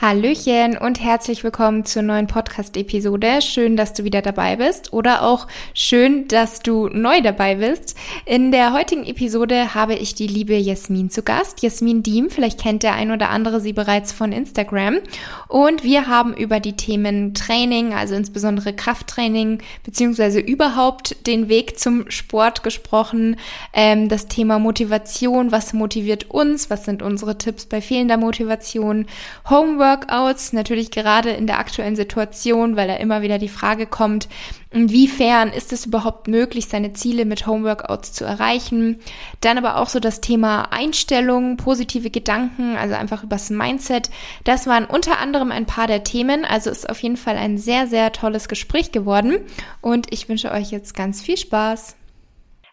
Hallöchen 0.00 0.78
und 0.78 0.98
herzlich 0.98 1.44
willkommen 1.44 1.84
zur 1.84 2.00
neuen 2.00 2.26
Podcast-Episode. 2.26 3.42
Schön, 3.42 3.76
dass 3.76 3.92
du 3.92 4.02
wieder 4.02 4.22
dabei 4.22 4.56
bist 4.56 4.94
oder 4.94 5.22
auch 5.22 5.46
schön, 5.74 6.26
dass 6.26 6.60
du 6.60 6.88
neu 6.88 7.20
dabei 7.20 7.56
bist. 7.56 7.98
In 8.24 8.50
der 8.50 8.72
heutigen 8.72 9.04
Episode 9.04 9.74
habe 9.74 9.94
ich 9.94 10.14
die 10.14 10.26
liebe 10.26 10.56
Jasmin 10.56 11.10
zu 11.10 11.22
Gast. 11.22 11.60
Jasmin 11.60 12.02
Diem, 12.02 12.30
vielleicht 12.30 12.58
kennt 12.58 12.82
der 12.82 12.94
ein 12.94 13.10
oder 13.10 13.28
andere 13.28 13.60
sie 13.60 13.74
bereits 13.74 14.10
von 14.10 14.32
Instagram. 14.32 15.00
Und 15.48 15.84
wir 15.84 16.06
haben 16.06 16.32
über 16.32 16.60
die 16.60 16.76
Themen 16.76 17.34
Training, 17.34 17.92
also 17.92 18.14
insbesondere 18.14 18.72
Krafttraining, 18.72 19.58
beziehungsweise 19.84 20.40
überhaupt 20.40 21.26
den 21.26 21.50
Weg 21.50 21.78
zum 21.78 22.10
Sport 22.10 22.62
gesprochen. 22.62 23.36
Ähm, 23.74 24.08
das 24.08 24.28
Thema 24.28 24.58
Motivation, 24.58 25.52
was 25.52 25.74
motiviert 25.74 26.30
uns, 26.30 26.70
was 26.70 26.86
sind 26.86 27.02
unsere 27.02 27.36
Tipps 27.36 27.66
bei 27.66 27.82
fehlender 27.82 28.16
Motivation, 28.16 29.04
Homework, 29.50 29.89
Workouts, 29.90 30.52
natürlich 30.52 30.90
gerade 30.90 31.30
in 31.30 31.46
der 31.46 31.58
aktuellen 31.58 31.96
Situation, 31.96 32.76
weil 32.76 32.88
da 32.88 32.96
immer 32.96 33.22
wieder 33.22 33.38
die 33.38 33.48
Frage 33.48 33.86
kommt, 33.86 34.28
inwiefern 34.70 35.48
ist 35.48 35.72
es 35.72 35.86
überhaupt 35.86 36.28
möglich, 36.28 36.66
seine 36.68 36.92
Ziele 36.92 37.24
mit 37.24 37.46
Homeworkouts 37.46 38.12
zu 38.12 38.24
erreichen. 38.24 39.00
Dann 39.40 39.58
aber 39.58 39.76
auch 39.76 39.88
so 39.88 39.98
das 39.98 40.20
Thema 40.20 40.68
Einstellung, 40.70 41.56
positive 41.56 42.10
Gedanken, 42.10 42.76
also 42.76 42.94
einfach 42.94 43.24
übers 43.24 43.50
Mindset. 43.50 44.10
Das 44.44 44.66
waren 44.66 44.84
unter 44.84 45.18
anderem 45.18 45.50
ein 45.50 45.66
paar 45.66 45.88
der 45.88 46.04
Themen, 46.04 46.44
also 46.44 46.70
ist 46.70 46.88
auf 46.88 47.02
jeden 47.02 47.16
Fall 47.16 47.36
ein 47.36 47.58
sehr, 47.58 47.86
sehr 47.86 48.12
tolles 48.12 48.48
Gespräch 48.48 48.92
geworden 48.92 49.38
und 49.80 50.12
ich 50.12 50.28
wünsche 50.28 50.52
euch 50.52 50.70
jetzt 50.70 50.94
ganz 50.94 51.20
viel 51.20 51.36
Spaß. 51.36 51.96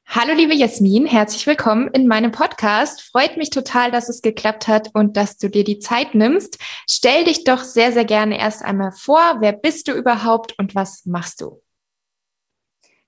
Hallo 0.09 0.33
liebe 0.33 0.53
Jasmin, 0.53 1.05
herzlich 1.05 1.45
willkommen 1.47 1.89
in 1.89 2.07
meinem 2.07 2.31
Podcast. 2.31 3.01
Freut 3.01 3.35
mich 3.35 3.49
total, 3.49 3.91
dass 3.91 4.07
es 4.07 4.21
geklappt 4.21 4.69
hat 4.69 4.89
und 4.93 5.17
dass 5.17 5.37
du 5.37 5.49
dir 5.49 5.65
die 5.65 5.79
Zeit 5.79 6.15
nimmst. 6.15 6.57
Stell 6.89 7.25
dich 7.25 7.43
doch 7.43 7.59
sehr, 7.59 7.91
sehr 7.91 8.05
gerne 8.05 8.39
erst 8.39 8.63
einmal 8.63 8.93
vor. 8.93 9.19
Wer 9.41 9.51
bist 9.51 9.89
du 9.89 9.91
überhaupt 9.91 10.57
und 10.57 10.75
was 10.75 11.05
machst 11.05 11.41
du? 11.41 11.61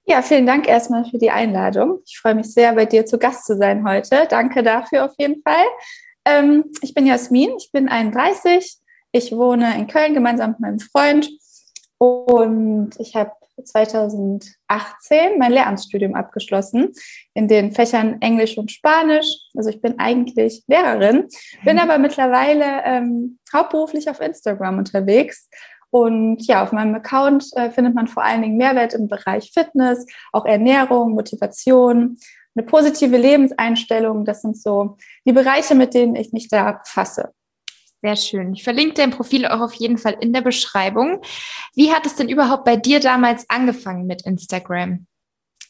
Ja, 0.06 0.22
vielen 0.22 0.46
Dank 0.46 0.68
erstmal 0.68 1.06
für 1.06 1.18
die 1.18 1.32
Einladung. 1.32 2.00
Ich 2.06 2.20
freue 2.20 2.36
mich 2.36 2.54
sehr, 2.54 2.74
bei 2.74 2.86
dir 2.86 3.06
zu 3.06 3.18
Gast 3.18 3.46
zu 3.46 3.56
sein 3.56 3.88
heute. 3.88 4.28
Danke 4.30 4.62
dafür 4.62 5.06
auf 5.06 5.14
jeden 5.18 5.42
Fall. 5.42 5.66
Ähm, 6.26 6.66
ich 6.82 6.94
bin 6.94 7.06
Jasmin, 7.06 7.52
ich 7.58 7.72
bin 7.72 7.88
31. 7.88 8.78
Ich 9.14 9.32
wohne 9.32 9.74
in 9.78 9.88
Köln 9.88 10.14
gemeinsam 10.14 10.52
mit 10.52 10.60
meinem 10.60 10.80
Freund 10.80 11.30
und 11.98 12.92
ich 13.00 13.16
habe 13.16 13.32
2018 13.64 15.38
mein 15.38 15.52
Lehramtsstudium 15.52 16.16
abgeschlossen 16.16 16.94
in 17.34 17.48
den 17.48 17.72
Fächern 17.72 18.22
Englisch 18.22 18.58
und 18.58 18.72
Spanisch. 18.72 19.28
Also 19.56 19.70
ich 19.70 19.82
bin 19.82 20.00
eigentlich 20.00 20.64
Lehrerin, 20.68 21.28
bin 21.64 21.76
mhm. 21.76 21.82
aber 21.82 21.98
mittlerweile 21.98 22.84
ähm, 22.84 23.40
hauptberuflich 23.54 24.10
auf 24.10 24.20
Instagram 24.20 24.80
unterwegs. 24.80 25.50
Und 25.92 26.46
ja, 26.46 26.64
auf 26.64 26.72
meinem 26.72 26.96
Account 26.96 27.46
äh, 27.56 27.72
findet 27.72 27.96
man 27.96 28.08
vor 28.08 28.24
allen 28.24 28.42
Dingen 28.44 28.58
Mehrwert 28.58 28.94
im 28.94 29.08
Bereich 29.08 29.52
Fitness, 29.54 30.06
auch 30.32 30.46
Ernährung, 30.46 31.14
Motivation, 31.14 32.18
eine 32.56 32.66
positive 32.66 33.18
Lebenseinstellung. 33.18 34.26
Das 34.26 34.42
sind 34.42 34.58
so 34.58 34.98
die 35.26 35.34
Bereiche, 35.34 35.76
mit 35.76 35.94
denen 35.94 36.16
ich 36.16 36.32
mich 36.32 36.48
da 36.48 36.74
befasse. 36.74 37.34
Sehr 38.02 38.16
schön. 38.16 38.54
Ich 38.54 38.64
verlinke 38.64 38.94
dein 38.94 39.12
Profil 39.12 39.46
auch 39.46 39.60
auf 39.60 39.74
jeden 39.74 39.98
Fall 39.98 40.16
in 40.22 40.32
der 40.32 40.42
Beschreibung. 40.42 41.22
Wie 41.76 41.92
hat 41.92 42.06
es 42.06 42.16
denn 42.16 42.30
überhaupt 42.30 42.64
bei 42.64 42.78
dir 42.78 43.02
damals 43.02 43.50
angefangen 43.50 44.08
mit 44.08 44.22
Instagram? 44.22 45.06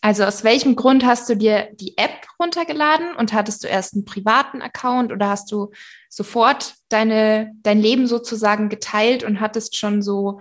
Also 0.02 0.24
aus 0.24 0.44
welchem 0.44 0.76
Grund 0.76 1.06
hast 1.06 1.28
du 1.28 1.36
dir 1.36 1.70
die 1.74 1.98
App 1.98 2.26
runtergeladen 2.40 3.16
und 3.16 3.34
hattest 3.34 3.64
du 3.64 3.68
erst 3.68 3.96
einen 3.96 4.06
privaten 4.06 4.62
Account 4.62 5.12
oder 5.12 5.28
hast 5.30 5.52
du 5.52 5.72
sofort 6.08 6.76
deine, 6.88 7.52
dein 7.64 7.82
Leben 7.82 8.08
sozusagen 8.08 8.70
geteilt 8.70 9.24
und 9.24 9.42
hattest 9.42 9.76
schon 9.76 10.02
so 10.02 10.40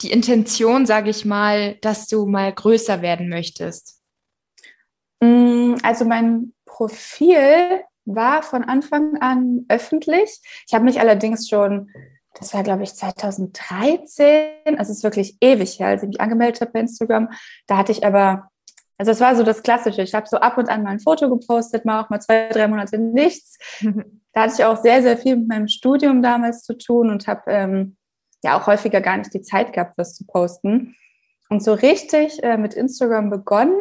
die 0.00 0.10
Intention, 0.10 0.86
sage 0.86 1.10
ich 1.10 1.24
mal, 1.24 1.76
dass 1.82 2.06
du 2.06 2.26
mal 2.26 2.52
größer 2.52 3.02
werden 3.02 3.28
möchtest? 3.28 4.00
Mm, 5.20 5.74
also 5.82 6.04
mein 6.04 6.54
Profil 6.64 7.82
war 8.04 8.42
von 8.42 8.64
Anfang 8.64 9.16
an 9.20 9.64
öffentlich. 9.68 10.40
Ich 10.66 10.74
habe 10.74 10.84
mich 10.84 11.00
allerdings 11.00 11.48
schon, 11.48 11.90
das 12.34 12.54
war 12.54 12.62
glaube 12.62 12.82
ich 12.82 12.94
2013, 12.94 14.78
also 14.78 14.92
es 14.92 14.98
ist 14.98 15.04
wirklich 15.04 15.36
ewig 15.40 15.78
her, 15.78 15.88
als 15.88 16.02
ich 16.02 16.08
mich 16.08 16.20
angemeldet 16.20 16.60
habe 16.60 16.72
bei 16.72 16.80
Instagram. 16.80 17.30
Da 17.66 17.76
hatte 17.76 17.92
ich 17.92 18.04
aber, 18.04 18.50
also 18.98 19.12
es 19.12 19.20
war 19.20 19.36
so 19.36 19.42
das 19.42 19.62
Klassische. 19.62 20.02
Ich 20.02 20.14
habe 20.14 20.26
so 20.28 20.38
ab 20.38 20.58
und 20.58 20.68
an 20.68 20.82
mal 20.82 20.90
ein 20.90 21.00
Foto 21.00 21.28
gepostet, 21.28 21.84
mal 21.84 22.02
auch 22.02 22.10
mal 22.10 22.20
zwei, 22.20 22.48
drei 22.48 22.68
Monate 22.68 22.98
nichts. 22.98 23.58
Da 24.36 24.42
hatte 24.42 24.54
ich 24.58 24.64
auch 24.64 24.82
sehr, 24.82 25.00
sehr 25.00 25.16
viel 25.16 25.36
mit 25.36 25.46
meinem 25.46 25.68
Studium 25.68 26.20
damals 26.20 26.64
zu 26.64 26.76
tun 26.76 27.08
und 27.08 27.28
habe 27.28 27.42
ähm, 27.46 27.96
ja 28.42 28.58
auch 28.58 28.66
häufiger 28.66 29.00
gar 29.00 29.16
nicht 29.16 29.32
die 29.32 29.42
Zeit 29.42 29.72
gehabt, 29.72 29.96
was 29.96 30.16
zu 30.16 30.26
posten. 30.26 30.96
Und 31.48 31.62
so 31.62 31.72
richtig 31.72 32.42
äh, 32.42 32.56
mit 32.56 32.74
Instagram 32.74 33.30
begonnen 33.30 33.78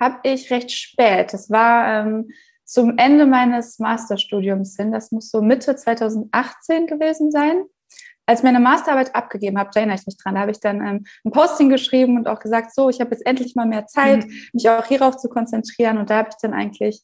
habe 0.00 0.20
ich 0.24 0.50
recht 0.50 0.70
spät. 0.70 1.32
Das 1.32 1.50
war 1.50 1.86
ähm, 1.86 2.30
zum 2.64 2.96
Ende 2.98 3.26
meines 3.26 3.78
Masterstudiums 3.78 4.76
hin. 4.76 4.92
Das 4.92 5.12
muss 5.12 5.30
so 5.30 5.42
Mitte 5.42 5.76
2018 5.76 6.86
gewesen 6.86 7.30
sein. 7.30 7.64
Als 8.24 8.40
ich 8.40 8.44
meine 8.44 8.60
Masterarbeit 8.60 9.14
abgegeben 9.14 9.58
habe, 9.58 9.70
da 9.74 9.80
erinnere 9.80 9.98
ich 9.98 10.06
mich 10.06 10.16
dran, 10.16 10.36
da 10.36 10.42
habe 10.42 10.52
ich 10.52 10.60
dann 10.60 10.76
ähm, 10.80 11.04
ein 11.24 11.32
Posting 11.32 11.68
geschrieben 11.68 12.16
und 12.16 12.28
auch 12.28 12.38
gesagt, 12.38 12.72
so, 12.74 12.88
ich 12.88 13.00
habe 13.00 13.10
jetzt 13.10 13.26
endlich 13.26 13.56
mal 13.56 13.66
mehr 13.66 13.86
Zeit, 13.86 14.24
mhm. 14.24 14.32
mich 14.52 14.68
auch 14.70 14.86
hierauf 14.86 15.16
zu 15.16 15.28
konzentrieren. 15.28 15.98
Und 15.98 16.08
da 16.08 16.18
habe 16.18 16.28
ich 16.30 16.36
dann 16.40 16.54
eigentlich 16.54 17.02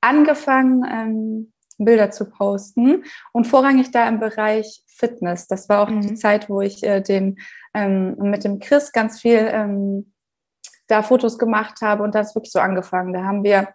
angefangen, 0.00 0.84
ähm, 0.88 1.52
Bilder 1.78 2.10
zu 2.10 2.30
posten 2.30 3.04
und 3.32 3.46
vorrangig 3.46 3.90
da 3.90 4.08
im 4.08 4.20
Bereich 4.20 4.84
Fitness. 4.86 5.48
Das 5.48 5.68
war 5.68 5.80
auch 5.80 5.90
mhm. 5.90 6.02
die 6.02 6.14
Zeit, 6.14 6.48
wo 6.48 6.60
ich 6.60 6.82
äh, 6.84 7.00
den 7.00 7.38
ähm, 7.74 8.16
mit 8.18 8.44
dem 8.44 8.58
Chris 8.60 8.92
ganz 8.92 9.20
viel 9.20 9.48
ähm, 9.50 10.12
da 10.86 11.02
Fotos 11.02 11.38
gemacht 11.38 11.80
habe 11.80 12.02
und 12.02 12.14
das 12.14 12.28
ist 12.28 12.34
wirklich 12.34 12.52
so 12.52 12.60
angefangen. 12.60 13.12
Da 13.12 13.24
haben 13.24 13.44
wir 13.44 13.68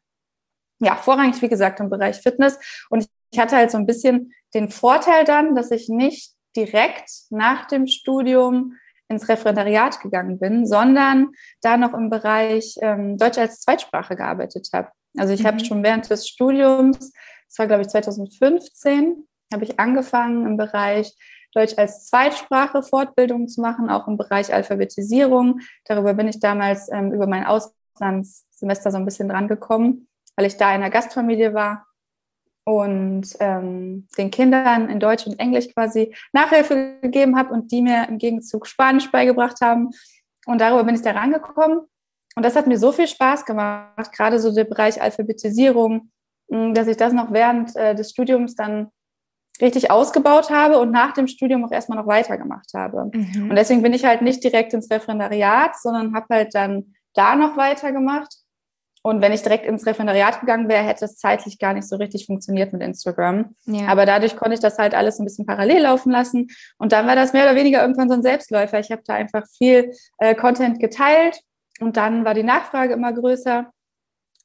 ja, 0.80 0.96
vorrangig, 0.96 1.42
wie 1.42 1.50
gesagt, 1.50 1.80
im 1.80 1.90
Bereich 1.90 2.18
Fitness. 2.18 2.60
Und 2.90 3.08
ich 3.32 3.40
hatte 3.40 3.56
halt 3.56 3.72
so 3.72 3.78
ein 3.78 3.86
bisschen 3.86 4.34
den 4.54 4.70
Vorteil 4.70 5.24
dann, 5.26 5.56
dass 5.56 5.72
ich 5.72 5.90
nicht 5.90 6.34
direkt 6.56 7.10
nach 7.30 7.66
dem 7.66 7.88
Studium 7.88 8.74
ins 9.10 9.30
Referendariat 9.30 10.02
gegangen 10.02 10.40
bin, 10.40 10.66
sondern 10.66 11.30
da 11.62 11.78
noch 11.78 11.94
im 11.94 12.10
Bereich 12.10 12.76
ähm, 12.82 13.18
Deutsch 13.18 13.38
als 13.38 13.62
Zweitsprache 13.62 14.16
gearbeitet 14.16 14.70
habe. 14.74 14.90
Also 15.18 15.34
ich 15.34 15.44
mhm. 15.44 15.48
habe 15.48 15.66
schon 15.66 15.84
während 15.84 16.10
des 16.10 16.28
Studiums, 16.28 17.12
das 17.48 17.60
war 17.60 17.68
glaube 17.68 17.84
ich 17.84 17.88
2015, 17.88 19.26
habe 19.54 19.64
ich 19.64 19.80
angefangen 19.80 20.46
im 20.46 20.58
Bereich 20.58 21.14
Deutsch 21.54 21.74
als 21.78 22.08
Zweitsprache 22.08 22.84
Fortbildungen 22.84 23.48
zu 23.48 23.62
machen, 23.62 23.90
auch 23.90 24.08
im 24.08 24.18
Bereich 24.18 24.54
Alphabetisierung. 24.54 25.62
Darüber 25.86 26.14
bin 26.14 26.28
ich 26.28 26.40
damals 26.40 26.92
ähm, 26.92 27.14
über 27.14 27.28
mein 27.28 27.46
Auslandssemester 27.46 28.92
so 28.92 28.98
ein 28.98 29.06
bisschen 29.06 29.30
dran 29.30 29.48
gekommen 29.48 30.08
weil 30.38 30.46
ich 30.46 30.56
da 30.56 30.70
in 30.70 30.82
einer 30.82 30.90
Gastfamilie 30.90 31.54
war 31.54 31.88
und 32.64 33.28
ähm, 33.40 34.08
den 34.18 34.32
Kindern 34.32 34.90
in 34.90 35.00
Deutsch 35.00 35.26
und 35.26 35.40
Englisch 35.40 35.74
quasi 35.74 36.14
Nachhilfe 36.32 37.00
gegeben 37.02 37.38
habe 37.38 37.54
und 37.54 37.72
die 37.72 37.82
mir 37.82 38.08
im 38.08 38.18
Gegenzug 38.18 38.68
Spanisch 38.68 39.12
beigebracht 39.12 39.62
haben. 39.62 39.90
Und 40.46 40.62
darüber 40.62 40.84
bin 40.84 40.96
ich 40.96 41.02
da 41.02 41.12
rangekommen. 41.12 41.80
Und 42.36 42.46
das 42.46 42.56
hat 42.56 42.68
mir 42.68 42.78
so 42.78 42.92
viel 42.92 43.08
Spaß 43.08 43.46
gemacht, 43.46 44.12
gerade 44.14 44.40
so 44.40 44.54
der 44.54 44.66
Bereich 44.66 45.02
Alphabetisierung, 45.02 46.12
dass 46.50 46.88
ich 46.88 46.98
das 46.98 47.12
noch 47.12 47.32
während 47.34 47.76
äh, 47.76 47.96
des 47.96 48.12
Studiums 48.12 48.56
dann 48.56 48.92
richtig 49.60 49.90
ausgebaut 49.90 50.52
habe 50.52 50.78
und 50.78 50.92
nach 50.92 51.14
dem 51.14 51.28
Studium 51.28 51.66
auch 51.66 51.72
erstmal 51.72 51.98
noch 51.98 52.06
weitergemacht 52.06 52.74
habe. 52.76 53.10
Mhm. 53.12 53.50
Und 53.50 53.56
deswegen 53.56 53.82
bin 53.82 53.94
ich 53.94 54.06
halt 54.06 54.22
nicht 54.22 54.44
direkt 54.44 54.74
ins 54.74 54.92
Referendariat, 54.92 55.76
sondern 55.80 56.14
habe 56.14 56.28
halt 56.30 56.54
dann 56.54 56.94
da 57.14 57.36
noch 57.36 57.58
weitergemacht. 57.58 58.36
Und 59.08 59.22
wenn 59.22 59.32
ich 59.32 59.42
direkt 59.42 59.66
ins 59.66 59.86
Referendariat 59.86 60.42
gegangen 60.42 60.68
wäre, 60.68 60.84
hätte 60.84 61.06
es 61.06 61.16
zeitlich 61.16 61.60
gar 61.60 61.72
nicht 61.72 61.88
so 61.88 61.96
richtig 61.96 62.26
funktioniert 62.26 62.74
mit 62.74 62.82
Instagram. 62.82 63.56
Ja. 63.66 63.88
Aber 63.88 64.06
dadurch 64.06 64.36
konnte 64.36 64.56
ich 64.56 64.60
das 64.60 64.78
halt 64.78 64.94
alles 64.94 65.18
ein 65.18 65.24
bisschen 65.24 65.46
parallel 65.46 65.84
laufen 65.84 66.12
lassen. 66.12 66.50
Und 66.78 66.92
dann 66.92 67.08
war 67.08 67.16
das 67.16 67.32
mehr 67.32 67.44
oder 67.44 67.56
weniger 67.56 67.82
irgendwann 67.82 68.10
so 68.10 68.16
ein 68.16 68.22
Selbstläufer. 68.22 68.82
Ich 68.82 68.92
habe 68.92 69.04
da 69.06 69.14
einfach 69.14 69.48
viel 69.58 69.94
äh, 70.18 70.36
Content 70.36 70.82
geteilt 70.82 71.40
und 71.80 71.96
dann 71.96 72.26
war 72.26 72.34
die 72.34 72.44
Nachfrage 72.44 72.96
immer 72.96 73.14
größer. 73.14 73.72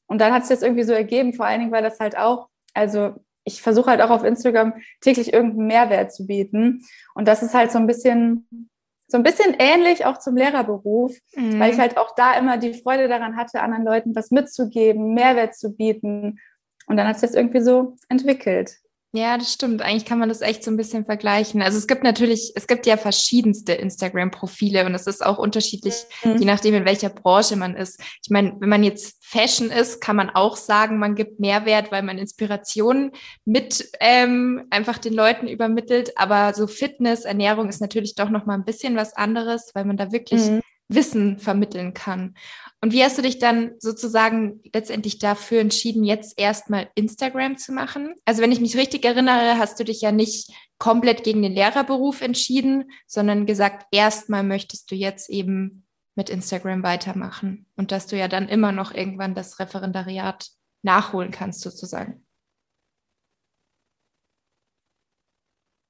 Und 0.06 0.20
dann 0.20 0.32
hat 0.32 0.46
sich 0.46 0.54
das 0.56 0.62
irgendwie 0.62 0.84
so 0.84 0.92
ergeben, 0.92 1.34
vor 1.34 1.46
allen 1.46 1.58
Dingen, 1.58 1.72
weil 1.72 1.82
das 1.82 1.98
halt 1.98 2.16
auch, 2.16 2.46
also 2.72 3.16
ich 3.42 3.62
versuche 3.62 3.90
halt 3.90 4.00
auch 4.00 4.10
auf 4.10 4.22
Instagram 4.22 4.74
täglich 5.00 5.32
irgendeinen 5.32 5.66
Mehrwert 5.66 6.12
zu 6.12 6.24
bieten. 6.24 6.84
Und 7.16 7.26
das 7.26 7.42
ist 7.42 7.54
halt 7.54 7.72
so 7.72 7.78
ein 7.78 7.88
bisschen, 7.88 8.70
so 9.12 9.18
ein 9.18 9.22
bisschen 9.22 9.54
ähnlich 9.58 10.06
auch 10.06 10.18
zum 10.18 10.36
Lehrerberuf, 10.36 11.14
mhm. 11.36 11.60
weil 11.60 11.72
ich 11.72 11.78
halt 11.78 11.98
auch 11.98 12.14
da 12.16 12.32
immer 12.34 12.56
die 12.56 12.74
Freude 12.74 13.08
daran 13.08 13.36
hatte, 13.36 13.60
anderen 13.60 13.84
Leuten 13.84 14.16
was 14.16 14.30
mitzugeben, 14.30 15.12
Mehrwert 15.12 15.54
zu 15.54 15.76
bieten. 15.76 16.40
Und 16.86 16.96
dann 16.96 17.06
hat 17.06 17.20
sich 17.20 17.28
das 17.28 17.36
irgendwie 17.36 17.60
so 17.60 17.96
entwickelt. 18.08 18.78
Ja, 19.14 19.36
das 19.36 19.52
stimmt. 19.52 19.82
Eigentlich 19.82 20.06
kann 20.06 20.18
man 20.18 20.30
das 20.30 20.40
echt 20.40 20.64
so 20.64 20.70
ein 20.70 20.78
bisschen 20.78 21.04
vergleichen. 21.04 21.60
Also 21.60 21.76
es 21.76 21.86
gibt 21.86 22.02
natürlich, 22.02 22.52
es 22.54 22.66
gibt 22.66 22.86
ja 22.86 22.96
verschiedenste 22.96 23.74
Instagram-Profile 23.74 24.86
und 24.86 24.94
es 24.94 25.06
ist 25.06 25.24
auch 25.24 25.36
unterschiedlich, 25.36 25.94
mhm. 26.24 26.38
je 26.38 26.46
nachdem, 26.46 26.74
in 26.74 26.86
welcher 26.86 27.10
Branche 27.10 27.56
man 27.56 27.76
ist. 27.76 28.00
Ich 28.22 28.30
meine, 28.30 28.56
wenn 28.58 28.70
man 28.70 28.82
jetzt 28.82 29.22
Fashion 29.22 29.70
ist, 29.70 30.00
kann 30.00 30.16
man 30.16 30.30
auch 30.30 30.56
sagen, 30.56 30.98
man 30.98 31.14
gibt 31.14 31.40
Mehrwert, 31.40 31.92
weil 31.92 32.02
man 32.02 32.16
Inspirationen 32.16 33.12
mit 33.44 33.86
ähm, 34.00 34.66
einfach 34.70 34.96
den 34.96 35.12
Leuten 35.12 35.46
übermittelt. 35.46 36.16
Aber 36.16 36.54
so 36.54 36.66
Fitness, 36.66 37.26
Ernährung 37.26 37.68
ist 37.68 37.82
natürlich 37.82 38.14
doch 38.14 38.30
noch 38.30 38.46
mal 38.46 38.54
ein 38.54 38.64
bisschen 38.64 38.96
was 38.96 39.12
anderes, 39.12 39.72
weil 39.74 39.84
man 39.84 39.98
da 39.98 40.10
wirklich 40.10 40.40
mhm. 40.40 40.62
Wissen 40.88 41.38
vermitteln 41.38 41.94
kann. 41.94 42.34
Und 42.80 42.92
wie 42.92 43.02
hast 43.02 43.16
du 43.16 43.22
dich 43.22 43.38
dann 43.38 43.72
sozusagen 43.78 44.60
letztendlich 44.74 45.18
dafür 45.18 45.60
entschieden, 45.60 46.04
jetzt 46.04 46.38
erstmal 46.38 46.90
Instagram 46.94 47.56
zu 47.56 47.72
machen? 47.72 48.14
Also 48.24 48.42
wenn 48.42 48.52
ich 48.52 48.60
mich 48.60 48.76
richtig 48.76 49.04
erinnere, 49.04 49.58
hast 49.58 49.78
du 49.78 49.84
dich 49.84 50.00
ja 50.00 50.12
nicht 50.12 50.50
komplett 50.78 51.24
gegen 51.24 51.42
den 51.42 51.52
Lehrerberuf 51.52 52.20
entschieden, 52.20 52.90
sondern 53.06 53.46
gesagt, 53.46 53.86
erstmal 53.92 54.42
möchtest 54.42 54.90
du 54.90 54.94
jetzt 54.94 55.30
eben 55.30 55.86
mit 56.14 56.28
Instagram 56.28 56.82
weitermachen 56.82 57.66
und 57.76 57.92
dass 57.92 58.06
du 58.06 58.16
ja 58.16 58.28
dann 58.28 58.48
immer 58.48 58.72
noch 58.72 58.92
irgendwann 58.92 59.34
das 59.34 59.58
Referendariat 59.58 60.48
nachholen 60.82 61.30
kannst 61.30 61.60
sozusagen. 61.60 62.26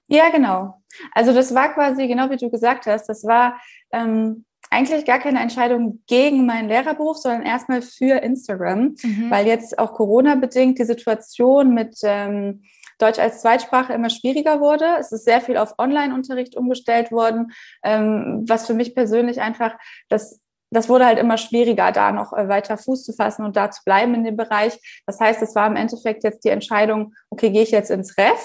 Ja, 0.09 0.29
genau. 0.29 0.83
Also 1.13 1.33
das 1.33 1.55
war 1.55 1.73
quasi 1.73 2.07
genau 2.07 2.29
wie 2.29 2.37
du 2.37 2.51
gesagt 2.51 2.87
hast, 2.87 3.09
das 3.09 3.25
war 3.25 3.59
ähm, 3.93 4.45
eigentlich 4.73 5.05
gar 5.05 5.19
keine 5.19 5.41
Entscheidung 5.41 6.03
gegen 6.07 6.47
meinen 6.47 6.69
Lehrerberuf, 6.69 7.19
sondern 7.19 7.43
erstmal 7.43 7.83
für 7.83 8.23
Instagram, 8.23 8.95
mhm. 9.03 9.31
weil 9.31 9.47
jetzt 9.47 9.79
auch 9.79 9.93
Corona-bedingt 9.93 10.79
die 10.79 10.85
Situation 10.85 11.75
mit 11.75 11.99
ähm, 12.03 12.63
Deutsch 12.99 13.19
als 13.19 13.43
Zweitsprache 13.43 13.93
immer 13.93 14.11
schwieriger 14.11 14.61
wurde. 14.61 14.87
Es 14.99 15.13
ist 15.13 15.25
sehr 15.25 15.41
viel 15.41 15.57
auf 15.57 15.75
Online-Unterricht 15.79 16.57
umgestellt 16.57 17.13
worden, 17.13 17.53
ähm, 17.83 18.45
was 18.49 18.67
für 18.67 18.75
mich 18.75 18.95
persönlich 18.95 19.41
einfach 19.41 19.75
das 20.09 20.41
das 20.75 20.89
wurde 20.89 21.05
halt 21.05 21.19
immer 21.19 21.37
schwieriger, 21.37 21.93
da 21.93 22.13
noch 22.13 22.33
äh, 22.33 22.49
weiter 22.49 22.79
Fuß 22.79 23.05
zu 23.05 23.13
fassen 23.13 23.45
und 23.45 23.57
da 23.57 23.71
zu 23.71 23.83
bleiben 23.85 24.15
in 24.15 24.25
dem 24.25 24.39
Bereich. 24.39 24.79
Das 25.05 25.21
heißt, 25.21 25.43
es 25.43 25.55
war 25.55 25.67
im 25.67 25.77
Endeffekt 25.77 26.25
jetzt 26.25 26.47
die 26.47 26.49
Entscheidung, 26.49 27.13
okay, 27.29 27.51
gehe 27.51 27.63
ich 27.63 27.73
jetzt 27.73 27.91
ins 27.91 28.17
Ref 28.17 28.43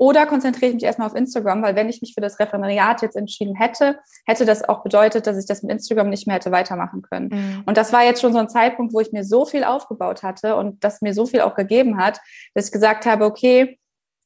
oder 0.00 0.24
konzentriere 0.24 0.70
ich 0.70 0.74
mich 0.76 0.84
erstmal 0.84 1.08
auf 1.08 1.14
Instagram, 1.14 1.62
weil 1.62 1.76
wenn 1.76 1.90
ich 1.90 2.00
mich 2.00 2.14
für 2.14 2.22
das 2.22 2.40
Referendariat 2.40 3.02
jetzt 3.02 3.16
entschieden 3.16 3.54
hätte, 3.54 3.98
hätte 4.24 4.46
das 4.46 4.66
auch 4.66 4.82
bedeutet, 4.82 5.26
dass 5.26 5.36
ich 5.36 5.44
das 5.44 5.62
mit 5.62 5.70
Instagram 5.70 6.08
nicht 6.08 6.26
mehr 6.26 6.36
hätte 6.36 6.50
weitermachen 6.50 7.02
können. 7.02 7.28
Mhm. 7.28 7.62
Und 7.66 7.76
das 7.76 7.92
war 7.92 8.02
jetzt 8.02 8.22
schon 8.22 8.32
so 8.32 8.38
ein 8.38 8.48
Zeitpunkt, 8.48 8.94
wo 8.94 9.00
ich 9.00 9.12
mir 9.12 9.24
so 9.24 9.44
viel 9.44 9.62
aufgebaut 9.62 10.22
hatte 10.22 10.56
und 10.56 10.82
das 10.82 11.02
mir 11.02 11.12
so 11.12 11.26
viel 11.26 11.42
auch 11.42 11.54
gegeben 11.54 11.98
hat, 11.98 12.18
dass 12.54 12.66
ich 12.66 12.72
gesagt 12.72 13.04
habe, 13.04 13.26
okay, 13.26 13.78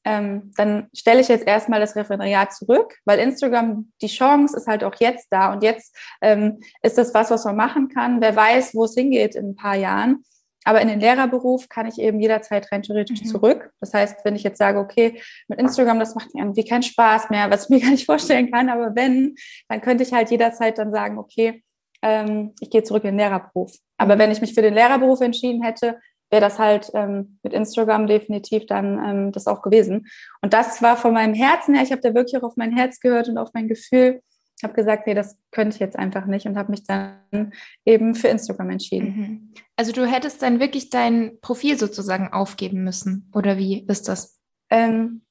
ähm, 0.05 0.53
dann 0.57 0.87
stelle 0.95 1.21
ich 1.21 1.27
jetzt 1.27 1.45
erstmal 1.45 1.81
das 1.81 1.97
Referendariat 1.97 2.53
zurück, 2.53 2.95
weil 3.05 3.19
Instagram, 3.19 3.91
die 4.01 4.07
Chance 4.07 4.57
ist 4.57 4.69
halt 4.69 4.85
auch 4.85 4.95
jetzt 5.01 5.27
da 5.33 5.53
und 5.53 5.65
jetzt 5.65 5.97
ähm, 6.21 6.61
ist 6.83 6.99
das 6.99 7.13
was, 7.15 7.33
was 7.33 7.45
man 7.47 7.57
machen 7.57 7.89
kann. 7.89 8.21
Wer 8.21 8.37
weiß, 8.37 8.77
wo 8.77 8.85
es 8.85 8.95
hingeht 8.95 9.35
in 9.35 9.51
ein 9.51 9.57
paar 9.57 9.75
Jahren. 9.75 10.23
Aber 10.65 10.81
in 10.81 10.89
den 10.89 11.01
Lehrerberuf 11.01 11.69
kann 11.69 11.87
ich 11.87 11.99
eben 11.99 12.19
jederzeit 12.21 12.71
rein 12.73 12.83
theoretisch 12.83 13.23
mhm. 13.23 13.27
zurück. 13.27 13.71
Das 13.81 13.93
heißt, 13.93 14.25
wenn 14.25 14.35
ich 14.35 14.43
jetzt 14.43 14.59
sage, 14.59 14.79
okay, 14.79 15.21
mit 15.49 15.61
Instagram, 15.61 15.99
das 15.99 16.15
macht 16.15 16.35
mir 16.35 16.43
irgendwie 16.43 16.65
keinen 16.65 16.83
Spaß 16.83 17.31
mehr, 17.31 17.51
was 17.51 17.65
ich 17.65 17.71
mir 17.71 17.81
gar 17.83 17.91
nicht 17.91 18.07
vorstellen 18.07 18.51
kann, 18.51 18.69
aber 18.69 18.97
wenn, 18.97 19.35
dann 19.69 19.81
könnte 19.81 20.03
ich 20.03 20.13
halt 20.13 20.31
jederzeit 20.31 20.79
dann 20.79 20.91
sagen, 20.91 21.19
okay, 21.19 21.63
ähm, 22.03 22.53
ich 22.61 22.71
gehe 22.71 22.83
zurück 22.83 23.05
in 23.05 23.11
den 23.11 23.19
Lehrerberuf. 23.19 23.73
Aber 23.99 24.17
mhm. 24.17 24.21
wenn 24.21 24.31
ich 24.31 24.41
mich 24.41 24.55
für 24.55 24.63
den 24.63 24.75
Lehrerberuf 24.75 25.21
entschieden 25.21 25.63
hätte, 25.63 25.99
wäre 26.31 26.41
das 26.41 26.59
halt 26.59 26.91
ähm, 26.95 27.39
mit 27.43 27.53
Instagram 27.53 28.07
definitiv 28.07 28.67
dann 28.67 28.99
ähm, 29.05 29.33
das 29.33 29.47
auch 29.47 29.63
gewesen. 29.63 30.07
Und 30.43 30.53
das 30.53 30.83
war 30.83 30.97
von 30.97 31.13
meinem 31.13 31.35
Herzen 31.35 31.75
her, 31.75 31.85
ich 31.85 31.93
habe 31.93 32.01
da 32.01 32.15
wirklich 32.15 32.37
auch 32.41 32.47
auf 32.47 32.57
mein 32.57 32.77
Herz 32.77 33.01
gehört 33.01 33.29
und 33.29 33.39
auf 33.39 33.51
mein 33.55 33.69
Gefühl 33.69 34.21
habe 34.63 34.75
gesagt, 34.75 35.07
nee, 35.07 35.15
das 35.15 35.39
könnte 35.51 35.75
ich 35.75 35.81
jetzt 35.81 35.99
einfach 35.99 36.27
nicht 36.27 36.47
und 36.47 36.57
habe 36.57 36.71
mich 36.71 36.85
dann 36.85 37.53
eben 37.85 38.15
für 38.15 38.29
Instagram 38.29 38.71
entschieden. 38.71 39.07
Mhm. 39.07 39.53
Also 39.77 39.93
du 39.93 40.07
hättest 40.07 40.43
dann 40.43 40.61
wirklich 40.61 40.91
dein 40.91 41.39
Profil 41.41 41.79
sozusagen 41.79 42.33
aufgeben 42.33 42.85
müssen 42.85 43.31
oder 43.35 43.59
wie 43.59 43.85
ist 43.87 44.09
das? 44.09 44.39
Ähm, 44.71 45.23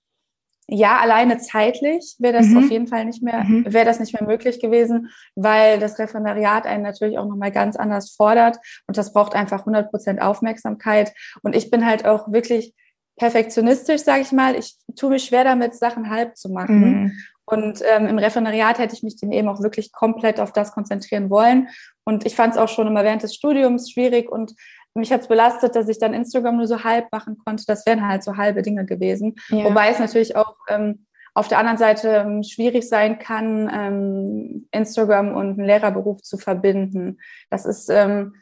ja, 0.67 0.99
alleine 0.99 1.39
zeitlich 1.39 2.15
wäre 2.19 2.33
das 2.33 2.47
mhm. 2.47 2.57
auf 2.57 2.71
jeden 2.71 2.87
Fall 2.87 3.05
nicht 3.05 3.21
mehr, 3.21 3.43
mhm. 3.43 3.71
wäre 3.71 3.85
das 3.85 3.99
nicht 3.99 4.13
mehr 4.13 4.27
möglich 4.27 4.61
gewesen, 4.61 5.09
weil 5.35 5.79
das 5.79 5.99
Referendariat 5.99 6.65
einen 6.65 6.83
natürlich 6.83 7.17
auch 7.17 7.27
nochmal 7.27 7.51
ganz 7.51 7.75
anders 7.75 8.11
fordert 8.11 8.57
und 8.87 8.97
das 8.97 9.11
braucht 9.11 9.35
einfach 9.35 9.59
100 9.59 9.91
Prozent 9.91 10.21
Aufmerksamkeit. 10.21 11.13
Und 11.41 11.55
ich 11.55 11.69
bin 11.69 11.85
halt 11.85 12.05
auch 12.05 12.31
wirklich 12.31 12.73
perfektionistisch, 13.17 14.01
sage 14.01 14.21
ich 14.21 14.31
mal. 14.31 14.55
Ich 14.55 14.77
tue 14.95 15.09
mich 15.09 15.25
schwer 15.25 15.43
damit, 15.43 15.75
Sachen 15.75 16.09
halb 16.09 16.37
zu 16.37 16.49
machen. 16.49 16.79
Mhm. 16.79 17.11
Und 17.45 17.81
ähm, 17.83 18.07
im 18.07 18.17
Referendariat 18.17 18.79
hätte 18.79 18.95
ich 18.95 19.03
mich 19.03 19.19
dann 19.19 19.31
eben 19.31 19.49
auch 19.49 19.61
wirklich 19.61 19.91
komplett 19.91 20.39
auf 20.39 20.53
das 20.53 20.71
konzentrieren 20.71 21.29
wollen. 21.29 21.69
Und 22.05 22.25
ich 22.25 22.35
fand 22.35 22.53
es 22.53 22.59
auch 22.59 22.69
schon 22.69 22.87
immer 22.87 23.03
während 23.03 23.23
des 23.23 23.35
Studiums 23.35 23.91
schwierig 23.91 24.31
und 24.31 24.53
mich 24.95 25.11
hat 25.11 25.21
es 25.21 25.27
belastet, 25.27 25.75
dass 25.75 25.89
ich 25.89 25.97
dann 25.97 26.13
Instagram 26.13 26.57
nur 26.57 26.67
so 26.67 26.83
halb 26.83 27.11
machen 27.11 27.37
konnte. 27.43 27.63
Das 27.65 27.85
wären 27.85 28.07
halt 28.07 28.23
so 28.23 28.37
halbe 28.37 28.61
Dinge 28.61 28.85
gewesen. 28.85 29.35
Ja. 29.49 29.65
Wobei 29.65 29.89
es 29.89 29.99
natürlich 29.99 30.35
auch 30.35 30.55
ähm, 30.69 31.05
auf 31.33 31.47
der 31.47 31.57
anderen 31.57 31.79
Seite 31.79 32.09
ähm, 32.09 32.43
schwierig 32.43 32.87
sein 32.87 33.17
kann, 33.17 33.69
ähm, 33.73 34.67
Instagram 34.71 35.35
und 35.35 35.57
einen 35.57 35.65
Lehrerberuf 35.65 36.21
zu 36.21 36.37
verbinden. 36.37 37.19
Das 37.49 37.65
ist 37.65 37.89
ähm, 37.89 38.35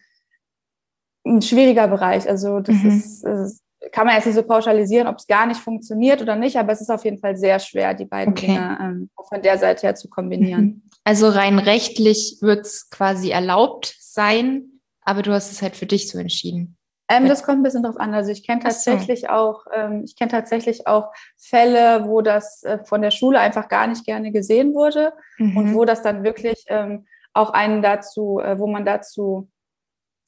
ein 1.25 1.41
schwieriger 1.41 1.87
Bereich. 1.87 2.27
Also 2.27 2.59
das 2.59 2.75
mhm. 2.75 2.89
ist, 2.89 3.23
ist 3.23 3.63
kann 3.91 4.05
man 4.05 4.15
jetzt 4.15 4.25
nicht 4.25 4.36
so 4.36 4.43
pauschalisieren, 4.43 5.07
ob 5.07 5.17
es 5.17 5.27
gar 5.27 5.45
nicht 5.45 5.60
funktioniert 5.60 6.21
oder 6.21 6.36
nicht, 6.36 6.57
aber 6.57 6.71
es 6.71 6.81
ist 6.81 6.89
auf 6.89 7.03
jeden 7.03 7.17
Fall 7.17 7.36
sehr 7.36 7.60
schwer, 7.60 7.93
die 7.93 8.05
beiden 8.05 8.33
okay. 8.33 8.48
Dinge 8.48 8.77
ähm, 8.81 9.10
von 9.29 9.41
der 9.41 9.57
Seite 9.57 9.88
her 9.88 9.95
zu 9.95 10.10
kombinieren. 10.10 10.63
Mhm. 10.63 10.81
Also 11.03 11.29
rein 11.29 11.60
rechtlich 11.60 12.38
wird 12.41 12.65
es 12.65 12.89
quasi 12.89 13.31
erlaubt 13.31 13.95
sein, 14.00 14.81
aber 15.03 15.21
du 15.21 15.33
hast 15.33 15.51
es 15.51 15.62
halt 15.62 15.75
für 15.75 15.86
dich 15.86 16.10
so 16.10 16.19
entschieden. 16.19 16.77
Ähm, 17.10 17.27
das 17.27 17.43
kommt 17.43 17.60
ein 17.60 17.63
bisschen 17.63 17.83
drauf 17.83 17.98
an. 17.98 18.13
Also 18.13 18.31
ich 18.31 18.45
kenne 18.45 18.62
tatsächlich 18.62 19.21
so. 19.21 19.27
auch, 19.27 19.65
ähm, 19.74 20.03
ich 20.05 20.15
kenne 20.15 20.31
tatsächlich 20.31 20.88
auch 20.88 21.12
Fälle, 21.38 22.05
wo 22.07 22.21
das 22.21 22.63
äh, 22.63 22.79
von 22.86 23.01
der 23.01 23.12
Schule 23.12 23.39
einfach 23.39 23.67
gar 23.67 23.88
nicht 23.88 24.05
gerne 24.05 24.31
gesehen 24.31 24.74
wurde 24.74 25.12
mhm. 25.38 25.57
und 25.57 25.74
wo 25.74 25.83
das 25.83 26.03
dann 26.03 26.24
wirklich 26.24 26.63
ähm, 26.67 27.05
auch 27.33 27.51
einen 27.51 27.81
dazu, 27.81 28.39
äh, 28.39 28.57
wo 28.60 28.67
man 28.67 28.86
dazu, 28.86 29.50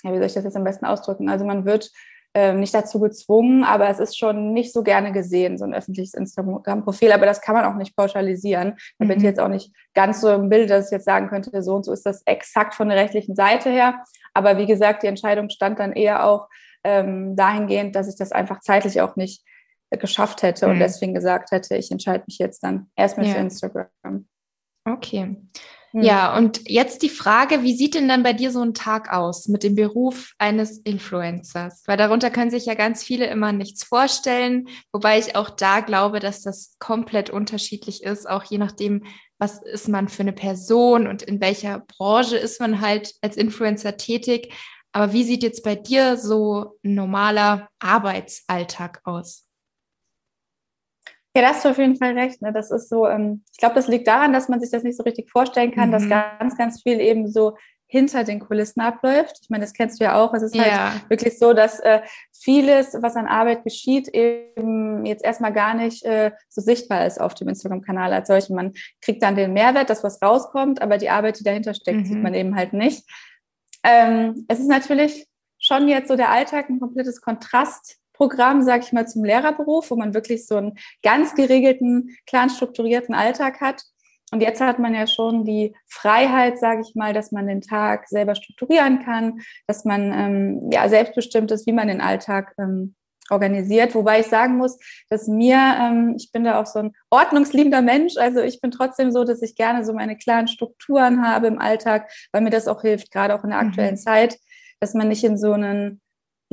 ja, 0.03 0.11
wie 0.11 0.17
soll 0.17 0.25
ich 0.25 0.33
das 0.33 0.43
jetzt 0.43 0.57
am 0.57 0.65
besten 0.65 0.85
ausdrücken? 0.85 1.29
Also 1.29 1.45
man 1.45 1.65
wird 1.65 1.89
ähm, 2.35 2.59
nicht 2.59 2.73
dazu 2.73 2.99
gezwungen, 2.99 3.63
aber 3.63 3.89
es 3.89 3.99
ist 3.99 4.17
schon 4.17 4.53
nicht 4.53 4.73
so 4.73 4.81
gerne 4.81 5.11
gesehen, 5.11 5.57
so 5.57 5.65
ein 5.65 5.73
öffentliches 5.73 6.13
Instagram-Profil. 6.15 7.11
Aber 7.11 7.25
das 7.25 7.41
kann 7.41 7.55
man 7.55 7.65
auch 7.65 7.75
nicht 7.75 7.95
pauschalisieren. 7.95 8.75
Da 8.97 9.05
mhm. 9.05 9.07
bin 9.07 9.17
ich 9.17 9.23
mhm. 9.23 9.29
jetzt 9.29 9.39
auch 9.39 9.49
nicht 9.49 9.71
ganz 9.93 10.21
so 10.21 10.29
im 10.31 10.49
Bild, 10.49 10.69
dass 10.69 10.87
ich 10.87 10.91
jetzt 10.91 11.05
sagen 11.05 11.27
könnte, 11.27 11.61
so 11.61 11.75
und 11.75 11.85
so 11.85 11.91
ist 11.91 12.05
das 12.05 12.23
exakt 12.25 12.73
von 12.73 12.89
der 12.89 12.97
rechtlichen 12.97 13.35
Seite 13.35 13.69
her. 13.69 14.03
Aber 14.33 14.57
wie 14.57 14.65
gesagt, 14.65 15.03
die 15.03 15.07
Entscheidung 15.07 15.49
stand 15.49 15.79
dann 15.79 15.93
eher 15.93 16.25
auch 16.25 16.47
ähm, 16.83 17.35
dahingehend, 17.35 17.95
dass 17.95 18.09
ich 18.09 18.15
das 18.17 18.31
einfach 18.31 18.59
zeitlich 18.61 19.01
auch 19.01 19.15
nicht 19.15 19.43
äh, 19.91 19.97
geschafft 19.97 20.41
hätte 20.41 20.65
mhm. 20.65 20.73
und 20.73 20.79
deswegen 20.79 21.13
gesagt 21.13 21.51
hätte, 21.51 21.75
ich 21.75 21.91
entscheide 21.91 22.23
mich 22.27 22.39
jetzt 22.39 22.63
dann 22.63 22.89
erstmal 22.95 23.27
ja. 23.27 23.33
für 23.33 23.39
Instagram. 23.39 24.27
Okay. 24.85 25.35
Ja, 25.95 26.35
hm. 26.35 26.45
und 26.45 26.61
jetzt 26.67 27.03
die 27.03 27.09
Frage, 27.09 27.61
wie 27.61 27.75
sieht 27.75 27.93
denn 27.93 28.07
dann 28.07 28.23
bei 28.23 28.33
dir 28.33 28.51
so 28.51 28.61
ein 28.61 28.73
Tag 28.73 29.13
aus 29.13 29.47
mit 29.47 29.63
dem 29.63 29.75
Beruf 29.75 30.33
eines 30.39 30.79
Influencers? 30.79 31.83
Weil 31.85 31.97
darunter 31.97 32.31
können 32.31 32.49
sich 32.49 32.65
ja 32.65 32.73
ganz 32.73 33.03
viele 33.03 33.27
immer 33.27 33.51
nichts 33.51 33.83
vorstellen, 33.83 34.67
wobei 34.91 35.19
ich 35.19 35.35
auch 35.35 35.51
da 35.51 35.81
glaube, 35.81 36.19
dass 36.19 36.41
das 36.41 36.77
komplett 36.79 37.29
unterschiedlich 37.29 38.01
ist, 38.03 38.27
auch 38.27 38.43
je 38.43 38.57
nachdem, 38.57 39.03
was 39.37 39.61
ist 39.61 39.87
man 39.87 40.07
für 40.07 40.23
eine 40.23 40.33
Person 40.33 41.05
und 41.05 41.21
in 41.21 41.39
welcher 41.41 41.79
Branche 41.79 42.37
ist 42.37 42.59
man 42.59 42.81
halt 42.81 43.13
als 43.21 43.37
Influencer 43.37 43.95
tätig. 43.97 44.51
Aber 44.93 45.13
wie 45.13 45.23
sieht 45.23 45.43
jetzt 45.43 45.63
bei 45.63 45.75
dir 45.75 46.17
so 46.17 46.79
ein 46.83 46.95
normaler 46.95 47.69
Arbeitsalltag 47.79 49.01
aus? 49.03 49.45
Ja, 51.35 51.41
da 51.41 51.49
hast 51.49 51.65
du 51.65 51.69
auf 51.69 51.77
jeden 51.77 51.97
Fall 51.97 52.17
recht. 52.17 52.41
Ne? 52.41 52.53
Das 52.53 52.69
ist 52.69 52.89
so, 52.89 53.07
ähm, 53.07 53.43
ich 53.51 53.57
glaube, 53.57 53.75
das 53.75 53.87
liegt 53.87 54.07
daran, 54.07 54.33
dass 54.33 54.49
man 54.49 54.59
sich 54.59 54.69
das 54.69 54.83
nicht 54.83 54.97
so 54.97 55.03
richtig 55.03 55.31
vorstellen 55.31 55.71
kann, 55.71 55.89
mhm. 55.89 55.93
dass 55.93 56.09
ganz, 56.09 56.57
ganz 56.57 56.81
viel 56.81 56.99
eben 56.99 57.27
so 57.27 57.57
hinter 57.87 58.23
den 58.23 58.39
Kulissen 58.39 58.81
abläuft. 58.81 59.39
Ich 59.43 59.49
meine, 59.51 59.63
das 59.63 59.73
kennst 59.73 59.99
du 59.99 60.05
ja 60.05 60.19
auch. 60.19 60.33
Es 60.33 60.41
ist 60.41 60.57
halt 60.57 60.71
ja. 60.71 60.93
wirklich 61.09 61.37
so, 61.37 61.53
dass 61.53 61.79
äh, 61.79 62.01
vieles, 62.31 62.97
was 62.99 63.15
an 63.15 63.27
Arbeit 63.27 63.63
geschieht, 63.63 64.07
eben 64.07 65.05
jetzt 65.05 65.23
erstmal 65.23 65.53
gar 65.53 65.75
nicht 65.75 66.03
äh, 66.03 66.31
so 66.49 66.61
sichtbar 66.61 67.05
ist 67.05 67.21
auf 67.21 67.35
dem 67.35 67.49
Instagram-Kanal 67.49 68.11
als 68.11 68.29
solchen. 68.29 68.55
Man 68.55 68.73
kriegt 69.01 69.21
dann 69.21 69.35
den 69.35 69.53
Mehrwert, 69.53 69.91
das 69.91 70.03
was 70.03 70.21
rauskommt, 70.23 70.81
aber 70.81 70.97
die 70.97 71.11
Arbeit, 71.11 71.39
die 71.39 71.43
dahinter 71.43 71.75
steckt, 71.75 71.99
mhm. 71.99 72.05
sieht 72.05 72.23
man 72.23 72.33
eben 72.33 72.55
halt 72.55 72.73
nicht. 72.73 73.03
Ähm, 73.83 74.45
es 74.47 74.59
ist 74.59 74.69
natürlich 74.69 75.27
schon 75.59 75.87
jetzt 75.87 76.07
so 76.07 76.15
der 76.15 76.29
Alltag 76.29 76.69
ein 76.69 76.79
komplettes 76.79 77.21
Kontrastprogramm, 78.13 78.63
sage 78.63 78.83
ich 78.85 78.93
mal, 78.93 79.07
zum 79.07 79.23
Lehrerberuf, 79.23 79.91
wo 79.91 79.95
man 79.95 80.13
wirklich 80.13 80.47
so 80.47 80.55
einen 80.55 80.77
ganz 81.01 81.35
geregelten, 81.35 82.15
klar 82.25 82.49
strukturierten 82.49 83.15
Alltag 83.15 83.61
hat 83.61 83.83
und 84.31 84.41
jetzt 84.41 84.61
hat 84.61 84.79
man 84.79 84.95
ja 84.95 85.05
schon 85.05 85.45
die 85.45 85.75
Freiheit, 85.87 86.57
sage 86.57 86.81
ich 86.81 86.95
mal, 86.95 87.13
dass 87.13 87.31
man 87.31 87.47
den 87.47 87.61
Tag 87.61 88.07
selber 88.07 88.33
strukturieren 88.33 89.03
kann, 89.03 89.41
dass 89.67 89.85
man 89.85 90.11
ähm, 90.11 90.71
ja 90.71 90.89
selbstbestimmt 90.89 91.51
ist, 91.51 91.67
wie 91.67 91.71
man 91.71 91.87
den 91.87 92.01
Alltag 92.01 92.55
ähm, 92.57 92.95
organisiert. 93.29 93.93
Wobei 93.93 94.21
ich 94.21 94.25
sagen 94.25 94.57
muss, 94.57 94.79
dass 95.09 95.27
mir, 95.27 95.57
ähm, 95.79 96.15
ich 96.17 96.31
bin 96.31 96.43
da 96.43 96.59
auch 96.59 96.65
so 96.65 96.79
ein 96.79 96.95
ordnungsliebender 97.11 97.83
Mensch, 97.83 98.17
also 98.17 98.41
ich 98.41 98.59
bin 98.59 98.71
trotzdem 98.71 99.11
so, 99.11 99.23
dass 99.23 99.43
ich 99.43 99.55
gerne 99.55 99.85
so 99.85 99.93
meine 99.93 100.17
klaren 100.17 100.47
Strukturen 100.47 101.25
habe 101.25 101.47
im 101.47 101.59
Alltag, 101.59 102.09
weil 102.31 102.41
mir 102.41 102.49
das 102.49 102.67
auch 102.67 102.81
hilft, 102.81 103.11
gerade 103.11 103.35
auch 103.35 103.43
in 103.43 103.51
der 103.51 103.59
aktuellen 103.59 103.95
mhm. 103.95 103.97
Zeit, 103.97 104.39
dass 104.79 104.95
man 104.95 105.09
nicht 105.09 105.23
in 105.23 105.37
so 105.37 105.53
einen 105.53 106.01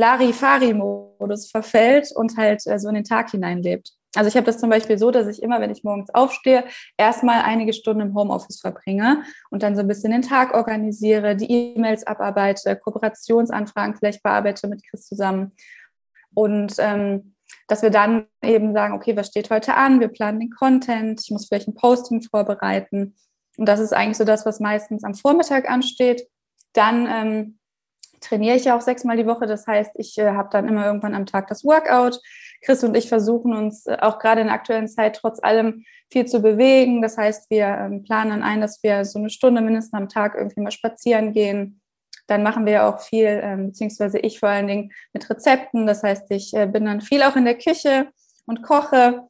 Larifari-Modus 0.01 1.51
verfällt 1.51 2.11
und 2.15 2.37
halt 2.37 2.67
äh, 2.67 2.79
so 2.79 2.89
in 2.89 2.95
den 2.95 3.05
Tag 3.05 3.31
hineinlebt. 3.31 3.93
Also 4.17 4.27
ich 4.27 4.37
habe 4.37 4.47
das 4.47 4.59
zum 4.59 4.71
Beispiel 4.71 4.99
so, 4.99 5.13
dass 5.13 5.29
ich 5.29 5.41
immer, 5.41 5.61
wenn 5.61 5.71
ich 5.71 5.85
morgens 5.85 6.13
aufstehe, 6.13 6.65
erstmal 6.97 7.43
einige 7.43 7.73
Stunden 7.73 8.01
im 8.01 8.15
Homeoffice 8.15 8.61
verbringe 8.61 9.23
und 9.51 9.63
dann 9.63 9.77
so 9.77 9.83
ein 9.83 9.89
bisschen 9.89 10.11
den 10.11 10.23
Tag 10.23 10.53
organisiere, 10.53 11.37
die 11.37 11.51
E-Mails 11.77 12.05
abarbeite, 12.07 12.75
Kooperationsanfragen 12.75 13.95
vielleicht 13.95 14.23
bearbeite 14.25 14.67
mit 14.67 14.83
Chris 14.89 15.07
zusammen. 15.07 15.53
Und 16.35 16.75
ähm, 16.79 17.37
dass 17.69 17.83
wir 17.83 17.91
dann 17.91 18.27
eben 18.43 18.73
sagen, 18.73 18.95
okay, 18.95 19.17
was 19.17 19.29
steht 19.29 19.51
heute 19.51 19.75
an? 19.75 20.01
Wir 20.01 20.09
planen 20.09 20.41
den 20.41 20.51
Content, 20.51 21.21
ich 21.23 21.31
muss 21.31 21.47
vielleicht 21.47 21.69
ein 21.69 21.75
Posting 21.75 22.23
vorbereiten. 22.23 23.15
Und 23.59 23.67
das 23.67 23.79
ist 23.79 23.93
eigentlich 23.93 24.17
so 24.17 24.25
das, 24.25 24.45
was 24.45 24.59
meistens 24.59 25.05
am 25.05 25.15
Vormittag 25.15 25.71
ansteht. 25.71 26.27
Dann 26.73 27.07
ähm, 27.09 27.60
trainiere 28.21 28.57
ich 28.57 28.65
ja 28.65 28.77
auch 28.77 28.81
sechsmal 28.81 29.17
die 29.17 29.27
Woche. 29.27 29.47
Das 29.47 29.67
heißt, 29.67 29.93
ich 29.97 30.19
äh, 30.19 30.31
habe 30.31 30.49
dann 30.53 30.69
immer 30.69 30.87
irgendwann 30.87 31.15
am 31.15 31.27
Tag 31.27 31.49
das 31.49 31.65
Workout. 31.65 32.21
Chris 32.63 32.85
und 32.85 32.97
ich 32.97 33.09
versuchen 33.09 33.55
uns 33.55 33.87
äh, 33.87 33.97
auch 34.01 34.19
gerade 34.19 34.43
in 34.43 34.49
der 34.49 34.55
aktuellen 34.55 34.89
Zeit 34.89 35.17
trotz 35.17 35.43
allem 35.43 35.85
viel 36.11 36.27
zu 36.27 36.41
bewegen. 36.41 37.03
Das 37.03 37.17
heißt, 37.17 37.51
wir 37.51 37.67
ähm, 37.67 38.03
planen 38.03 38.43
ein, 38.43 38.61
dass 38.61 38.83
wir 38.83 39.05
so 39.05 39.19
eine 39.19 39.31
Stunde 39.31 39.61
mindestens 39.61 39.95
am 39.95 40.09
Tag 40.09 40.35
irgendwie 40.37 40.61
mal 40.61 40.71
spazieren 40.71 41.33
gehen. 41.33 41.81
Dann 42.27 42.43
machen 42.43 42.67
wir 42.67 42.87
auch 42.87 43.01
viel, 43.01 43.41
ähm, 43.43 43.69
beziehungsweise 43.69 44.19
ich 44.19 44.39
vor 44.39 44.49
allen 44.49 44.67
Dingen 44.67 44.93
mit 45.13 45.29
Rezepten. 45.29 45.87
Das 45.87 46.03
heißt, 46.03 46.31
ich 46.31 46.55
äh, 46.55 46.67
bin 46.67 46.85
dann 46.85 47.01
viel 47.01 47.23
auch 47.23 47.37
in 47.37 47.45
der 47.45 47.59
Küche 47.59 48.09
und 48.47 48.63
koche 48.63 49.27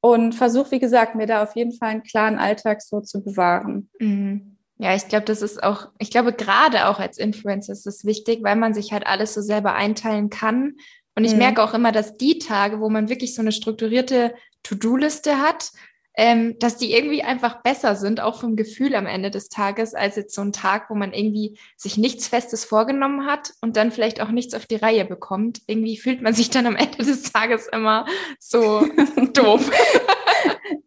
und 0.00 0.34
versuche, 0.34 0.72
wie 0.72 0.80
gesagt, 0.80 1.14
mir 1.14 1.26
da 1.26 1.42
auf 1.42 1.56
jeden 1.56 1.72
Fall 1.72 1.88
einen 1.88 2.02
klaren 2.02 2.38
Alltag 2.38 2.82
so 2.82 3.00
zu 3.00 3.24
bewahren. 3.24 3.88
Mhm. 3.98 4.53
Ja, 4.78 4.94
ich 4.94 5.08
glaube, 5.08 5.24
das 5.24 5.40
ist 5.40 5.62
auch, 5.62 5.88
ich 5.98 6.10
glaube, 6.10 6.32
gerade 6.32 6.88
auch 6.88 6.98
als 6.98 7.18
Influencer 7.18 7.72
ist 7.72 7.86
es 7.86 8.04
wichtig, 8.04 8.42
weil 8.42 8.56
man 8.56 8.74
sich 8.74 8.92
halt 8.92 9.06
alles 9.06 9.34
so 9.34 9.40
selber 9.40 9.74
einteilen 9.74 10.30
kann. 10.30 10.74
Und 11.14 11.24
ich 11.24 11.32
mhm. 11.32 11.38
merke 11.38 11.62
auch 11.62 11.74
immer, 11.74 11.92
dass 11.92 12.16
die 12.16 12.38
Tage, 12.38 12.80
wo 12.80 12.90
man 12.90 13.08
wirklich 13.08 13.34
so 13.34 13.42
eine 13.42 13.52
strukturierte 13.52 14.34
To-Do-Liste 14.64 15.38
hat, 15.38 15.70
ähm, 16.16 16.58
dass 16.58 16.76
die 16.76 16.92
irgendwie 16.92 17.22
einfach 17.22 17.62
besser 17.62 17.96
sind, 17.96 18.20
auch 18.20 18.40
vom 18.40 18.56
Gefühl 18.56 18.94
am 18.94 19.06
Ende 19.06 19.30
des 19.30 19.48
Tages, 19.48 19.94
als 19.94 20.16
jetzt 20.16 20.34
so 20.34 20.42
ein 20.42 20.52
Tag, 20.52 20.88
wo 20.90 20.94
man 20.94 21.12
irgendwie 21.12 21.58
sich 21.76 21.96
nichts 21.96 22.28
Festes 22.28 22.64
vorgenommen 22.64 23.26
hat 23.26 23.52
und 23.60 23.76
dann 23.76 23.90
vielleicht 23.90 24.20
auch 24.20 24.30
nichts 24.30 24.54
auf 24.54 24.66
die 24.66 24.76
Reihe 24.76 25.04
bekommt. 25.04 25.62
Irgendwie 25.66 25.96
fühlt 25.96 26.22
man 26.22 26.34
sich 26.34 26.50
dann 26.50 26.66
am 26.66 26.76
Ende 26.76 26.98
des 26.98 27.32
Tages 27.32 27.66
immer 27.66 28.06
so 28.38 28.86
doof. 29.32 29.70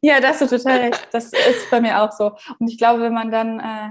Ja, 0.02 0.22
das 0.22 0.40
hast 0.42 0.52
du 0.52 0.58
total 0.58 0.80
recht. 0.80 1.08
Das 1.12 1.26
ist 1.26 1.70
bei 1.70 1.82
mir 1.82 2.02
auch 2.02 2.12
so. 2.12 2.32
Und 2.60 2.70
ich 2.70 2.78
glaube, 2.78 3.02
wenn 3.02 3.14
man 3.14 3.32
dann, 3.32 3.60
äh, 3.60 3.90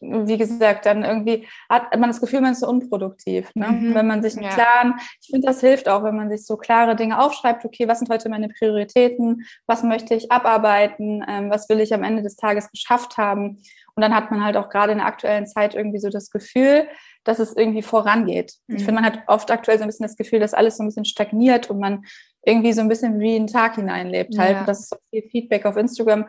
wie 0.00 0.38
gesagt, 0.38 0.86
dann 0.86 1.04
irgendwie 1.04 1.46
hat 1.68 1.96
man 1.98 2.10
das 2.10 2.20
Gefühl, 2.20 2.40
man 2.40 2.52
ist 2.52 2.60
so 2.60 2.68
unproduktiv. 2.68 3.50
Ne? 3.54 3.68
Mhm. 3.68 3.94
Wenn 3.94 4.06
man 4.06 4.22
sich 4.22 4.34
einen 4.34 4.44
ja. 4.44 4.50
klaren, 4.50 4.94
ich 5.20 5.28
finde, 5.30 5.46
das 5.46 5.60
hilft 5.60 5.88
auch, 5.88 6.04
wenn 6.04 6.16
man 6.16 6.30
sich 6.30 6.46
so 6.46 6.56
klare 6.56 6.96
Dinge 6.96 7.20
aufschreibt, 7.20 7.64
okay, 7.64 7.88
was 7.88 7.98
sind 7.98 8.10
heute 8.10 8.28
meine 8.28 8.48
Prioritäten, 8.48 9.46
was 9.66 9.82
möchte 9.82 10.14
ich 10.14 10.30
abarbeiten, 10.30 11.24
ähm, 11.28 11.50
was 11.50 11.68
will 11.68 11.80
ich 11.80 11.92
am 11.94 12.02
Ende 12.02 12.22
des 12.22 12.36
Tages 12.36 12.70
geschafft 12.70 13.16
haben. 13.16 13.62
Und 13.94 14.02
dann 14.02 14.14
hat 14.14 14.30
man 14.30 14.44
halt 14.44 14.56
auch 14.56 14.68
gerade 14.68 14.92
in 14.92 14.98
der 14.98 15.06
aktuellen 15.06 15.46
Zeit 15.46 15.74
irgendwie 15.74 15.98
so 15.98 16.10
das 16.10 16.30
Gefühl, 16.30 16.86
dass 17.24 17.38
es 17.38 17.56
irgendwie 17.56 17.82
vorangeht. 17.82 18.54
Mhm. 18.66 18.76
Ich 18.76 18.84
finde, 18.84 19.00
man 19.00 19.10
hat 19.10 19.22
oft 19.26 19.50
aktuell 19.50 19.78
so 19.78 19.84
ein 19.84 19.88
bisschen 19.88 20.06
das 20.06 20.16
Gefühl, 20.16 20.40
dass 20.40 20.54
alles 20.54 20.76
so 20.76 20.82
ein 20.82 20.86
bisschen 20.86 21.04
stagniert 21.06 21.70
und 21.70 21.80
man 21.80 22.04
irgendwie 22.44 22.72
so 22.72 22.80
ein 22.80 22.88
bisschen 22.88 23.18
wie 23.18 23.36
einen 23.36 23.48
Tag 23.48 23.74
hineinlebt. 23.74 24.38
Halt. 24.38 24.52
Ja. 24.52 24.64
Das 24.64 24.80
ist 24.80 24.90
so 24.90 24.96
viel 25.10 25.22
Feedback 25.30 25.66
auf 25.66 25.76
Instagram. 25.76 26.26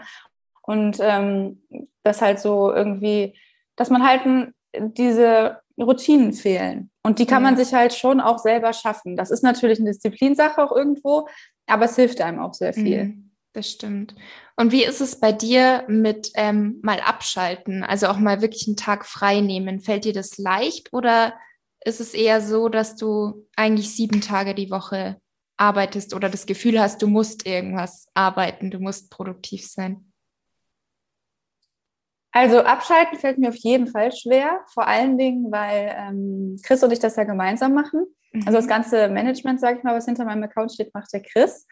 Und 0.64 0.98
ähm, 1.00 1.62
das 2.04 2.22
halt 2.22 2.40
so 2.40 2.74
irgendwie, 2.74 3.36
dass 3.78 3.90
man 3.90 4.06
halt 4.06 4.52
diese 4.76 5.62
Routinen 5.80 6.34
fehlen. 6.34 6.90
Und 7.04 7.20
die 7.20 7.26
kann 7.26 7.44
man 7.44 7.56
sich 7.56 7.74
halt 7.74 7.94
schon 7.94 8.20
auch 8.20 8.40
selber 8.40 8.74
schaffen. 8.74 9.16
Das 9.16 9.32
ist 9.32 9.44
natürlich 9.44 9.80
eine 9.80 9.92
Disziplinsache 9.92 10.62
auch 10.62 10.76
irgendwo, 10.76 11.30
aber 11.68 11.86
es 11.86 11.96
hilft 11.96 12.20
einem 12.20 12.40
auch 12.40 12.54
sehr 12.54 12.74
viel. 12.74 13.06
Mhm. 13.06 13.32
Das 13.54 13.72
stimmt. 13.72 14.14
Und 14.56 14.72
wie 14.72 14.84
ist 14.84 15.02
es 15.02 15.20
bei 15.20 15.32
dir 15.32 15.84
mit 15.88 16.32
ähm, 16.36 16.80
mal 16.84 17.00
abschalten, 17.00 17.84
also 17.84 18.08
auch 18.08 18.20
mal 18.20 18.42
wirklich 18.42 18.68
einen 18.68 18.76
Tag 18.76 19.06
frei 19.06 19.40
nehmen? 19.40 19.80
Fällt 19.80 20.06
dir 20.06 20.14
das 20.14 20.38
leicht 20.38 20.94
oder 20.94 21.34
ist 21.84 22.02
es 22.02 22.14
eher 22.14 22.42
so, 22.42 22.70
dass 22.70 22.96
du 22.96 23.48
eigentlich 23.56 23.96
sieben 23.96 24.22
Tage 24.22 24.54
die 24.54 24.70
Woche 24.70 25.18
arbeitest 25.58 26.14
oder 26.14 26.30
das 26.30 26.46
Gefühl 26.46 26.80
hast, 26.80 27.02
du 27.02 27.08
musst 27.08 27.48
irgendwas 27.48 28.08
arbeiten, 28.14 28.70
du 28.70 28.80
musst 28.80 29.10
produktiv 29.10 29.66
sein? 29.66 30.12
Also 32.38 32.60
abschalten 32.60 33.18
fällt 33.18 33.40
mir 33.40 33.50
auf 33.50 33.56
jeden 33.56 33.88
Fall 33.88 34.12
schwer, 34.12 34.62
vor 34.72 34.88
allen 34.88 35.18
Dingen, 35.18 35.52
weil 35.52 35.92
ähm, 35.98 36.60
Chris 36.62 36.84
und 36.84 36.94
ich 36.94 37.00
das 37.00 37.16
ja 37.16 37.24
gemeinsam 37.24 37.74
machen. 37.74 38.06
Mhm. 38.32 38.44
Also 38.46 38.58
das 38.58 38.66
mhm. 38.66 38.70
ganze 38.70 39.10
Management, 39.10 39.60
sage 39.60 39.80
ich 39.80 39.84
mal, 39.84 39.96
was 39.96 40.06
hinter 40.06 40.24
meinem 40.24 40.44
Account 40.44 40.72
steht, 40.72 40.94
macht 40.94 41.12
der 41.12 41.24
Chris. 41.24 41.66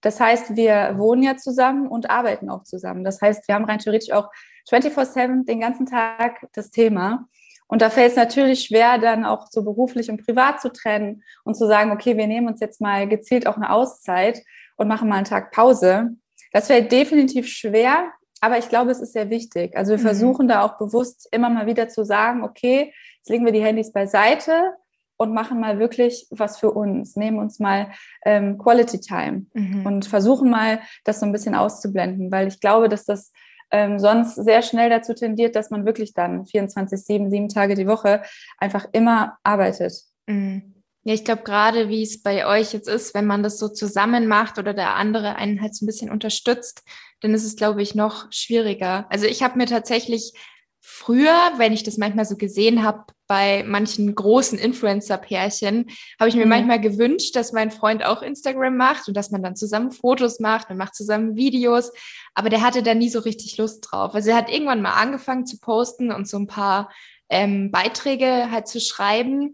Das 0.00 0.18
heißt, 0.18 0.56
wir 0.56 0.94
wohnen 0.96 1.22
ja 1.22 1.36
zusammen 1.36 1.86
und 1.86 2.10
arbeiten 2.10 2.50
auch 2.50 2.64
zusammen. 2.64 3.04
Das 3.04 3.20
heißt, 3.20 3.46
wir 3.46 3.54
haben 3.54 3.66
rein 3.66 3.78
theoretisch 3.78 4.12
auch 4.12 4.30
24-7 4.68 5.46
den 5.46 5.60
ganzen 5.60 5.86
Tag 5.86 6.44
das 6.54 6.72
Thema. 6.72 7.28
Und 7.68 7.80
da 7.80 7.88
fällt 7.88 8.10
es 8.10 8.16
natürlich 8.16 8.64
schwer, 8.64 8.98
dann 8.98 9.24
auch 9.24 9.46
so 9.48 9.62
beruflich 9.62 10.10
und 10.10 10.26
privat 10.26 10.60
zu 10.60 10.72
trennen 10.72 11.22
und 11.44 11.54
zu 11.54 11.68
sagen, 11.68 11.92
okay, 11.92 12.16
wir 12.16 12.26
nehmen 12.26 12.48
uns 12.48 12.58
jetzt 12.58 12.80
mal 12.80 13.06
gezielt 13.06 13.46
auch 13.46 13.54
eine 13.54 13.70
Auszeit 13.70 14.42
und 14.76 14.88
machen 14.88 15.08
mal 15.08 15.18
einen 15.18 15.24
Tag 15.24 15.52
Pause. 15.52 16.16
Das 16.50 16.66
fällt 16.66 16.90
definitiv 16.90 17.46
schwer, 17.46 18.10
aber 18.40 18.58
ich 18.58 18.68
glaube, 18.68 18.90
es 18.90 19.00
ist 19.00 19.12
sehr 19.12 19.30
wichtig. 19.30 19.76
Also 19.76 19.92
wir 19.92 19.98
mhm. 19.98 20.02
versuchen 20.02 20.48
da 20.48 20.62
auch 20.62 20.78
bewusst 20.78 21.28
immer 21.30 21.50
mal 21.50 21.66
wieder 21.66 21.88
zu 21.88 22.04
sagen, 22.04 22.42
okay, 22.42 22.92
jetzt 23.18 23.28
legen 23.28 23.44
wir 23.44 23.52
die 23.52 23.62
Handys 23.62 23.92
beiseite 23.92 24.74
und 25.16 25.34
machen 25.34 25.60
mal 25.60 25.78
wirklich 25.78 26.26
was 26.30 26.58
für 26.58 26.70
uns, 26.70 27.16
nehmen 27.16 27.38
uns 27.38 27.58
mal 27.58 27.90
ähm, 28.24 28.56
Quality 28.56 29.00
Time 29.00 29.46
mhm. 29.52 29.84
und 29.84 30.06
versuchen 30.06 30.48
mal, 30.48 30.80
das 31.04 31.20
so 31.20 31.26
ein 31.26 31.32
bisschen 31.32 31.54
auszublenden, 31.54 32.32
weil 32.32 32.48
ich 32.48 32.60
glaube, 32.60 32.88
dass 32.88 33.04
das 33.04 33.32
ähm, 33.70 33.98
sonst 33.98 34.34
sehr 34.36 34.62
schnell 34.62 34.88
dazu 34.88 35.14
tendiert, 35.14 35.54
dass 35.54 35.70
man 35.70 35.84
wirklich 35.84 36.14
dann 36.14 36.46
24, 36.46 37.04
7, 37.04 37.30
sieben 37.30 37.48
Tage 37.48 37.74
die 37.74 37.86
Woche 37.86 38.22
einfach 38.58 38.88
immer 38.92 39.38
arbeitet. 39.42 39.92
Mhm. 40.26 40.79
Ja, 41.04 41.14
ich 41.14 41.24
glaube 41.24 41.42
gerade, 41.42 41.88
wie 41.88 42.02
es 42.02 42.22
bei 42.22 42.46
euch 42.46 42.72
jetzt 42.72 42.88
ist, 42.88 43.14
wenn 43.14 43.26
man 43.26 43.42
das 43.42 43.58
so 43.58 43.68
zusammen 43.68 44.26
macht 44.26 44.58
oder 44.58 44.74
der 44.74 44.96
andere 44.96 45.36
einen 45.36 45.62
halt 45.62 45.74
so 45.74 45.84
ein 45.84 45.86
bisschen 45.86 46.10
unterstützt, 46.10 46.82
dann 47.20 47.32
ist 47.32 47.44
es, 47.44 47.56
glaube 47.56 47.82
ich, 47.82 47.94
noch 47.94 48.30
schwieriger. 48.30 49.06
Also 49.10 49.26
ich 49.26 49.42
habe 49.42 49.56
mir 49.56 49.66
tatsächlich 49.66 50.32
früher, 50.80 51.52
wenn 51.56 51.72
ich 51.72 51.82
das 51.82 51.98
manchmal 51.98 52.24
so 52.24 52.36
gesehen 52.36 52.82
habe, 52.82 53.04
bei 53.26 53.62
manchen 53.64 54.12
großen 54.12 54.58
Influencer-Pärchen, 54.58 55.86
habe 56.18 56.28
ich 56.28 56.34
mir 56.34 56.46
mhm. 56.46 56.50
manchmal 56.50 56.80
gewünscht, 56.80 57.36
dass 57.36 57.52
mein 57.52 57.70
Freund 57.70 58.04
auch 58.04 58.22
Instagram 58.22 58.76
macht 58.76 59.06
und 59.06 59.16
dass 59.16 59.30
man 59.30 59.42
dann 59.42 59.54
zusammen 59.54 59.92
Fotos 59.92 60.40
macht, 60.40 60.68
man 60.68 60.78
macht 60.78 60.96
zusammen 60.96 61.36
Videos. 61.36 61.92
Aber 62.34 62.48
der 62.50 62.62
hatte 62.62 62.82
da 62.82 62.94
nie 62.94 63.08
so 63.08 63.20
richtig 63.20 63.56
Lust 63.56 63.86
drauf. 63.88 64.14
Also 64.14 64.30
er 64.30 64.36
hat 64.36 64.50
irgendwann 64.50 64.82
mal 64.82 64.94
angefangen 64.94 65.46
zu 65.46 65.60
posten 65.60 66.10
und 66.10 66.28
so 66.28 66.38
ein 66.38 66.48
paar 66.48 66.90
ähm, 67.28 67.70
Beiträge 67.70 68.50
halt 68.50 68.66
zu 68.66 68.80
schreiben. 68.80 69.52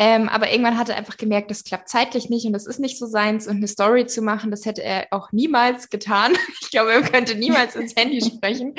Ähm, 0.00 0.30
aber 0.30 0.50
irgendwann 0.50 0.78
hat 0.78 0.88
er 0.88 0.96
einfach 0.96 1.18
gemerkt, 1.18 1.50
das 1.50 1.62
klappt 1.62 1.90
zeitlich 1.90 2.30
nicht 2.30 2.46
und 2.46 2.54
das 2.54 2.66
ist 2.66 2.80
nicht 2.80 2.98
so 2.98 3.04
seins. 3.04 3.46
Und 3.46 3.56
eine 3.56 3.68
Story 3.68 4.06
zu 4.06 4.22
machen, 4.22 4.50
das 4.50 4.64
hätte 4.64 4.82
er 4.82 5.08
auch 5.10 5.30
niemals 5.30 5.90
getan. 5.90 6.32
Ich 6.62 6.70
glaube, 6.70 6.92
er 6.92 7.02
könnte 7.02 7.34
niemals 7.34 7.76
ins 7.76 7.94
Handy 7.96 8.20
sprechen. 8.24 8.74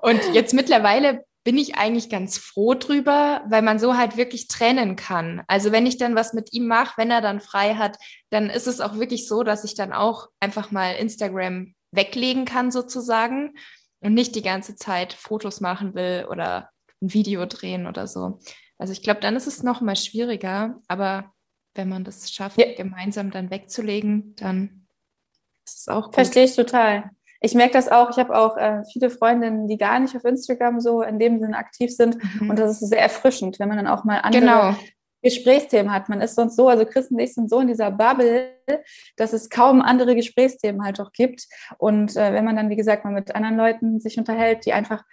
Und 0.00 0.20
jetzt 0.32 0.54
mittlerweile 0.54 1.24
bin 1.42 1.58
ich 1.58 1.76
eigentlich 1.76 2.08
ganz 2.08 2.38
froh 2.38 2.74
drüber, 2.74 3.42
weil 3.48 3.62
man 3.62 3.80
so 3.80 3.96
halt 3.96 4.16
wirklich 4.16 4.46
trennen 4.46 4.94
kann. 4.94 5.42
Also 5.48 5.72
wenn 5.72 5.86
ich 5.86 5.98
dann 5.98 6.14
was 6.14 6.34
mit 6.34 6.52
ihm 6.52 6.68
mache, 6.68 6.92
wenn 6.98 7.10
er 7.10 7.20
dann 7.20 7.40
frei 7.40 7.74
hat, 7.74 7.96
dann 8.28 8.48
ist 8.48 8.68
es 8.68 8.80
auch 8.80 8.96
wirklich 8.96 9.26
so, 9.26 9.42
dass 9.42 9.64
ich 9.64 9.74
dann 9.74 9.92
auch 9.92 10.28
einfach 10.38 10.70
mal 10.70 10.92
Instagram 10.92 11.74
weglegen 11.90 12.44
kann 12.44 12.70
sozusagen 12.70 13.54
und 14.00 14.14
nicht 14.14 14.36
die 14.36 14.42
ganze 14.42 14.76
Zeit 14.76 15.14
Fotos 15.14 15.60
machen 15.60 15.94
will 15.94 16.26
oder 16.30 16.70
ein 17.02 17.12
Video 17.12 17.44
drehen 17.46 17.88
oder 17.88 18.06
so. 18.06 18.38
Also 18.80 18.94
ich 18.94 19.02
glaube, 19.02 19.20
dann 19.20 19.36
ist 19.36 19.46
es 19.46 19.62
noch 19.62 19.82
mal 19.82 19.94
schwieriger, 19.94 20.80
aber 20.88 21.34
wenn 21.74 21.90
man 21.90 22.02
das 22.02 22.32
schafft, 22.32 22.58
ja. 22.58 22.72
gemeinsam 22.74 23.30
dann 23.30 23.50
wegzulegen, 23.50 24.34
dann 24.36 24.86
ist 25.66 25.80
es 25.80 25.88
auch 25.88 26.06
gut. 26.06 26.14
Verstehe 26.14 26.44
ich 26.44 26.56
total. 26.56 27.10
Ich 27.42 27.54
merke 27.54 27.74
das 27.74 27.90
auch. 27.90 28.10
Ich 28.10 28.16
habe 28.16 28.34
auch 28.34 28.56
äh, 28.56 28.82
viele 28.90 29.10
Freundinnen, 29.10 29.68
die 29.68 29.76
gar 29.76 30.00
nicht 30.00 30.16
auf 30.16 30.24
Instagram 30.24 30.80
so 30.80 31.02
in 31.02 31.18
dem 31.18 31.40
Sinne 31.40 31.58
aktiv 31.58 31.94
sind. 31.94 32.16
Mhm. 32.40 32.50
Und 32.50 32.58
das 32.58 32.80
ist 32.80 32.88
sehr 32.88 33.02
erfrischend, 33.02 33.58
wenn 33.58 33.68
man 33.68 33.76
dann 33.76 33.86
auch 33.86 34.04
mal 34.04 34.20
andere 34.20 34.40
genau. 34.40 34.76
Gesprächsthemen 35.22 35.92
hat. 35.92 36.08
Man 36.08 36.22
ist 36.22 36.34
sonst 36.34 36.56
so, 36.56 36.68
also 36.68 36.86
Chris 36.86 37.10
und 37.10 37.18
ich 37.18 37.34
sind 37.34 37.50
so 37.50 37.60
in 37.60 37.68
dieser 37.68 37.90
Bubble, 37.90 38.54
dass 39.16 39.34
es 39.34 39.50
kaum 39.50 39.82
andere 39.82 40.16
Gesprächsthemen 40.16 40.82
halt 40.82 40.98
auch 41.00 41.12
gibt. 41.12 41.46
Und 41.76 42.16
äh, 42.16 42.32
wenn 42.32 42.46
man 42.46 42.56
dann, 42.56 42.70
wie 42.70 42.76
gesagt, 42.76 43.04
mal 43.04 43.12
mit 43.12 43.34
anderen 43.34 43.58
Leuten 43.58 44.00
sich 44.00 44.16
unterhält, 44.16 44.64
die 44.64 44.72
einfach 44.72 45.04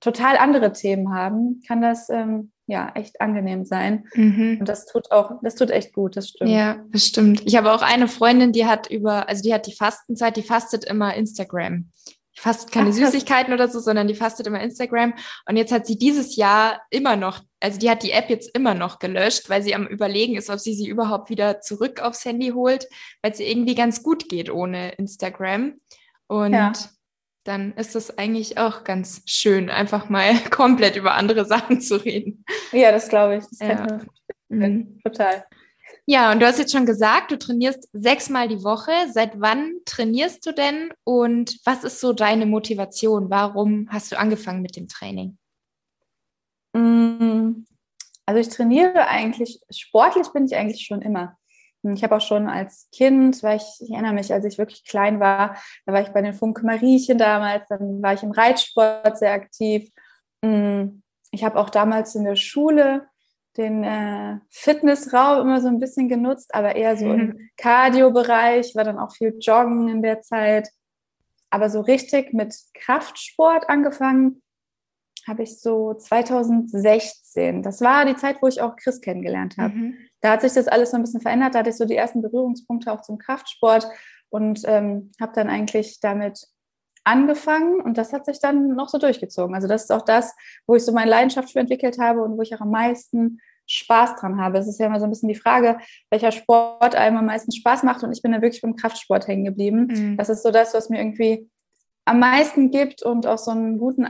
total 0.00 0.36
andere 0.36 0.72
Themen 0.72 1.12
haben, 1.12 1.62
kann 1.66 1.80
das 1.80 2.08
ähm, 2.10 2.52
ja 2.66 2.90
echt 2.94 3.20
angenehm 3.20 3.64
sein. 3.64 4.06
Mhm. 4.14 4.58
Und 4.60 4.68
das 4.68 4.86
tut 4.86 5.10
auch, 5.10 5.32
das 5.42 5.54
tut 5.54 5.70
echt 5.70 5.92
gut, 5.92 6.16
das 6.16 6.28
stimmt. 6.28 6.50
Ja, 6.50 6.84
bestimmt. 6.88 7.42
Ich 7.44 7.56
habe 7.56 7.72
auch 7.72 7.82
eine 7.82 8.08
Freundin, 8.08 8.52
die 8.52 8.66
hat 8.66 8.90
über, 8.90 9.28
also 9.28 9.42
die 9.42 9.54
hat 9.54 9.66
die 9.66 9.74
Fastenzeit, 9.74 10.36
die 10.36 10.42
fastet 10.42 10.84
immer 10.84 11.14
Instagram. 11.14 11.90
Die 12.36 12.40
fastet 12.40 12.72
keine 12.72 12.90
Ach, 12.90 12.94
Süßigkeiten 12.94 13.54
oder 13.54 13.68
so, 13.68 13.78
sondern 13.78 14.08
die 14.08 14.14
fastet 14.14 14.46
immer 14.46 14.60
Instagram. 14.60 15.14
Und 15.48 15.56
jetzt 15.56 15.72
hat 15.72 15.86
sie 15.86 15.96
dieses 15.96 16.36
Jahr 16.36 16.82
immer 16.90 17.16
noch, 17.16 17.40
also 17.60 17.78
die 17.78 17.88
hat 17.88 18.02
die 18.02 18.10
App 18.10 18.28
jetzt 18.28 18.54
immer 18.54 18.74
noch 18.74 18.98
gelöscht, 18.98 19.48
weil 19.48 19.62
sie 19.62 19.74
am 19.74 19.86
Überlegen 19.86 20.36
ist, 20.36 20.50
ob 20.50 20.58
sie 20.58 20.74
sie 20.74 20.88
überhaupt 20.88 21.30
wieder 21.30 21.60
zurück 21.60 22.00
aufs 22.00 22.24
Handy 22.24 22.48
holt, 22.48 22.86
weil 23.22 23.32
es 23.32 23.40
ihr 23.40 23.48
irgendwie 23.48 23.74
ganz 23.74 24.02
gut 24.02 24.28
geht 24.28 24.50
ohne 24.50 24.92
Instagram. 24.92 25.74
Und 26.28 26.52
ja 26.52 26.72
dann 27.46 27.72
ist 27.74 27.94
es 27.94 28.18
eigentlich 28.18 28.58
auch 28.58 28.84
ganz 28.84 29.22
schön, 29.26 29.70
einfach 29.70 30.08
mal 30.08 30.34
komplett 30.50 30.96
über 30.96 31.14
andere 31.14 31.44
Sachen 31.44 31.80
zu 31.80 31.96
reden. 31.96 32.44
Ja, 32.72 32.92
das 32.92 33.08
glaube 33.08 33.36
ich. 33.36 33.44
Das 33.58 33.68
ja. 33.68 33.98
mhm. 34.48 35.00
Total. 35.04 35.44
Ja, 36.08 36.30
und 36.30 36.40
du 36.40 36.46
hast 36.46 36.58
jetzt 36.58 36.72
schon 36.72 36.86
gesagt, 36.86 37.32
du 37.32 37.38
trainierst 37.38 37.88
sechsmal 37.92 38.46
die 38.46 38.62
Woche. 38.62 38.92
Seit 39.12 39.40
wann 39.40 39.72
trainierst 39.84 40.46
du 40.46 40.52
denn 40.52 40.92
und 41.04 41.58
was 41.64 41.82
ist 41.82 42.00
so 42.00 42.12
deine 42.12 42.46
Motivation? 42.46 43.28
Warum 43.28 43.88
hast 43.90 44.12
du 44.12 44.18
angefangen 44.18 44.62
mit 44.62 44.76
dem 44.76 44.86
Training? 44.86 45.36
Mm, 46.72 47.64
also 48.24 48.40
ich 48.40 48.48
trainiere 48.48 49.08
eigentlich, 49.08 49.58
sportlich 49.70 50.28
bin 50.32 50.46
ich 50.46 50.54
eigentlich 50.54 50.86
schon 50.86 51.02
immer. 51.02 51.36
Ich 51.94 52.02
habe 52.02 52.16
auch 52.16 52.20
schon 52.20 52.48
als 52.48 52.88
Kind, 52.92 53.42
weil 53.42 53.56
ich, 53.56 53.80
ich 53.80 53.90
erinnere 53.90 54.14
mich, 54.14 54.32
als 54.32 54.44
ich 54.44 54.58
wirklich 54.58 54.84
klein 54.84 55.20
war, 55.20 55.56
da 55.84 55.92
war 55.92 56.00
ich 56.02 56.08
bei 56.08 56.22
den 56.22 56.34
Funk 56.34 56.62
Mariechen 56.62 57.18
damals, 57.18 57.68
dann 57.68 58.02
war 58.02 58.14
ich 58.14 58.22
im 58.22 58.30
Reitsport 58.30 59.18
sehr 59.18 59.32
aktiv. 59.32 59.90
Mm, 60.42 61.02
ich 61.30 61.44
habe 61.44 61.58
auch 61.58 61.70
damals 61.70 62.14
in 62.14 62.24
der 62.24 62.36
Schule 62.36 63.06
den 63.56 63.84
äh, 63.84 64.38
Fitnessraum 64.50 65.42
immer 65.42 65.60
so 65.60 65.68
ein 65.68 65.78
bisschen 65.78 66.08
genutzt, 66.08 66.54
aber 66.54 66.76
eher 66.76 66.96
so 66.96 67.06
mhm. 67.06 67.20
im 67.20 67.50
Cardio-Bereich, 67.56 68.74
war 68.74 68.84
dann 68.84 68.98
auch 68.98 69.14
viel 69.14 69.36
Joggen 69.40 69.88
in 69.88 70.02
der 70.02 70.20
Zeit. 70.20 70.68
Aber 71.50 71.70
so 71.70 71.80
richtig 71.80 72.32
mit 72.32 72.54
Kraftsport 72.74 73.68
angefangen 73.68 74.42
habe 75.26 75.42
ich 75.42 75.60
so 75.60 75.94
2016. 75.94 77.62
Das 77.62 77.80
war 77.80 78.04
die 78.04 78.16
Zeit, 78.16 78.42
wo 78.42 78.46
ich 78.46 78.60
auch 78.60 78.76
Chris 78.76 79.00
kennengelernt 79.00 79.56
habe. 79.56 79.74
Mhm 79.74 79.96
da 80.26 80.32
hat 80.32 80.40
sich 80.40 80.54
das 80.54 80.66
alles 80.66 80.90
so 80.90 80.96
ein 80.96 81.02
bisschen 81.02 81.20
verändert. 81.20 81.54
Da 81.54 81.60
hatte 81.60 81.70
ich 81.70 81.76
so 81.76 81.84
die 81.84 81.94
ersten 81.94 82.20
Berührungspunkte 82.20 82.92
auch 82.92 83.02
zum 83.02 83.16
Kraftsport 83.16 83.86
und 84.28 84.62
ähm, 84.64 85.12
habe 85.20 85.30
dann 85.36 85.48
eigentlich 85.48 86.00
damit 86.00 86.48
angefangen 87.04 87.80
und 87.80 87.96
das 87.96 88.12
hat 88.12 88.26
sich 88.26 88.40
dann 88.40 88.74
noch 88.74 88.88
so 88.88 88.98
durchgezogen. 88.98 89.54
Also 89.54 89.68
das 89.68 89.84
ist 89.84 89.92
auch 89.92 90.04
das, 90.04 90.34
wo 90.66 90.74
ich 90.74 90.84
so 90.84 90.90
meine 90.90 91.08
Leidenschaft 91.08 91.52
für 91.52 91.60
entwickelt 91.60 92.00
habe 92.00 92.24
und 92.24 92.36
wo 92.36 92.42
ich 92.42 92.52
auch 92.56 92.60
am 92.60 92.72
meisten 92.72 93.40
Spaß 93.68 94.16
dran 94.16 94.40
habe. 94.40 94.58
Es 94.58 94.66
ist 94.66 94.80
ja 94.80 94.86
immer 94.86 94.98
so 94.98 95.04
ein 95.04 95.10
bisschen 95.10 95.28
die 95.28 95.36
Frage, 95.36 95.78
welcher 96.10 96.32
Sport 96.32 96.96
einem 96.96 97.18
am 97.18 97.26
meisten 97.26 97.52
Spaß 97.52 97.84
macht 97.84 98.02
und 98.02 98.10
ich 98.10 98.20
bin 98.20 98.32
da 98.32 98.42
wirklich 98.42 98.62
beim 98.62 98.74
Kraftsport 98.74 99.28
hängen 99.28 99.44
geblieben. 99.44 99.86
Mhm. 99.86 100.16
Das 100.16 100.28
ist 100.28 100.42
so 100.42 100.50
das, 100.50 100.74
was 100.74 100.90
mir 100.90 100.98
irgendwie 100.98 101.48
am 102.04 102.18
meisten 102.18 102.72
gibt 102.72 103.04
und 103.04 103.28
auch 103.28 103.38
so 103.38 103.52
einen 103.52 103.78
guten 103.78 104.08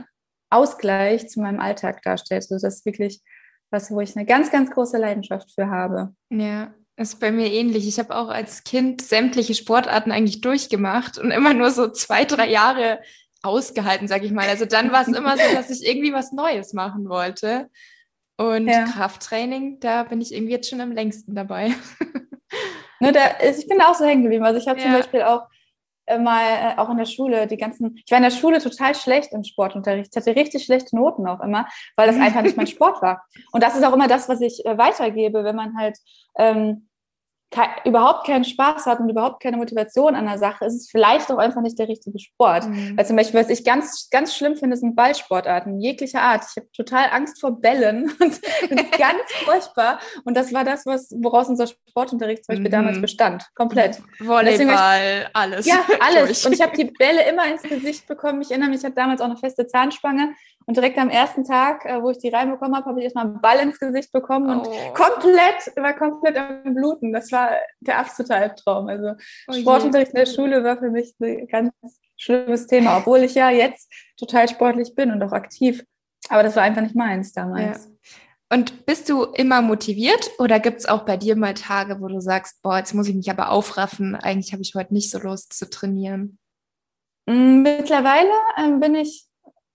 Ausgleich 0.49 1.29
zu 1.29 1.41
meinem 1.41 1.59
Alltag 1.59 2.01
darstellt. 2.01 2.41
Also 2.49 2.55
das 2.55 2.77
ist 2.77 2.85
wirklich 2.87 3.21
was, 3.69 3.91
wo 3.91 4.01
ich 4.01 4.15
eine 4.15 4.25
ganz, 4.25 4.51
ganz 4.51 4.71
große 4.71 4.97
Leidenschaft 4.97 5.51
für 5.53 5.69
habe. 5.69 6.13
Ja, 6.29 6.73
ist 6.95 7.19
bei 7.19 7.31
mir 7.31 7.51
ähnlich. 7.51 7.87
Ich 7.87 7.99
habe 7.99 8.15
auch 8.15 8.29
als 8.29 8.63
Kind 8.63 9.01
sämtliche 9.01 9.53
Sportarten 9.53 10.11
eigentlich 10.11 10.41
durchgemacht 10.41 11.17
und 11.17 11.31
immer 11.31 11.53
nur 11.53 11.69
so 11.71 11.89
zwei, 11.89 12.25
drei 12.25 12.49
Jahre 12.49 12.99
ausgehalten, 13.43 14.07
sage 14.07 14.25
ich 14.25 14.31
mal. 14.31 14.47
Also 14.47 14.65
dann 14.65 14.91
war 14.91 15.01
es 15.01 15.09
immer 15.09 15.37
so, 15.37 15.53
dass 15.53 15.69
ich 15.69 15.87
irgendwie 15.87 16.13
was 16.13 16.31
Neues 16.31 16.73
machen 16.73 17.07
wollte. 17.07 17.69
Und 18.37 18.67
ja. 18.67 18.85
Krafttraining, 18.85 19.79
da 19.79 20.03
bin 20.03 20.21
ich 20.21 20.33
irgendwie 20.33 20.53
jetzt 20.53 20.69
schon 20.69 20.81
am 20.81 20.91
längsten 20.91 21.33
dabei. 21.33 21.73
ne, 22.99 23.11
da, 23.11 23.21
ich 23.43 23.67
bin 23.67 23.79
da 23.79 23.89
auch 23.89 23.95
so 23.95 24.05
hängen 24.05 24.23
geblieben. 24.23 24.45
Also 24.45 24.59
ich 24.59 24.67
habe 24.67 24.79
ja. 24.79 24.85
zum 24.85 24.93
Beispiel 24.93 25.21
auch 25.23 25.47
mal 26.19 26.41
äh, 26.41 26.79
auch 26.79 26.89
in 26.89 26.97
der 26.97 27.05
Schule 27.05 27.47
die 27.47 27.57
ganzen, 27.57 28.01
ich 28.05 28.11
war 28.11 28.17
in 28.17 28.23
der 28.23 28.31
Schule 28.31 28.59
total 28.59 28.95
schlecht 28.95 29.33
im 29.33 29.43
Sportunterricht. 29.43 30.11
Ich 30.11 30.17
hatte 30.17 30.35
richtig 30.35 30.63
schlechte 30.65 30.95
Noten 30.95 31.27
auch 31.27 31.41
immer, 31.41 31.67
weil 31.95 32.07
das 32.07 32.15
einfach 32.19 32.41
nicht 32.41 32.57
mein 32.57 32.67
Sport 32.67 33.01
war. 33.01 33.23
Und 33.51 33.63
das 33.63 33.75
ist 33.75 33.83
auch 33.83 33.93
immer 33.93 34.07
das, 34.07 34.29
was 34.29 34.41
ich 34.41 34.65
äh, 34.65 34.77
weitergebe, 34.77 35.43
wenn 35.43 35.55
man 35.55 35.77
halt 35.77 35.97
ähm, 36.37 36.87
ke 37.49 37.61
überhaupt 37.85 38.27
keinen 38.27 38.43
Spaß 38.43 38.85
hat 38.85 38.99
und 38.99 39.09
überhaupt 39.09 39.41
keine 39.41 39.57
Motivation 39.57 40.15
an 40.15 40.25
der 40.25 40.37
Sache, 40.37 40.65
ist 40.65 40.75
es 40.75 40.89
vielleicht 40.89 41.31
auch 41.31 41.37
einfach 41.37 41.61
nicht 41.61 41.79
der 41.79 41.87
richtige 41.87 42.19
Sport. 42.19 42.67
Mhm. 42.67 42.97
Weil 42.97 43.05
zum 43.05 43.15
Beispiel, 43.15 43.39
was 43.39 43.49
ich 43.49 43.63
ganz, 43.63 44.09
ganz 44.11 44.35
schlimm 44.35 44.57
finde, 44.57 44.75
sind 44.75 44.95
Ballsportarten 44.95 45.79
jeglicher 45.79 46.21
Art. 46.21 46.43
Ich 46.49 46.57
habe 46.57 46.67
total 46.75 47.09
Angst 47.11 47.39
vor 47.39 47.59
Bällen 47.59 48.11
und 48.19 48.31
das 48.31 48.39
ist 48.69 48.91
ganz 48.97 49.21
furchtbar. 49.45 49.99
Und 50.25 50.35
das 50.35 50.53
war 50.53 50.65
das, 50.65 50.85
was, 50.85 51.09
woraus 51.17 51.47
unser 51.47 51.67
Sportunterricht 51.67 52.43
zum 52.45 52.53
Beispiel 52.53 52.69
mhm. 52.69 52.71
damals 52.71 53.01
bestand. 53.01 53.47
Komplett. 53.55 54.01
Volleyball, 54.19 55.21
ich, 55.21 55.35
alles. 55.35 55.65
Ja, 55.65 55.79
alles. 55.99 56.45
Und 56.45 56.53
ich 56.53 56.61
habe 56.61 56.75
die 56.75 56.85
Bälle 56.85 57.29
immer 57.29 57.45
ins 57.47 57.63
Gesicht 57.63 58.07
bekommen. 58.07 58.41
Ich 58.41 58.51
erinnere 58.51 58.69
mich, 58.69 58.79
ich 58.79 58.85
hatte 58.85 58.95
damals 58.95 59.21
auch 59.21 59.25
eine 59.25 59.37
feste 59.37 59.67
Zahnspange 59.67 60.33
und 60.67 60.75
direkt 60.75 60.97
am 60.97 61.09
ersten 61.09 61.45
Tag, 61.45 61.85
äh, 61.85 62.03
wo 62.03 62.09
ich 62.09 62.17
die 62.17 62.27
reinbekommen 62.27 62.75
habe, 62.75 62.87
habe 62.87 62.99
ich 62.99 63.05
erstmal 63.05 63.25
einen 63.25 63.39
Ball 63.39 63.59
ins 63.59 63.79
Gesicht 63.79 64.11
bekommen 64.11 64.49
und 64.49 64.67
oh. 64.67 64.93
komplett, 64.93 65.73
war 65.77 65.93
komplett 65.93 66.35
am 66.35 66.75
Bluten. 66.75 67.13
Das 67.13 67.31
war 67.31 67.51
der 67.79 67.99
absolute 67.99 68.35
Albtraum. 68.35 68.89
Also 68.89 69.13
oh 69.47 69.53
Sportunterricht 69.53 70.11
in 70.11 70.17
der 70.17 70.25
Schule 70.25 70.65
war 70.65 70.77
für 70.77 70.89
mich 70.89 71.15
ein 71.21 71.47
ganz 71.47 71.71
schlimmes 72.17 72.67
Thema, 72.67 72.97
obwohl 72.97 73.19
ich 73.19 73.33
ja 73.33 73.49
jetzt 73.49 73.89
total 74.17 74.49
sportlich 74.49 74.93
bin 74.93 75.09
und 75.09 75.23
auch 75.23 75.31
aktiv. 75.31 75.85
Aber 76.27 76.43
das 76.43 76.57
war 76.57 76.63
einfach 76.63 76.81
nicht 76.81 76.95
meins 76.95 77.31
damals. 77.31 77.85
Ja. 77.85 77.91
Und 78.57 78.85
bist 78.85 79.07
du 79.07 79.23
immer 79.23 79.61
motiviert 79.61 80.31
oder 80.37 80.59
gibt 80.59 80.79
es 80.79 80.85
auch 80.85 81.05
bei 81.05 81.15
dir 81.15 81.37
mal 81.37 81.53
Tage, 81.53 82.01
wo 82.01 82.09
du 82.09 82.19
sagst, 82.19 82.61
boah, 82.61 82.77
jetzt 82.77 82.93
muss 82.93 83.07
ich 83.07 83.15
mich 83.15 83.29
aber 83.29 83.51
aufraffen, 83.51 84.15
eigentlich 84.15 84.51
habe 84.51 84.63
ich 84.63 84.75
heute 84.75 84.93
nicht 84.93 85.11
so 85.11 85.19
Lust 85.19 85.53
zu 85.53 85.69
trainieren? 85.69 86.39
Mm, 87.25 87.61
mittlerweile 87.61 88.31
ähm, 88.57 88.81
bin 88.81 88.95
ich 88.95 89.26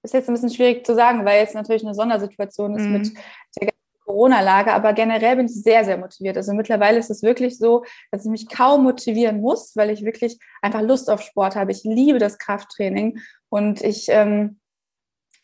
ist 0.02 0.14
jetzt 0.14 0.28
ein 0.28 0.34
bisschen 0.34 0.50
schwierig 0.50 0.84
zu 0.84 0.94
sagen, 0.94 1.24
weil 1.24 1.40
jetzt 1.40 1.54
natürlich 1.54 1.84
eine 1.84 1.94
Sondersituation 1.94 2.76
ist 2.76 2.84
mhm. 2.84 2.92
mit 2.92 3.12
der 3.60 3.72
Corona-Lage, 4.04 4.72
aber 4.72 4.92
generell 4.92 5.36
bin 5.36 5.46
ich 5.46 5.54
sehr, 5.54 5.84
sehr 5.84 5.96
motiviert. 5.96 6.36
Also 6.36 6.52
mittlerweile 6.52 6.98
ist 6.98 7.10
es 7.10 7.22
wirklich 7.22 7.58
so, 7.58 7.84
dass 8.10 8.24
ich 8.24 8.30
mich 8.30 8.48
kaum 8.48 8.84
motivieren 8.84 9.40
muss, 9.40 9.76
weil 9.76 9.90
ich 9.90 10.04
wirklich 10.04 10.38
einfach 10.60 10.82
Lust 10.82 11.08
auf 11.08 11.22
Sport 11.22 11.56
habe. 11.56 11.72
Ich 11.72 11.84
liebe 11.84 12.18
das 12.18 12.38
Krafttraining 12.38 13.20
und 13.48 13.80
ich, 13.82 14.06
ähm, 14.08 14.58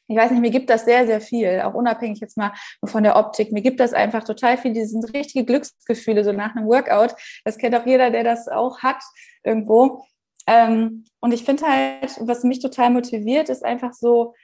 ich 0.09 0.17
weiß 0.17 0.31
nicht, 0.31 0.41
mir 0.41 0.51
gibt 0.51 0.71
das 0.71 0.85
sehr, 0.85 1.07
sehr 1.07 1.21
viel, 1.21 1.61
auch 1.61 1.75
unabhängig 1.75 2.21
jetzt 2.21 2.37
mal 2.37 2.53
von 2.85 3.03
der 3.03 3.17
Optik. 3.17 3.53
Mir 3.53 3.63
gibt 3.63 3.79
das 3.79 3.93
einfach 3.93 4.25
total 4.25 4.57
viel, 4.57 4.73
diese 4.73 4.89
sind 4.89 5.15
richtige 5.15 5.45
Glücksgefühle, 5.45 6.25
so 6.25 6.33
nach 6.33 6.57
einem 6.57 6.67
Workout. 6.67 7.15
Das 7.45 7.59
kennt 7.59 7.77
auch 7.77 7.87
jeder, 7.87 8.11
der 8.11 8.25
das 8.25 8.49
auch 8.49 8.81
hat 8.81 9.03
irgendwo. 9.45 10.05
Ähm, 10.47 11.05
und 11.21 11.33
ich 11.33 11.45
finde 11.45 11.67
halt, 11.67 12.19
was 12.21 12.43
mich 12.43 12.61
total 12.61 12.91
motiviert, 12.91 13.51
ist 13.51 13.65
einfach 13.65 13.93
so, 13.93 14.35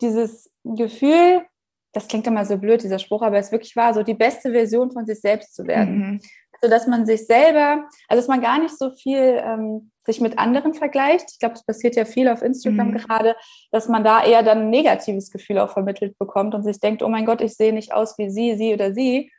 dieses 0.00 0.50
Gefühl, 0.64 1.42
das 1.92 2.08
klingt 2.08 2.26
immer 2.26 2.44
so 2.44 2.58
blöd, 2.58 2.82
dieser 2.82 2.98
Spruch, 2.98 3.22
aber 3.22 3.38
es 3.38 3.46
ist 3.46 3.52
wirklich 3.52 3.74
wahr, 3.74 3.94
so 3.94 4.02
die 4.02 4.14
beste 4.14 4.52
Version 4.52 4.90
von 4.90 5.06
sich 5.06 5.20
selbst 5.20 5.54
zu 5.54 5.66
werden. 5.66 5.98
Mhm. 5.98 6.20
Also, 6.60 6.74
dass 6.74 6.86
man 6.86 7.06
sich 7.06 7.26
selber, 7.26 7.86
also 8.08 8.20
dass 8.20 8.28
man 8.28 8.40
gar 8.40 8.58
nicht 8.58 8.76
so 8.76 8.90
viel 8.90 9.40
ähm, 9.42 9.90
sich 10.04 10.20
mit 10.20 10.38
anderen 10.38 10.74
vergleicht. 10.74 11.30
Ich 11.32 11.38
glaube, 11.38 11.54
das 11.54 11.64
passiert 11.64 11.96
ja 11.96 12.04
viel 12.04 12.28
auf 12.28 12.42
Instagram 12.42 12.90
mhm. 12.90 12.96
gerade, 12.98 13.36
dass 13.72 13.88
man 13.88 14.04
da 14.04 14.24
eher 14.24 14.42
dann 14.42 14.58
ein 14.60 14.70
negatives 14.70 15.30
Gefühl 15.30 15.58
auch 15.58 15.70
vermittelt 15.70 16.18
bekommt 16.18 16.54
und 16.54 16.62
sich 16.62 16.80
denkt, 16.80 17.02
oh 17.02 17.08
mein 17.08 17.26
Gott, 17.26 17.40
ich 17.40 17.54
sehe 17.54 17.72
nicht 17.72 17.92
aus 17.92 18.18
wie 18.18 18.30
sie, 18.30 18.56
sie 18.56 18.72
oder 18.72 18.92
sie. 18.92 19.30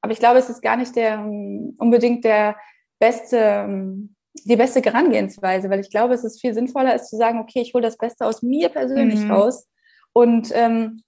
Aber 0.00 0.12
ich 0.12 0.18
glaube, 0.18 0.38
es 0.38 0.50
ist 0.50 0.62
gar 0.62 0.76
nicht 0.76 0.96
der 0.96 1.20
um, 1.20 1.74
unbedingt 1.78 2.24
der 2.24 2.56
beste, 2.98 3.64
um, 3.64 4.14
die 4.44 4.56
beste 4.56 4.80
Herangehensweise, 4.80 5.70
weil 5.70 5.80
ich 5.80 5.90
glaube, 5.90 6.14
es 6.14 6.24
ist 6.24 6.40
viel 6.40 6.54
sinnvoller, 6.54 6.94
ist 6.94 7.08
zu 7.08 7.16
sagen, 7.16 7.38
okay, 7.40 7.60
ich 7.60 7.72
hole 7.74 7.82
das 7.82 7.96
Beste 7.96 8.26
aus 8.26 8.42
mir 8.42 8.68
persönlich 8.68 9.20
mhm. 9.20 9.30
raus 9.30 9.66
und 10.14 10.50
ähm, 10.54 11.02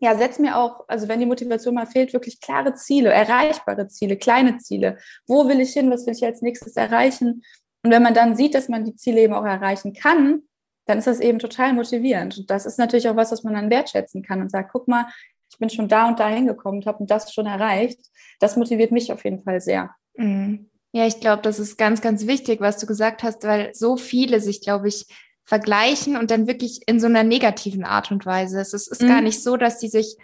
ja, 0.00 0.16
setz 0.16 0.40
mir 0.40 0.56
auch, 0.56 0.84
also 0.88 1.06
wenn 1.06 1.20
die 1.20 1.26
Motivation 1.26 1.74
mal 1.74 1.86
fehlt, 1.86 2.12
wirklich 2.12 2.40
klare 2.40 2.74
Ziele, 2.74 3.10
erreichbare 3.10 3.86
Ziele, 3.86 4.16
kleine 4.16 4.58
Ziele. 4.58 4.98
Wo 5.28 5.46
will 5.46 5.60
ich 5.60 5.74
hin? 5.74 5.92
Was 5.92 6.06
will 6.06 6.14
ich 6.14 6.24
als 6.24 6.42
nächstes 6.42 6.74
erreichen? 6.74 7.44
Und 7.84 7.92
wenn 7.92 8.02
man 8.02 8.14
dann 8.14 8.34
sieht, 8.34 8.56
dass 8.56 8.68
man 8.68 8.84
die 8.84 8.96
Ziele 8.96 9.20
eben 9.20 9.32
auch 9.32 9.44
erreichen 9.44 9.92
kann, 9.92 10.42
dann 10.86 10.98
ist 10.98 11.06
das 11.06 11.20
eben 11.20 11.38
total 11.38 11.72
motivierend. 11.72 12.36
Und 12.36 12.50
das 12.50 12.66
ist 12.66 12.80
natürlich 12.80 13.08
auch 13.08 13.14
was, 13.14 13.30
was 13.30 13.44
man 13.44 13.54
dann 13.54 13.70
wertschätzen 13.70 14.24
kann 14.24 14.40
und 14.40 14.50
sagt, 14.50 14.72
guck 14.72 14.88
mal, 14.88 15.06
ich 15.48 15.58
bin 15.58 15.70
schon 15.70 15.86
da 15.86 16.08
und 16.08 16.18
da 16.18 16.28
hingekommen 16.28 16.80
und 16.80 16.86
habe 16.86 17.04
das 17.06 17.32
schon 17.32 17.46
erreicht. 17.46 18.00
Das 18.40 18.56
motiviert 18.56 18.90
mich 18.90 19.12
auf 19.12 19.22
jeden 19.22 19.44
Fall 19.44 19.60
sehr. 19.60 19.94
Mhm. 20.16 20.68
Ja, 20.92 21.06
ich 21.06 21.20
glaube, 21.20 21.42
das 21.42 21.60
ist 21.60 21.78
ganz, 21.78 22.00
ganz 22.00 22.26
wichtig, 22.26 22.60
was 22.60 22.78
du 22.78 22.86
gesagt 22.86 23.22
hast, 23.22 23.44
weil 23.44 23.72
so 23.72 23.96
viele 23.96 24.40
sich, 24.40 24.60
glaube 24.62 24.88
ich, 24.88 25.06
vergleichen 25.44 26.16
und 26.16 26.30
dann 26.30 26.46
wirklich 26.46 26.80
in 26.86 27.00
so 27.00 27.06
einer 27.06 27.24
negativen 27.24 27.84
Art 27.84 28.10
und 28.10 28.24
Weise. 28.26 28.60
Es 28.60 28.72
ist, 28.72 28.88
ist 28.88 29.02
mhm. 29.02 29.08
gar 29.08 29.20
nicht 29.20 29.42
so, 29.42 29.56
dass 29.56 29.78
die 29.78 29.88
sich, 29.88 30.16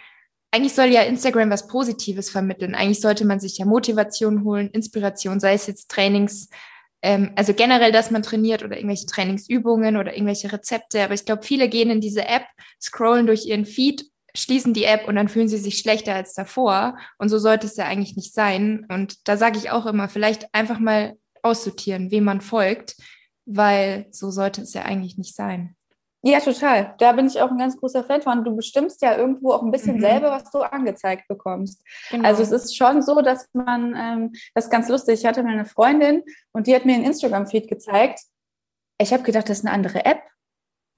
eigentlich 0.51 0.75
soll 0.75 0.87
ja 0.87 1.03
Instagram 1.03 1.51
was 1.51 1.67
Positives 1.67 2.31
vermitteln. 2.31 2.75
Eigentlich 2.75 3.01
sollte 3.01 3.25
man 3.25 3.41
sich 3.41 3.59
ja 3.59 3.67
Motivation 3.67 4.45
holen, 4.45 4.71
Inspiration, 4.71 5.41
sei 5.41 5.55
es 5.55 5.67
jetzt 5.67 5.91
Trainings, 5.91 6.49
ähm, 7.03 7.31
also 7.37 7.55
generell, 7.55 7.93
dass 7.93 8.11
man 8.11 8.23
trainiert 8.23 8.65
oder 8.65 8.77
irgendwelche 8.77 9.07
Trainingsübungen 9.07 9.97
oder 9.97 10.15
irgendwelche 10.15 10.53
Rezepte. 10.53 11.03
Aber 11.03 11.15
ich 11.15 11.25
glaube, 11.25 11.43
viele 11.43 11.69
gehen 11.69 11.91
in 11.91 12.01
diese 12.01 12.27
App, 12.27 12.45
scrollen 12.81 13.27
durch 13.27 13.47
ihren 13.47 13.67
Feed, 13.67 14.07
schließen 14.35 14.75
die 14.75 14.85
App 14.85 15.07
und 15.09 15.17
dann 15.17 15.29
fühlen 15.29 15.49
sie 15.49 15.59
sich 15.59 15.79
schlechter 15.79 16.15
als 16.15 16.35
davor. 16.35 16.99
Und 17.19 17.29
so 17.29 17.39
sollte 17.39 17.67
es 17.67 17.77
ja 17.77 17.85
eigentlich 17.85 18.17
nicht 18.17 18.35
sein. 18.35 18.87
Und 18.89 19.29
da 19.29 19.37
sage 19.37 19.59
ich 19.59 19.71
auch 19.71 19.87
immer, 19.87 20.09
vielleicht 20.09 20.53
einfach 20.55 20.79
mal 20.79 21.17
aussortieren, 21.43 22.11
wem 22.11 22.25
man 22.25 22.41
folgt, 22.41 22.97
weil 23.49 24.07
so 24.11 24.31
sollte 24.31 24.63
es 24.63 24.75
ja 24.75 24.83
eigentlich 24.83 25.19
nicht 25.19 25.35
sein. 25.35 25.75
Ja, 26.23 26.41
total. 26.41 26.95
Da 26.99 27.13
bin 27.13 27.27
ich 27.27 27.41
auch 27.41 27.51
ein 27.51 27.59
ganz 27.59 27.77
großer 27.77 28.03
Fan 28.03 28.23
von. 28.23 28.45
Du 28.45 28.55
bestimmst 28.57 29.03
ja 29.03 29.17
irgendwo 29.17 29.53
auch 29.53 29.63
ein 29.63 29.71
bisschen 29.71 29.97
mhm. 29.97 30.01
selber, 30.01 30.31
was 30.33 30.51
du 30.51 30.59
angezeigt 30.59 31.29
bekommst. 31.29 31.81
Genau. 32.11 32.29
Also 32.29 32.43
es 32.43 32.51
ist 32.51 32.77
schon 32.77 33.03
so, 33.03 33.23
dass 33.23 33.49
man, 33.53 33.95
ähm, 33.97 34.33
das 34.55 34.65
ist 34.65 34.71
ganz 34.71 34.89
lustig, 34.89 35.21
ich 35.21 35.27
hatte 35.27 35.43
mal 35.45 35.53
eine 35.53 35.65
Freundin 35.65 36.25
und 36.53 36.67
die 36.67 36.75
hat 36.75 36.85
mir 36.85 36.95
einen 36.95 37.05
Instagram-Feed 37.05 37.69
gezeigt. 37.69 38.21
Ich 39.01 39.13
habe 39.13 39.23
gedacht, 39.23 39.49
das 39.49 39.61
ist 39.61 39.65
eine 39.65 39.75
andere 39.75 40.05
App. 40.05 40.21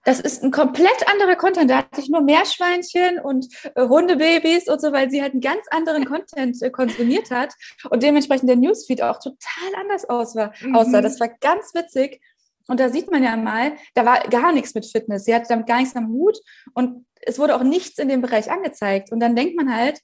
Das 0.05 0.19
ist 0.19 0.43
ein 0.43 0.51
komplett 0.51 1.07
anderer 1.13 1.37
Content. 1.37 1.71
Da 1.71 1.79
hatte 1.79 2.01
ich 2.01 2.09
nur 2.09 2.23
Meerschweinchen 2.23 3.19
und 3.19 3.47
äh, 3.75 3.87
Hundebabys 3.87 4.69
und 4.69 4.81
so, 4.81 4.93
weil 4.93 5.11
sie 5.11 5.21
halt 5.21 5.33
einen 5.33 5.43
ganz 5.43 5.67
anderen 5.71 6.07
Content 6.07 6.63
äh, 6.63 6.71
konsumiert 6.71 7.31
hat 7.31 7.53
und 7.91 8.03
dementsprechend 8.03 8.49
der 8.49 8.57
Newsfeed 8.57 9.03
auch 9.03 9.19
total 9.19 9.75
anders 9.79 10.09
aussah. 10.09 10.53
Mhm. 10.63 10.75
aussah. 10.75 11.03
Das 11.03 11.21
war 11.21 11.29
ganz 11.29 11.75
witzig. 11.75 12.23
Und 12.67 12.81
da 12.81 12.89
sieht 12.89 13.11
man 13.11 13.23
ja 13.23 13.37
mal, 13.37 13.73
da 13.95 14.05
war 14.05 14.21
gar 14.29 14.53
nichts 14.53 14.75
mit 14.75 14.87
Fitness. 14.87 15.25
Sie 15.25 15.35
hatte 15.35 15.49
damit 15.49 15.67
gar 15.67 15.79
nichts 15.79 15.97
am 15.97 16.09
Hut 16.09 16.39
und 16.75 17.07
es 17.23 17.39
wurde 17.39 17.57
auch 17.57 17.63
nichts 17.63 17.99
in 17.99 18.09
dem 18.09 18.23
Bereich 18.23 18.51
angezeigt. 18.51 19.13
Und 19.13 19.21
dann 19.21 19.37
denkt 19.37 19.57
man 19.57 19.75
halt, 19.75 20.01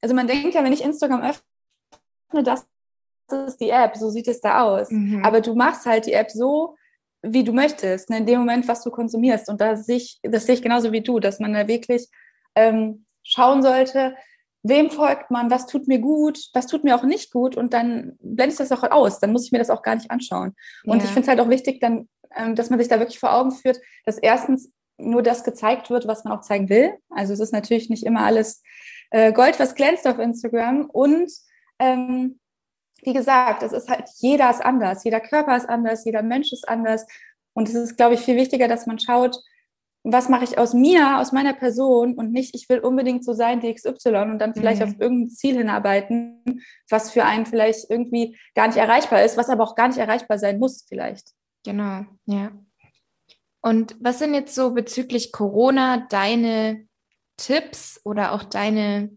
also 0.00 0.14
man 0.14 0.26
denkt 0.26 0.54
ja, 0.54 0.64
wenn 0.64 0.72
ich 0.72 0.82
Instagram 0.82 1.22
öffne, 1.22 2.42
das 2.42 2.66
ist 3.48 3.60
die 3.60 3.70
App, 3.70 3.96
so 3.96 4.10
sieht 4.10 4.28
es 4.28 4.40
da 4.40 4.62
aus. 4.62 4.90
Mhm. 4.90 5.24
Aber 5.24 5.40
du 5.40 5.54
machst 5.54 5.86
halt 5.86 6.06
die 6.06 6.12
App 6.12 6.30
so, 6.30 6.76
wie 7.22 7.44
du 7.44 7.52
möchtest, 7.52 8.10
ne, 8.10 8.18
in 8.18 8.26
dem 8.26 8.38
Moment, 8.38 8.68
was 8.68 8.82
du 8.82 8.90
konsumierst. 8.90 9.48
Und 9.48 9.60
da 9.60 9.76
sehe 9.76 9.96
ich, 9.96 10.20
das 10.22 10.46
sehe 10.46 10.54
ich 10.54 10.62
genauso 10.62 10.92
wie 10.92 11.00
du, 11.00 11.18
dass 11.18 11.40
man 11.40 11.52
da 11.52 11.66
wirklich 11.66 12.08
ähm, 12.54 13.04
schauen 13.22 13.62
sollte, 13.62 14.14
wem 14.68 14.90
folgt 14.90 15.30
man, 15.30 15.50
was 15.50 15.66
tut 15.66 15.88
mir 15.88 15.98
gut, 15.98 16.38
was 16.52 16.66
tut 16.66 16.84
mir 16.84 16.96
auch 16.96 17.04
nicht 17.04 17.32
gut 17.32 17.56
und 17.56 17.72
dann 17.72 18.16
blende 18.20 18.52
ich 18.52 18.58
das 18.58 18.72
auch 18.72 18.82
aus. 18.90 19.20
Dann 19.20 19.32
muss 19.32 19.46
ich 19.46 19.52
mir 19.52 19.58
das 19.58 19.70
auch 19.70 19.82
gar 19.82 19.94
nicht 19.94 20.10
anschauen. 20.10 20.54
Und 20.84 20.98
ja. 20.98 21.04
ich 21.04 21.10
finde 21.10 21.22
es 21.22 21.28
halt 21.28 21.40
auch 21.40 21.48
wichtig, 21.48 21.80
dann, 21.80 22.08
ähm, 22.34 22.54
dass 22.54 22.70
man 22.70 22.78
sich 22.78 22.88
da 22.88 22.98
wirklich 22.98 23.18
vor 23.18 23.34
Augen 23.34 23.52
führt, 23.52 23.80
dass 24.04 24.18
erstens 24.18 24.72
nur 24.98 25.22
das 25.22 25.44
gezeigt 25.44 25.90
wird, 25.90 26.06
was 26.06 26.24
man 26.24 26.32
auch 26.32 26.40
zeigen 26.40 26.68
will. 26.68 26.94
Also 27.10 27.32
es 27.32 27.40
ist 27.40 27.52
natürlich 27.52 27.90
nicht 27.90 28.04
immer 28.04 28.20
alles 28.20 28.62
äh, 29.10 29.32
Gold, 29.32 29.58
was 29.60 29.74
glänzt 29.74 30.06
auf 30.06 30.18
Instagram. 30.18 30.86
Und 30.86 31.30
ähm, 31.78 32.38
wie 33.02 33.12
gesagt, 33.12 33.62
es 33.62 33.72
ist 33.72 33.88
halt, 33.88 34.08
jeder 34.18 34.50
ist 34.50 34.64
anders, 34.64 35.04
jeder 35.04 35.20
Körper 35.20 35.56
ist 35.56 35.68
anders, 35.68 36.04
jeder 36.04 36.22
Mensch 36.22 36.52
ist 36.52 36.68
anders. 36.68 37.06
Und 37.52 37.68
es 37.68 37.74
ist, 37.74 37.96
glaube 37.96 38.14
ich, 38.14 38.20
viel 38.20 38.36
wichtiger, 38.36 38.68
dass 38.68 38.86
man 38.86 38.98
schaut, 38.98 39.36
was 40.12 40.28
mache 40.28 40.44
ich 40.44 40.58
aus 40.58 40.74
mir, 40.74 41.18
aus 41.18 41.32
meiner 41.32 41.52
Person 41.52 42.14
und 42.14 42.32
nicht, 42.32 42.54
ich 42.54 42.68
will 42.68 42.78
unbedingt 42.78 43.24
so 43.24 43.32
sein 43.32 43.62
wie 43.62 43.74
XY 43.74 44.30
und 44.30 44.38
dann 44.38 44.54
vielleicht 44.54 44.80
mhm. 44.82 44.88
auf 44.88 44.94
irgendein 45.00 45.30
Ziel 45.30 45.56
hinarbeiten, 45.56 46.62
was 46.88 47.10
für 47.10 47.24
einen 47.24 47.46
vielleicht 47.46 47.90
irgendwie 47.90 48.36
gar 48.54 48.68
nicht 48.68 48.76
erreichbar 48.76 49.24
ist, 49.24 49.36
was 49.36 49.48
aber 49.48 49.64
auch 49.64 49.74
gar 49.74 49.88
nicht 49.88 49.98
erreichbar 49.98 50.38
sein 50.38 50.58
muss 50.58 50.84
vielleicht. 50.88 51.32
Genau, 51.64 52.04
ja. 52.26 52.52
Und 53.62 53.96
was 54.00 54.20
sind 54.20 54.34
jetzt 54.34 54.54
so 54.54 54.74
bezüglich 54.74 55.32
Corona 55.32 56.06
deine 56.08 56.86
Tipps 57.36 58.00
oder 58.04 58.32
auch 58.32 58.44
deine 58.44 59.10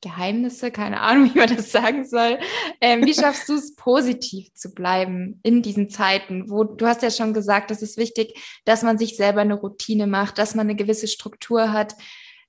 Geheimnisse, 0.00 0.70
keine 0.70 1.00
Ahnung, 1.00 1.30
wie 1.34 1.38
man 1.38 1.54
das 1.54 1.72
sagen 1.72 2.06
soll. 2.06 2.38
Ähm, 2.80 3.04
wie 3.04 3.14
schaffst 3.20 3.48
du 3.48 3.54
es, 3.54 3.74
positiv 3.74 4.52
zu 4.54 4.72
bleiben 4.72 5.40
in 5.42 5.62
diesen 5.62 5.88
Zeiten, 5.88 6.50
wo 6.50 6.64
du 6.64 6.86
hast 6.86 7.02
ja 7.02 7.10
schon 7.10 7.34
gesagt, 7.34 7.70
es 7.70 7.82
ist 7.82 7.96
wichtig, 7.96 8.38
dass 8.64 8.82
man 8.82 8.98
sich 8.98 9.16
selber 9.16 9.40
eine 9.40 9.54
Routine 9.54 10.06
macht, 10.06 10.38
dass 10.38 10.54
man 10.54 10.66
eine 10.66 10.76
gewisse 10.76 11.08
Struktur 11.08 11.72
hat. 11.72 11.94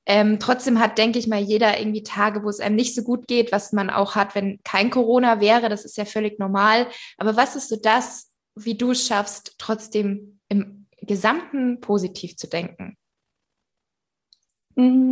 Ähm, 0.05 0.39
trotzdem 0.39 0.79
hat, 0.79 0.97
denke 0.97 1.19
ich 1.19 1.27
mal, 1.27 1.39
jeder 1.39 1.79
irgendwie 1.79 2.01
Tage, 2.01 2.43
wo 2.43 2.49
es 2.49 2.59
einem 2.59 2.75
nicht 2.75 2.95
so 2.95 3.03
gut 3.03 3.27
geht, 3.27 3.51
was 3.51 3.73
man 3.73 3.91
auch 3.91 4.15
hat, 4.15 4.33
wenn 4.33 4.59
kein 4.63 4.89
Corona 4.89 5.39
wäre. 5.39 5.69
Das 5.69 5.85
ist 5.85 5.97
ja 5.97 6.05
völlig 6.05 6.39
normal. 6.39 6.87
Aber 7.17 7.35
was 7.35 7.55
ist 7.55 7.69
so 7.69 7.75
das, 7.75 8.31
wie 8.55 8.75
du 8.75 8.91
es 8.91 9.05
schaffst, 9.05 9.55
trotzdem 9.59 10.39
im 10.49 10.87
Gesamten 11.01 11.79
positiv 11.79 12.37
zu 12.37 12.47
denken? 12.47 12.97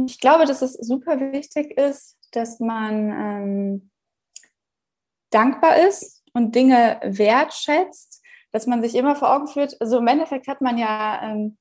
Ich 0.08 0.19
glaube, 0.19 0.45
dass 0.45 0.62
es 0.62 0.73
super 0.73 1.19
wichtig 1.32 1.78
ist, 1.78 2.17
dass 2.32 2.60
man 2.60 3.12
ähm, 3.12 3.90
dankbar 5.30 5.78
ist 5.78 6.24
und 6.34 6.56
Dinge 6.56 7.00
wertschätzt, 7.04 8.22
dass 8.52 8.68
man 8.68 8.82
sich 8.82 8.96
immer 8.96 9.16
vor 9.16 9.36
Augen 9.36 9.48
führt. 9.48 9.80
Also 9.82 9.98
im 9.98 10.08
Endeffekt 10.08 10.48
hat 10.48 10.62
man 10.62 10.78
ja 10.78 11.22
ähm, 11.24 11.58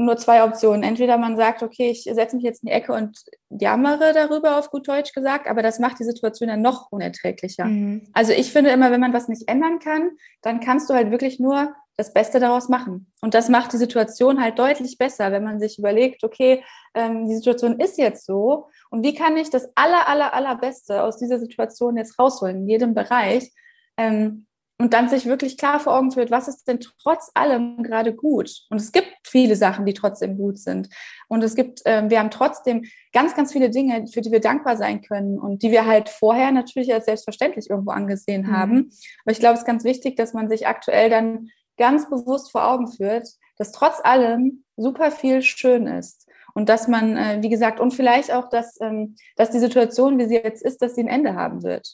nur 0.00 0.16
zwei 0.16 0.42
Optionen. 0.42 0.82
Entweder 0.82 1.18
man 1.18 1.36
sagt, 1.36 1.62
okay, 1.62 1.90
ich 1.90 2.04
setze 2.04 2.34
mich 2.34 2.44
jetzt 2.44 2.62
in 2.62 2.68
die 2.68 2.72
Ecke 2.72 2.92
und 2.92 3.18
jammere 3.50 4.12
darüber, 4.12 4.58
auf 4.58 4.70
gut 4.70 4.88
Deutsch 4.88 5.12
gesagt, 5.12 5.46
aber 5.46 5.62
das 5.62 5.78
macht 5.78 5.98
die 5.98 6.04
Situation 6.04 6.48
dann 6.48 6.62
noch 6.62 6.90
unerträglicher. 6.90 7.66
Mhm. 7.66 8.08
Also 8.12 8.32
ich 8.32 8.50
finde 8.50 8.70
immer, 8.70 8.90
wenn 8.90 9.00
man 9.00 9.12
was 9.12 9.28
nicht 9.28 9.48
ändern 9.48 9.78
kann, 9.78 10.12
dann 10.42 10.60
kannst 10.60 10.88
du 10.88 10.94
halt 10.94 11.10
wirklich 11.10 11.38
nur 11.38 11.74
das 12.00 12.12
Beste 12.12 12.40
daraus 12.40 12.68
machen. 12.68 13.12
Und 13.20 13.34
das 13.34 13.48
macht 13.48 13.72
die 13.72 13.76
Situation 13.76 14.40
halt 14.42 14.58
deutlich 14.58 14.96
besser, 14.96 15.32
wenn 15.32 15.44
man 15.44 15.60
sich 15.60 15.78
überlegt, 15.78 16.24
okay, 16.24 16.64
ähm, 16.94 17.28
die 17.28 17.34
Situation 17.34 17.78
ist 17.78 17.98
jetzt 17.98 18.24
so 18.24 18.68
und 18.90 19.04
wie 19.04 19.14
kann 19.14 19.36
ich 19.36 19.50
das 19.50 19.70
aller, 19.74 20.08
aller, 20.08 20.32
allerbeste 20.32 21.02
aus 21.02 21.18
dieser 21.18 21.38
Situation 21.38 21.96
jetzt 21.96 22.18
rausholen, 22.18 22.62
in 22.62 22.68
jedem 22.68 22.94
Bereich. 22.94 23.52
Ähm, 23.96 24.46
und 24.80 24.94
dann 24.94 25.10
sich 25.10 25.26
wirklich 25.26 25.58
klar 25.58 25.78
vor 25.78 25.94
Augen 25.94 26.10
führt, 26.10 26.30
was 26.30 26.48
ist 26.48 26.66
denn 26.66 26.80
trotz 26.80 27.30
allem 27.34 27.82
gerade 27.82 28.14
gut? 28.14 28.62
Und 28.70 28.78
es 28.78 28.92
gibt 28.92 29.14
viele 29.24 29.54
Sachen, 29.54 29.84
die 29.84 29.92
trotzdem 29.92 30.38
gut 30.38 30.56
sind. 30.56 30.88
Und 31.28 31.44
es 31.44 31.54
gibt, 31.54 31.84
äh, 31.84 32.08
wir 32.08 32.18
haben 32.18 32.30
trotzdem 32.30 32.86
ganz, 33.12 33.34
ganz 33.34 33.52
viele 33.52 33.68
Dinge, 33.68 34.06
für 34.06 34.22
die 34.22 34.32
wir 34.32 34.40
dankbar 34.40 34.78
sein 34.78 35.02
können 35.02 35.38
und 35.38 35.62
die 35.62 35.70
wir 35.70 35.84
halt 35.84 36.08
vorher 36.08 36.50
natürlich 36.50 36.94
als 36.94 37.04
selbstverständlich 37.04 37.68
irgendwo 37.68 37.90
angesehen 37.90 38.46
mhm. 38.46 38.52
haben. 38.52 38.90
Aber 39.22 39.32
ich 39.32 39.38
glaube, 39.38 39.54
es 39.54 39.60
ist 39.60 39.66
ganz 39.66 39.84
wichtig, 39.84 40.16
dass 40.16 40.32
man 40.32 40.48
sich 40.48 40.66
aktuell 40.66 41.10
dann 41.10 41.50
ganz 41.80 42.08
bewusst 42.08 42.52
vor 42.52 42.68
Augen 42.68 42.86
führt, 42.86 43.26
dass 43.56 43.72
trotz 43.72 44.00
allem 44.04 44.64
super 44.76 45.10
viel 45.10 45.42
schön 45.42 45.86
ist. 45.86 46.28
Und 46.54 46.68
dass 46.68 46.88
man, 46.88 47.16
äh, 47.16 47.38
wie 47.40 47.48
gesagt, 47.48 47.80
und 47.80 47.92
vielleicht 47.92 48.32
auch, 48.32 48.48
dass, 48.50 48.78
ähm, 48.80 49.16
dass 49.36 49.50
die 49.50 49.58
Situation, 49.58 50.18
wie 50.18 50.26
sie 50.26 50.36
jetzt 50.36 50.62
ist, 50.62 50.82
dass 50.82 50.94
sie 50.94 51.02
ein 51.02 51.08
Ende 51.08 51.34
haben 51.34 51.62
wird. 51.62 51.88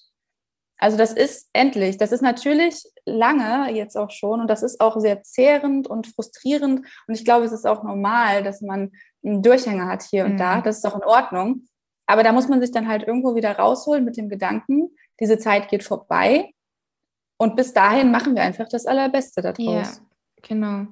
Also 0.79 0.97
das 0.97 1.13
ist 1.13 1.49
endlich, 1.53 1.97
das 1.97 2.13
ist 2.13 2.21
natürlich 2.21 2.83
lange 3.07 3.73
jetzt 3.73 3.97
auch 3.97 4.11
schon 4.11 4.41
und 4.41 4.49
das 4.49 4.63
ist 4.63 4.81
auch 4.81 4.99
sehr 4.99 5.23
zehrend 5.23 5.87
und 5.87 6.09
frustrierend. 6.09 6.87
Und 7.07 7.15
ich 7.15 7.25
glaube, 7.25 7.47
es 7.47 7.53
ist 7.53 7.67
auch 7.67 7.83
normal, 7.83 8.43
dass 8.43 8.61
man 8.61 8.93
einen 9.25 9.43
Durchhänger 9.43 9.87
hat 9.87 10.03
hier 10.03 10.25
und 10.25 10.35
mhm. 10.35 10.39
da. 10.39 10.61
Das 10.61 10.79
ist 10.79 10.85
auch 10.85 10.97
in 10.97 11.05
Ordnung. 11.05 11.67
Aber 12.07 12.23
da 12.23 12.33
muss 12.33 12.49
man 12.49 12.61
sich 12.61 12.73
dann 12.73 12.89
halt 12.89 13.07
irgendwo 13.07 13.35
wieder 13.37 13.57
rausholen 13.57 14.05
mit 14.05 14.17
dem 14.17 14.29
Gedanken, 14.29 14.91
diese 15.21 15.39
Zeit 15.39 15.69
geht 15.69 15.83
vorbei 15.83 16.53
und 17.39 17.57
bis 17.57 17.73
dahin 17.73 18.11
machen 18.11 18.35
wir 18.35 18.43
einfach 18.43 18.69
das 18.69 18.87
Allerbeste 18.87 19.43
daraus. 19.43 19.59
Ja, 19.59 19.93
genau. 20.43 20.87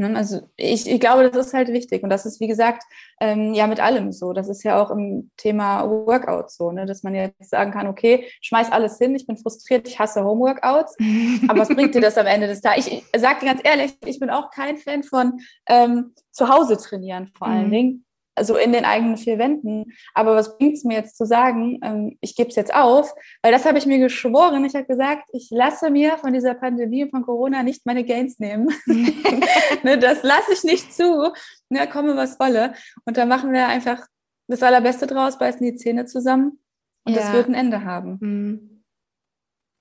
Ne, 0.00 0.16
also 0.16 0.40
ich, 0.56 0.88
ich 0.88 0.98
glaube, 0.98 1.30
das 1.30 1.48
ist 1.48 1.52
halt 1.52 1.68
wichtig. 1.68 2.02
Und 2.02 2.08
das 2.08 2.24
ist, 2.24 2.40
wie 2.40 2.48
gesagt, 2.48 2.84
ähm, 3.20 3.52
ja 3.52 3.66
mit 3.66 3.80
allem 3.80 4.12
so. 4.12 4.32
Das 4.32 4.48
ist 4.48 4.62
ja 4.62 4.82
auch 4.82 4.90
im 4.90 5.30
Thema 5.36 5.86
Workout 5.90 6.50
so, 6.50 6.72
ne? 6.72 6.86
dass 6.86 7.02
man 7.02 7.14
jetzt 7.14 7.50
sagen 7.50 7.70
kann, 7.70 7.86
okay, 7.86 8.26
schmeiß 8.40 8.72
alles 8.72 8.96
hin, 8.96 9.14
ich 9.14 9.26
bin 9.26 9.36
frustriert, 9.36 9.86
ich 9.86 9.98
hasse 9.98 10.24
Homeworkouts. 10.24 10.96
Aber 11.48 11.60
was 11.60 11.68
bringt 11.68 11.94
dir 11.94 12.00
das 12.00 12.16
am 12.16 12.26
Ende 12.26 12.46
des 12.46 12.62
Tages? 12.62 12.86
Ich, 12.86 13.04
ich 13.12 13.20
sage 13.20 13.40
dir 13.40 13.46
ganz 13.46 13.60
ehrlich, 13.62 13.94
ich 14.06 14.18
bin 14.18 14.30
auch 14.30 14.50
kein 14.50 14.78
Fan 14.78 15.02
von 15.02 15.38
ähm, 15.66 16.14
zu 16.30 16.48
Hause 16.48 16.78
trainieren 16.78 17.30
vor 17.36 17.48
allen 17.48 17.66
mhm. 17.66 17.72
Dingen 17.72 18.04
also 18.40 18.56
in 18.56 18.72
den 18.72 18.86
eigenen 18.86 19.18
vier 19.18 19.38
Wänden. 19.38 19.92
Aber 20.14 20.34
was 20.34 20.56
bringt 20.56 20.74
es 20.74 20.84
mir 20.84 20.94
jetzt 20.94 21.16
zu 21.18 21.26
sagen, 21.26 21.78
ähm, 21.82 22.16
ich 22.22 22.34
gebe 22.34 22.48
es 22.48 22.56
jetzt 22.56 22.74
auf? 22.74 23.14
Weil 23.42 23.52
das 23.52 23.66
habe 23.66 23.76
ich 23.76 23.84
mir 23.84 23.98
geschworen. 23.98 24.64
Ich 24.64 24.74
habe 24.74 24.86
gesagt, 24.86 25.28
ich 25.34 25.48
lasse 25.50 25.90
mir 25.90 26.16
von 26.16 26.32
dieser 26.32 26.54
Pandemie 26.54 27.08
von 27.10 27.22
Corona 27.22 27.62
nicht 27.62 27.84
meine 27.84 28.02
Gains 28.02 28.38
nehmen. 28.38 28.68
ne, 29.82 29.98
das 29.98 30.22
lasse 30.22 30.54
ich 30.54 30.64
nicht 30.64 30.94
zu. 30.94 31.32
Ne, 31.68 31.86
komme 31.86 32.16
was 32.16 32.40
wolle. 32.40 32.72
Und 33.04 33.18
da 33.18 33.26
machen 33.26 33.52
wir 33.52 33.68
einfach 33.68 34.06
das 34.48 34.62
Allerbeste 34.62 35.06
draus, 35.06 35.38
beißen 35.38 35.62
die 35.62 35.76
Zähne 35.76 36.06
zusammen 36.06 36.58
und 37.04 37.14
ja. 37.14 37.20
das 37.20 37.32
wird 37.32 37.48
ein 37.48 37.54
Ende 37.54 37.84
haben. 37.84 38.18
Mhm. 38.20 38.84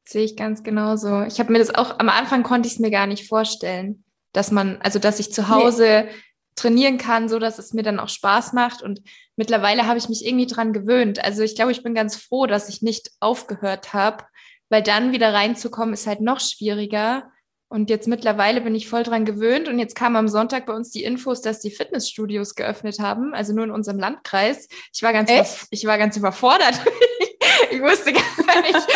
Sehe 0.06 0.26
ich 0.26 0.36
ganz 0.36 0.64
genauso. 0.64 1.24
Ich 1.24 1.40
habe 1.40 1.52
mir 1.52 1.60
das 1.60 1.74
auch, 1.74 2.00
am 2.00 2.10
Anfang 2.10 2.44
konnte 2.44 2.68
ich 2.68 2.74
es 2.74 2.80
mir 2.80 2.92
gar 2.92 3.08
nicht 3.08 3.28
vorstellen, 3.28 4.04
dass 4.34 4.52
man, 4.52 4.78
also 4.82 5.00
dass 5.00 5.20
ich 5.20 5.32
zu 5.32 5.50
Hause 5.50 6.06
nee. 6.06 6.12
Trainieren 6.60 6.98
kann, 6.98 7.30
so 7.30 7.40
dass 7.40 7.60
es 7.60 7.74
mir 7.74 7.84
dann 7.84 8.00
auch 8.00 8.10
Spaß 8.10 8.54
macht. 8.54 8.82
Und 8.82 9.02
mittlerweile 9.36 9.88
habe 9.88 9.98
ich 9.98 10.10
mich 10.10 10.26
irgendwie 10.26 10.48
dran 10.48 10.74
gewöhnt. 10.74 11.24
Also 11.24 11.44
ich 11.44 11.56
glaube, 11.56 11.72
ich 11.72 11.84
bin 11.84 11.94
ganz 11.94 12.16
froh, 12.16 12.46
dass 12.46 12.70
ich 12.70 12.82
nicht 12.82 13.12
aufgehört 13.20 13.94
habe, 13.94 14.26
weil 14.70 14.84
dann 14.84 15.12
wieder 15.12 15.34
reinzukommen 15.34 15.94
ist 15.94 16.08
halt 16.08 16.22
noch 16.22 16.40
schwieriger. 16.40 17.32
Und 17.72 17.92
jetzt 17.92 18.08
mittlerweile 18.08 18.62
bin 18.62 18.74
ich 18.74 18.90
voll 18.90 19.04
dran 19.04 19.26
gewöhnt. 19.26 19.68
Und 19.68 19.78
jetzt 19.78 19.96
kam 19.96 20.16
am 20.16 20.28
Sonntag 20.28 20.66
bei 20.66 20.74
uns 20.74 20.90
die 20.90 21.04
Infos, 21.04 21.42
dass 21.42 21.60
die 21.60 21.72
Fitnessstudios 21.72 22.56
geöffnet 22.56 23.00
haben, 23.00 23.34
also 23.34 23.54
nur 23.54 23.64
in 23.64 23.72
unserem 23.72 24.00
Landkreis. 24.00 24.68
Ich 24.94 25.04
war 25.04 25.14
ganz, 25.14 25.32
ich 25.70 25.86
war 25.86 25.98
ganz 26.00 26.18
überfordert. 26.18 26.82
ich 27.72 27.80
wusste 27.80 28.12
gar 28.12 28.62
nicht, 28.62 28.88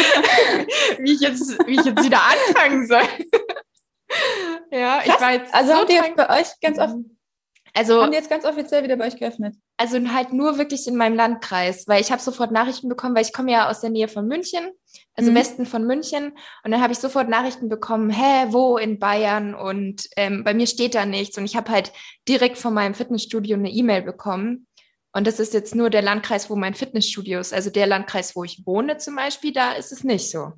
wie 0.99 1.13
ich 1.13 1.21
jetzt, 1.21 1.57
wie 1.67 1.79
ich 1.79 1.85
jetzt 1.85 2.03
wieder 2.03 2.21
anfangen 2.23 2.87
soll. 2.87 3.03
ja, 4.71 5.01
Krass. 5.01 5.15
ich 5.15 5.21
war 5.21 5.31
jetzt. 5.33 5.53
Also 5.53 5.71
so 5.71 5.77
habt 5.77 5.91
ihr 5.91 6.03
bei 6.15 6.39
euch 6.39 6.47
ganz 6.61 6.79
oft. 6.79 6.95
Also, 7.75 8.01
haben 8.01 8.11
die 8.11 8.17
jetzt 8.17 8.29
ganz 8.29 8.45
offiziell 8.45 8.83
wieder 8.83 8.97
bei 8.97 9.07
euch 9.07 9.17
geöffnet? 9.17 9.55
Also 9.77 9.97
halt 10.13 10.31
nur 10.31 10.59
wirklich 10.59 10.87
in 10.87 10.95
meinem 10.95 11.15
Landkreis, 11.15 11.87
weil 11.87 12.01
ich 12.01 12.11
habe 12.11 12.21
sofort 12.21 12.51
Nachrichten 12.51 12.87
bekommen, 12.87 13.15
weil 13.15 13.23
ich 13.23 13.33
komme 13.33 13.51
ja 13.51 13.69
aus 13.69 13.81
der 13.81 13.89
Nähe 13.89 14.07
von 14.07 14.27
München, 14.27 14.69
also 15.15 15.31
mhm. 15.31 15.35
Westen 15.35 15.65
von 15.65 15.85
München. 15.85 16.33
Und 16.63 16.71
dann 16.71 16.81
habe 16.81 16.93
ich 16.93 16.99
sofort 16.99 17.29
Nachrichten 17.29 17.69
bekommen, 17.69 18.11
hä, 18.11 18.47
wo 18.49 18.77
in 18.77 18.99
Bayern? 18.99 19.55
Und 19.55 20.07
ähm, 20.17 20.43
bei 20.43 20.53
mir 20.53 20.67
steht 20.67 20.93
da 20.93 21.05
nichts. 21.05 21.37
Und 21.37 21.45
ich 21.45 21.55
habe 21.55 21.71
halt 21.71 21.91
direkt 22.27 22.59
von 22.59 22.75
meinem 22.75 22.93
Fitnessstudio 22.93 23.57
eine 23.57 23.71
E-Mail 23.71 24.03
bekommen 24.03 24.67
und 25.15 25.27
das 25.27 25.39
ist 25.39 25.53
jetzt 25.53 25.75
nur 25.75 25.91
der 25.91 26.01
Landkreis, 26.01 26.49
wo 26.49 26.55
mein 26.55 26.73
Fitnessstudio 26.73 27.39
ist. 27.39 27.53
Also 27.53 27.69
der 27.69 27.85
Landkreis, 27.85 28.35
wo 28.35 28.43
ich 28.43 28.65
wohne 28.65 28.97
zum 28.97 29.15
Beispiel, 29.15 29.53
da 29.53 29.73
ist 29.73 29.91
es 29.91 30.03
nicht 30.03 30.29
so. 30.29 30.53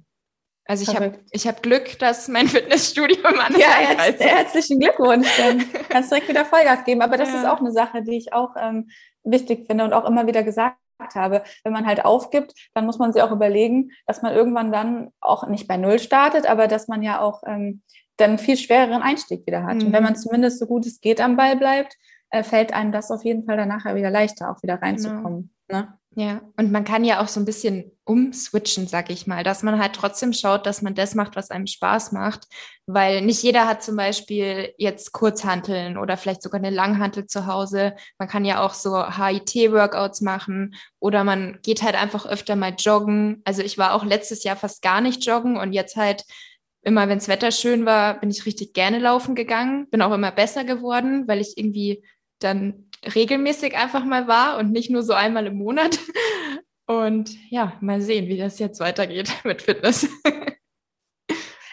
Also 0.68 0.90
ich 0.90 0.96
habe 0.96 1.20
ich 1.32 1.48
hab 1.48 1.62
Glück, 1.62 2.00
dass 2.00 2.28
mein 2.28 2.48
Fitnessstudio 2.50 3.18
im 3.20 3.40
anderen 3.40 3.60
Ja, 3.60 3.68
herz, 3.68 4.20
herzlichen 4.20 4.80
Glückwunsch. 4.80 5.28
Dann 5.38 5.64
kannst 5.90 6.12
direkt 6.12 6.28
wieder 6.28 6.46
Vollgas 6.46 6.84
geben. 6.86 7.02
Aber 7.02 7.18
das 7.18 7.30
ja. 7.30 7.40
ist 7.40 7.46
auch 7.48 7.60
eine 7.60 7.72
Sache, 7.72 8.02
die 8.02 8.18
ich 8.18 8.34
auch 8.34 8.56
ähm, 8.60 8.90
wichtig 9.24 9.68
finde 9.68 9.84
und 9.84 9.94
auch 9.94 10.06
immer 10.06 10.26
wieder 10.28 10.44
gesagt 10.44 10.76
habe. 11.14 11.44
Wenn 11.64 11.74
man 11.74 11.86
halt 11.86 12.04
aufgibt, 12.04 12.54
dann 12.74 12.86
muss 12.86 12.98
man 12.98 13.14
sich 13.14 13.22
auch 13.22 13.32
überlegen, 13.32 13.92
dass 14.08 14.22
man 14.22 14.34
irgendwann 14.34 14.72
dann 14.72 15.12
auch 15.22 15.48
nicht 15.48 15.68
bei 15.68 15.78
Null 15.78 16.00
startet, 16.00 16.48
aber 16.48 16.68
dass 16.68 16.88
man 16.88 17.04
ja 17.04 17.20
auch 17.20 17.44
ähm, 17.46 17.84
dann 18.18 18.32
einen 18.32 18.40
viel 18.40 18.58
schwereren 18.58 19.04
Einstieg 19.04 19.46
wieder 19.46 19.64
hat. 19.64 19.76
Mhm. 19.76 19.88
Und 19.88 19.94
wenn 19.94 20.02
mhm. 20.02 20.10
man 20.10 20.16
zumindest 20.16 20.60
so 20.60 20.66
gut 20.66 20.86
es 20.86 21.00
geht 21.00 21.22
am 21.22 21.36
Ball 21.36 21.58
bleibt, 21.58 21.96
äh, 22.32 22.44
fällt 22.44 22.74
einem 22.74 22.92
das 22.92 23.12
auf 23.12 23.24
jeden 23.24 23.46
Fall 23.46 23.58
dann 23.58 23.70
nachher 23.70 23.96
wieder 23.96 24.10
leichter, 24.10 24.50
auch 24.50 24.64
wieder 24.64 24.82
reinzukommen. 24.82 25.54
Genau. 25.68 25.82
Ne? 25.82 26.00
Ja, 26.18 26.42
und 26.56 26.72
man 26.72 26.86
kann 26.86 27.04
ja 27.04 27.22
auch 27.22 27.28
so 27.28 27.42
ein 27.42 27.46
bisschen 27.46 27.92
umswitchen, 28.06 28.88
sag 28.88 29.10
ich 29.10 29.28
mal, 29.28 29.44
dass 29.44 29.64
man 29.64 29.82
halt 29.82 29.94
trotzdem 29.94 30.32
schaut, 30.32 30.66
dass 30.66 30.82
man 30.82 30.96
das 30.96 31.14
macht, 31.14 31.36
was 31.36 31.52
einem 31.52 31.68
Spaß 31.68 32.14
macht, 32.14 32.48
weil 32.86 33.22
nicht 33.22 33.44
jeder 33.44 33.68
hat 33.68 33.84
zum 33.84 33.98
Beispiel 33.98 34.74
jetzt 34.78 35.12
Kurzhanteln 35.12 35.98
oder 35.98 36.16
vielleicht 36.16 36.42
sogar 36.42 36.60
eine 36.60 36.70
Langhantel 36.70 37.28
zu 37.28 37.48
Hause. 37.48 37.98
Man 38.18 38.30
kann 38.30 38.46
ja 38.46 38.64
auch 38.64 38.74
so 38.74 38.96
HIT-Workouts 38.96 40.22
machen 40.22 40.76
oder 41.00 41.26
man 41.26 41.60
geht 41.64 41.82
halt 41.82 41.96
einfach 41.96 42.26
öfter 42.26 42.56
mal 42.56 42.76
joggen. 42.78 43.42
Also 43.44 43.62
ich 43.62 43.78
war 43.78 43.94
auch 43.94 44.06
letztes 44.06 44.46
Jahr 44.46 44.56
fast 44.56 44.82
gar 44.82 45.02
nicht 45.02 45.26
joggen 45.26 45.58
und 45.58 45.74
jetzt 45.74 45.98
halt 45.98 46.24
immer, 46.82 47.10
wenn 47.10 47.18
das 47.18 47.28
Wetter 47.28 47.52
schön 47.52 47.86
war, 47.86 48.22
bin 48.22 48.30
ich 48.30 48.46
richtig 48.46 48.74
gerne 48.74 49.00
laufen 49.00 49.36
gegangen, 49.36 49.90
bin 49.90 50.02
auch 50.02 50.14
immer 50.14 50.32
besser 50.32 50.64
geworden, 50.64 51.28
weil 51.28 51.42
ich 51.42 51.58
irgendwie 51.58 52.06
dann 52.40 52.85
regelmäßig 53.14 53.76
einfach 53.76 54.04
mal 54.06 54.28
war 54.28 54.58
und 54.58 54.72
nicht 54.72 54.90
nur 54.90 55.04
so 55.04 55.14
einmal 55.14 55.46
im 55.48 55.58
Monat. 55.58 56.00
Und 56.88 57.36
ja, 57.50 57.74
mal 57.82 58.02
sehen, 58.02 58.28
wie 58.28 58.38
das 58.38 58.60
jetzt 58.60 58.80
weitergeht 58.80 59.32
mit 59.44 59.62
Fitness. 59.62 60.08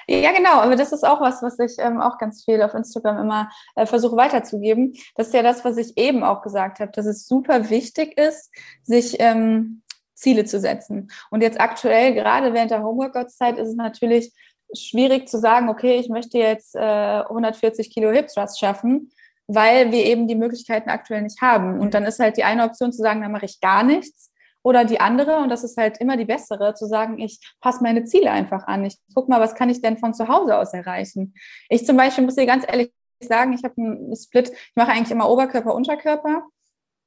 Ja, 0.08 0.32
genau, 0.32 0.60
aber 0.60 0.76
das 0.76 0.92
ist 0.92 1.04
auch 1.04 1.20
was, 1.20 1.42
was 1.42 1.58
ich 1.58 1.78
ähm, 1.78 2.00
auch 2.00 2.18
ganz 2.18 2.44
viel 2.44 2.60
auf 2.62 2.74
Instagram 2.74 3.18
immer 3.18 3.50
äh, 3.76 3.86
versuche 3.86 4.16
weiterzugeben. 4.16 4.94
Das 5.14 5.28
ist 5.28 5.34
ja 5.34 5.42
das, 5.42 5.64
was 5.64 5.76
ich 5.76 5.96
eben 5.96 6.24
auch 6.24 6.42
gesagt 6.42 6.80
habe, 6.80 6.90
dass 6.92 7.06
es 7.06 7.26
super 7.26 7.70
wichtig 7.70 8.18
ist, 8.18 8.50
sich 8.82 9.16
ähm, 9.20 9.82
Ziele 10.14 10.44
zu 10.44 10.60
setzen. 10.60 11.10
Und 11.30 11.42
jetzt 11.42 11.60
aktuell, 11.60 12.14
gerade 12.14 12.52
während 12.52 12.72
der 12.72 12.82
Homeworkout-Zeit, 12.82 13.58
ist 13.58 13.68
es 13.68 13.76
natürlich 13.76 14.32
schwierig 14.74 15.28
zu 15.28 15.38
sagen, 15.38 15.68
okay, 15.68 15.98
ich 15.98 16.08
möchte 16.08 16.38
jetzt 16.38 16.74
äh, 16.74 17.22
140 17.22 17.90
Kilo 17.90 18.10
Hip 18.10 18.28
Thrust 18.28 18.58
schaffen 18.58 19.10
weil 19.54 19.92
wir 19.92 20.04
eben 20.04 20.28
die 20.28 20.34
Möglichkeiten 20.34 20.90
aktuell 20.90 21.22
nicht 21.22 21.40
haben. 21.40 21.80
Und 21.80 21.94
dann 21.94 22.04
ist 22.04 22.18
halt 22.18 22.36
die 22.36 22.44
eine 22.44 22.64
Option 22.64 22.92
zu 22.92 23.02
sagen, 23.02 23.22
dann 23.22 23.32
mache 23.32 23.46
ich 23.46 23.60
gar 23.60 23.82
nichts. 23.82 24.32
Oder 24.64 24.84
die 24.84 25.00
andere, 25.00 25.38
und 25.38 25.48
das 25.48 25.64
ist 25.64 25.76
halt 25.76 25.98
immer 25.98 26.16
die 26.16 26.24
bessere, 26.24 26.74
zu 26.74 26.86
sagen, 26.86 27.18
ich 27.18 27.40
passe 27.60 27.82
meine 27.82 28.04
Ziele 28.04 28.30
einfach 28.30 28.66
an. 28.66 28.84
Ich 28.84 28.96
guck 29.14 29.28
mal, 29.28 29.40
was 29.40 29.54
kann 29.54 29.70
ich 29.70 29.82
denn 29.82 29.98
von 29.98 30.14
zu 30.14 30.28
Hause 30.28 30.56
aus 30.56 30.72
erreichen? 30.72 31.34
Ich 31.68 31.84
zum 31.84 31.96
Beispiel 31.96 32.24
muss 32.24 32.36
dir 32.36 32.46
ganz 32.46 32.64
ehrlich 32.66 32.92
sagen, 33.20 33.52
ich 33.52 33.64
habe 33.64 33.74
einen 33.76 34.14
Split, 34.16 34.50
ich 34.50 34.76
mache 34.76 34.92
eigentlich 34.92 35.10
immer 35.10 35.28
Oberkörper, 35.28 35.74
Unterkörper. 35.74 36.44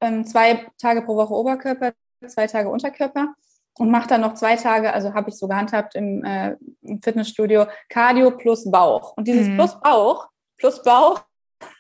Ähm, 0.01 0.25
zwei 0.25 0.65
Tage 0.77 1.01
pro 1.01 1.15
Woche 1.15 1.33
Oberkörper, 1.33 1.93
zwei 2.27 2.47
Tage 2.47 2.69
Unterkörper 2.69 3.33
und 3.77 3.89
mache 3.89 4.07
dann 4.07 4.21
noch 4.21 4.33
zwei 4.33 4.55
Tage, 4.57 4.93
also 4.93 5.13
habe 5.13 5.29
ich 5.29 5.37
so 5.37 5.47
gehandhabt 5.47 5.95
im, 5.95 6.23
äh, 6.23 6.57
im 6.81 7.01
Fitnessstudio, 7.01 7.67
Cardio 7.89 8.31
plus 8.31 8.69
Bauch. 8.69 9.15
Und 9.15 9.27
dieses 9.27 9.47
mhm. 9.47 9.55
plus 9.55 9.79
Bauch, 9.79 10.27
plus 10.57 10.81
Bauch 10.83 11.23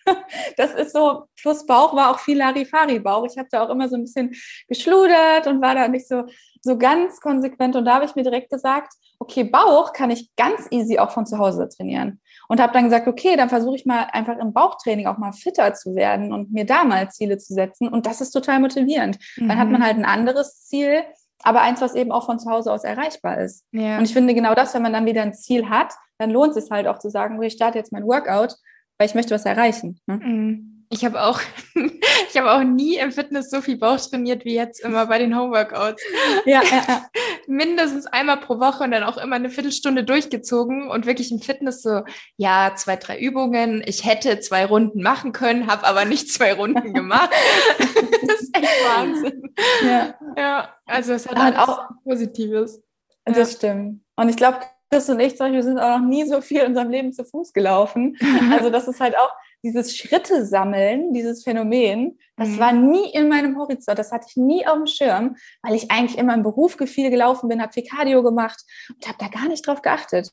das 0.57 0.73
ist 0.73 0.93
so, 0.93 1.23
plus 1.41 1.65
Bauch 1.65 1.95
war 1.95 2.11
auch 2.11 2.19
viel 2.19 2.37
Larifari-Bauch. 2.37 3.25
Ich 3.29 3.37
habe 3.37 3.47
da 3.51 3.63
auch 3.63 3.69
immer 3.69 3.89
so 3.89 3.95
ein 3.95 4.03
bisschen 4.03 4.33
geschludert 4.67 5.47
und 5.47 5.61
war 5.61 5.75
da 5.75 5.87
nicht 5.87 6.07
so, 6.07 6.23
so 6.61 6.77
ganz 6.77 7.19
konsequent. 7.19 7.75
Und 7.75 7.85
da 7.85 7.95
habe 7.95 8.05
ich 8.05 8.15
mir 8.15 8.23
direkt 8.23 8.49
gesagt, 8.49 8.93
okay, 9.19 9.43
Bauch 9.43 9.93
kann 9.93 10.11
ich 10.11 10.35
ganz 10.35 10.67
easy 10.71 10.99
auch 10.99 11.11
von 11.11 11.25
zu 11.25 11.37
Hause 11.37 11.69
trainieren. 11.69 12.19
Und 12.47 12.61
habe 12.61 12.73
dann 12.73 12.83
gesagt, 12.85 13.07
okay, 13.07 13.35
dann 13.35 13.49
versuche 13.49 13.75
ich 13.75 13.85
mal 13.85 14.07
einfach 14.11 14.37
im 14.37 14.53
Bauchtraining 14.53 15.07
auch 15.07 15.17
mal 15.17 15.33
fitter 15.33 15.73
zu 15.73 15.95
werden 15.95 16.31
und 16.31 16.51
mir 16.53 16.65
da 16.65 16.83
mal 16.83 17.09
Ziele 17.09 17.37
zu 17.37 17.53
setzen. 17.53 17.87
Und 17.87 18.05
das 18.05 18.21
ist 18.21 18.31
total 18.31 18.59
motivierend. 18.59 19.17
Mhm. 19.37 19.49
Dann 19.49 19.57
hat 19.57 19.69
man 19.69 19.81
mhm. 19.81 19.85
halt 19.85 19.97
ein 19.97 20.05
anderes 20.05 20.65
Ziel, 20.65 21.03
aber 21.43 21.61
eins, 21.61 21.81
was 21.81 21.95
eben 21.95 22.11
auch 22.11 22.25
von 22.25 22.39
zu 22.39 22.49
Hause 22.49 22.71
aus 22.71 22.83
erreichbar 22.83 23.39
ist. 23.39 23.65
Ja. 23.71 23.97
Und 23.97 24.05
ich 24.05 24.13
finde 24.13 24.33
genau 24.33 24.53
das, 24.53 24.73
wenn 24.73 24.81
man 24.81 24.93
dann 24.93 25.05
wieder 25.05 25.21
ein 25.21 25.33
Ziel 25.33 25.69
hat, 25.69 25.93
dann 26.17 26.31
lohnt 26.31 26.55
es 26.55 26.65
sich 26.65 26.71
halt 26.71 26.87
auch 26.87 26.99
zu 26.99 27.09
sagen, 27.09 27.41
ich 27.41 27.53
starte 27.53 27.77
jetzt 27.77 27.91
mein 27.91 28.05
Workout 28.05 28.55
weil 28.97 29.07
ich 29.07 29.15
möchte 29.15 29.33
was 29.33 29.45
erreichen. 29.45 29.99
Ne? 30.07 30.17
Mhm. 30.17 30.75
Ich 30.89 31.03
habe 31.03 31.23
auch, 31.23 31.41
ich 32.29 32.37
habe 32.37 32.51
auch 32.51 32.63
nie 32.63 32.97
im 32.97 33.11
Fitness 33.11 33.49
so 33.49 33.61
viel 33.61 33.77
Bauch 33.77 33.99
trainiert 33.99 34.45
wie 34.45 34.53
jetzt 34.53 34.79
immer 34.81 35.07
bei 35.07 35.17
den 35.17 35.37
Homeworkouts. 35.37 36.01
Ja, 36.45 36.61
ja, 36.63 36.83
ja. 36.87 37.05
Mindestens 37.47 38.05
einmal 38.07 38.39
pro 38.39 38.59
Woche 38.59 38.83
und 38.83 38.91
dann 38.91 39.03
auch 39.03 39.17
immer 39.17 39.35
eine 39.35 39.49
Viertelstunde 39.49 40.03
durchgezogen 40.03 40.89
und 40.89 41.05
wirklich 41.05 41.31
im 41.31 41.39
Fitness 41.39 41.81
so, 41.81 42.01
ja, 42.37 42.73
zwei, 42.75 42.95
drei 42.95 43.19
Übungen. 43.19 43.83
Ich 43.85 44.05
hätte 44.05 44.39
zwei 44.39 44.65
Runden 44.65 45.01
machen 45.01 45.31
können, 45.31 45.67
habe 45.67 45.85
aber 45.85 46.05
nicht 46.05 46.31
zwei 46.31 46.53
Runden 46.53 46.93
gemacht. 46.93 47.31
das 47.77 48.41
ist 48.41 48.55
echt 48.55 48.85
Wahnsinn. 48.85 49.53
Ja, 49.83 50.15
ja 50.37 50.75
also 50.85 51.13
es 51.13 51.27
hat, 51.27 51.37
hat 51.37 51.57
auch 51.57 51.89
Positives. 52.03 52.81
Das 53.25 53.53
stimmt. 53.53 54.01
Und 54.15 54.29
ich 54.29 54.37
glaube, 54.37 54.59
Chris 54.89 55.09
und 55.09 55.19
ich 55.19 55.35
zum 55.35 55.47
Beispiel 55.47 55.63
sind 55.63 55.79
auch 55.79 55.99
noch 55.99 56.07
nie 56.07 56.25
so 56.25 56.41
viel 56.41 56.61
in 56.61 56.67
unserem 56.67 56.89
Leben 56.89 57.13
zu 57.13 57.25
Fuß 57.25 57.53
gelaufen. 57.53 58.17
Also 58.51 58.69
das 58.69 58.87
ist 58.87 58.99
halt 58.99 59.17
auch 59.17 59.31
dieses 59.63 59.97
Schritte 59.97 60.45
sammeln, 60.45 61.11
dieses 61.11 61.43
Phänomen, 61.43 62.19
das 62.37 62.49
mhm. 62.49 62.59
war 62.59 62.71
nie 62.71 63.09
in 63.13 63.27
meinem 63.27 63.57
Horizont, 63.57 63.97
das 63.97 64.11
hatte 64.11 64.27
ich 64.29 64.37
nie 64.37 64.67
auf 64.67 64.75
dem 64.75 64.85
Schirm, 64.85 65.35
weil 65.63 65.73
ich 65.73 65.89
eigentlich 65.89 66.19
immer 66.19 66.35
im 66.35 66.43
Beruf 66.43 66.77
viel 66.85 67.09
gelaufen 67.09 67.49
bin, 67.49 67.61
habe 67.61 67.73
viel 67.73 67.83
Cardio 67.83 68.21
gemacht 68.21 68.61
und 68.89 69.07
habe 69.07 69.17
da 69.19 69.27
gar 69.27 69.47
nicht 69.47 69.65
drauf 69.65 69.81
geachtet. 69.81 70.31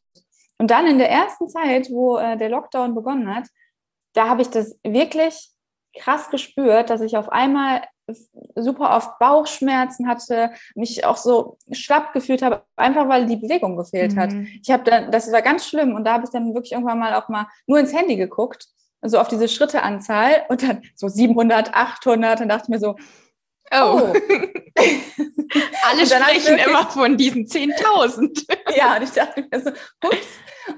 Und 0.59 0.71
dann 0.71 0.87
in 0.87 0.99
der 0.99 1.11
ersten 1.11 1.49
Zeit, 1.49 1.89
wo 1.91 2.19
äh, 2.19 2.37
der 2.37 2.51
Lockdown 2.51 2.95
begonnen 2.95 3.35
hat, 3.35 3.49
da 4.13 4.29
habe 4.29 4.43
ich 4.43 4.49
das 4.49 4.79
wirklich 4.85 5.51
krass 5.99 6.31
gespürt, 6.31 6.91
dass 6.91 7.01
ich 7.01 7.17
auf 7.17 7.31
einmal 7.31 7.83
super 8.57 8.97
oft 8.97 9.19
Bauchschmerzen 9.19 10.09
hatte, 10.09 10.51
mich 10.75 11.05
auch 11.05 11.17
so 11.17 11.57
schlapp 11.71 12.13
gefühlt 12.13 12.43
habe, 12.43 12.63
einfach 12.77 13.09
weil 13.09 13.27
die 13.27 13.37
Bewegung 13.37 13.77
gefehlt 13.77 14.15
mhm. 14.15 14.21
hat. 14.21 14.33
Ich 14.63 14.71
habe 14.71 14.85
dann, 14.85 15.11
das 15.11 15.31
war 15.33 15.43
ganz 15.43 15.67
schlimm 15.67 15.95
und 15.95 16.05
da 16.05 16.15
habe 16.15 16.25
ich 16.25 16.31
dann 16.31 16.55
wirklich 16.55 16.73
irgendwann 16.73 16.99
mal 16.99 17.15
auch 17.15 17.29
mal 17.29 17.47
nur 17.67 17.79
ins 17.79 17.95
Handy 17.95 18.17
geguckt, 18.17 18.67
so 19.03 19.19
auf 19.19 19.29
diese 19.29 19.49
Schritteanzahl 19.49 20.45
und 20.49 20.63
dann 20.63 20.83
so 20.95 21.09
700, 21.09 21.75
800, 21.75 22.41
dann 22.41 22.49
dachte 22.49 22.65
ich 22.65 22.69
mir 22.69 22.79
so, 22.79 22.97
Oh. 23.75 24.03
oh. 24.03 24.13
Alle 25.85 26.07
sprechen 26.07 26.59
immer 26.59 26.87
von 26.91 27.17
diesen 27.17 27.47
10.000. 27.47 28.47
ja, 28.77 28.97
und 28.97 29.03
ich 29.03 29.11
dachte 29.11 29.47
mir 29.51 29.61
so, 29.61 29.71
ups. 30.05 30.27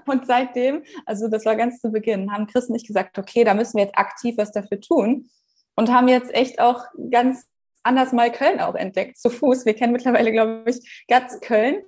Und 0.06 0.26
seitdem, 0.26 0.82
also 1.04 1.28
das 1.28 1.44
war 1.44 1.56
ganz 1.56 1.80
zu 1.80 1.90
Beginn, 1.90 2.32
haben 2.32 2.46
Chris 2.46 2.68
nicht 2.68 2.86
gesagt, 2.86 3.18
okay, 3.18 3.44
da 3.44 3.54
müssen 3.54 3.76
wir 3.76 3.84
jetzt 3.84 3.98
aktiv 3.98 4.36
was 4.38 4.52
dafür 4.52 4.80
tun 4.80 5.28
und 5.76 5.92
haben 5.92 6.08
jetzt 6.08 6.34
echt 6.34 6.60
auch 6.60 6.84
ganz 7.10 7.46
anders 7.82 8.12
mal 8.12 8.32
Köln 8.32 8.60
auch 8.60 8.74
entdeckt, 8.74 9.18
zu 9.18 9.30
Fuß. 9.30 9.66
Wir 9.66 9.74
kennen 9.74 9.92
mittlerweile, 9.92 10.32
glaube 10.32 10.64
ich, 10.66 11.04
ganz 11.08 11.40
Köln. 11.40 11.82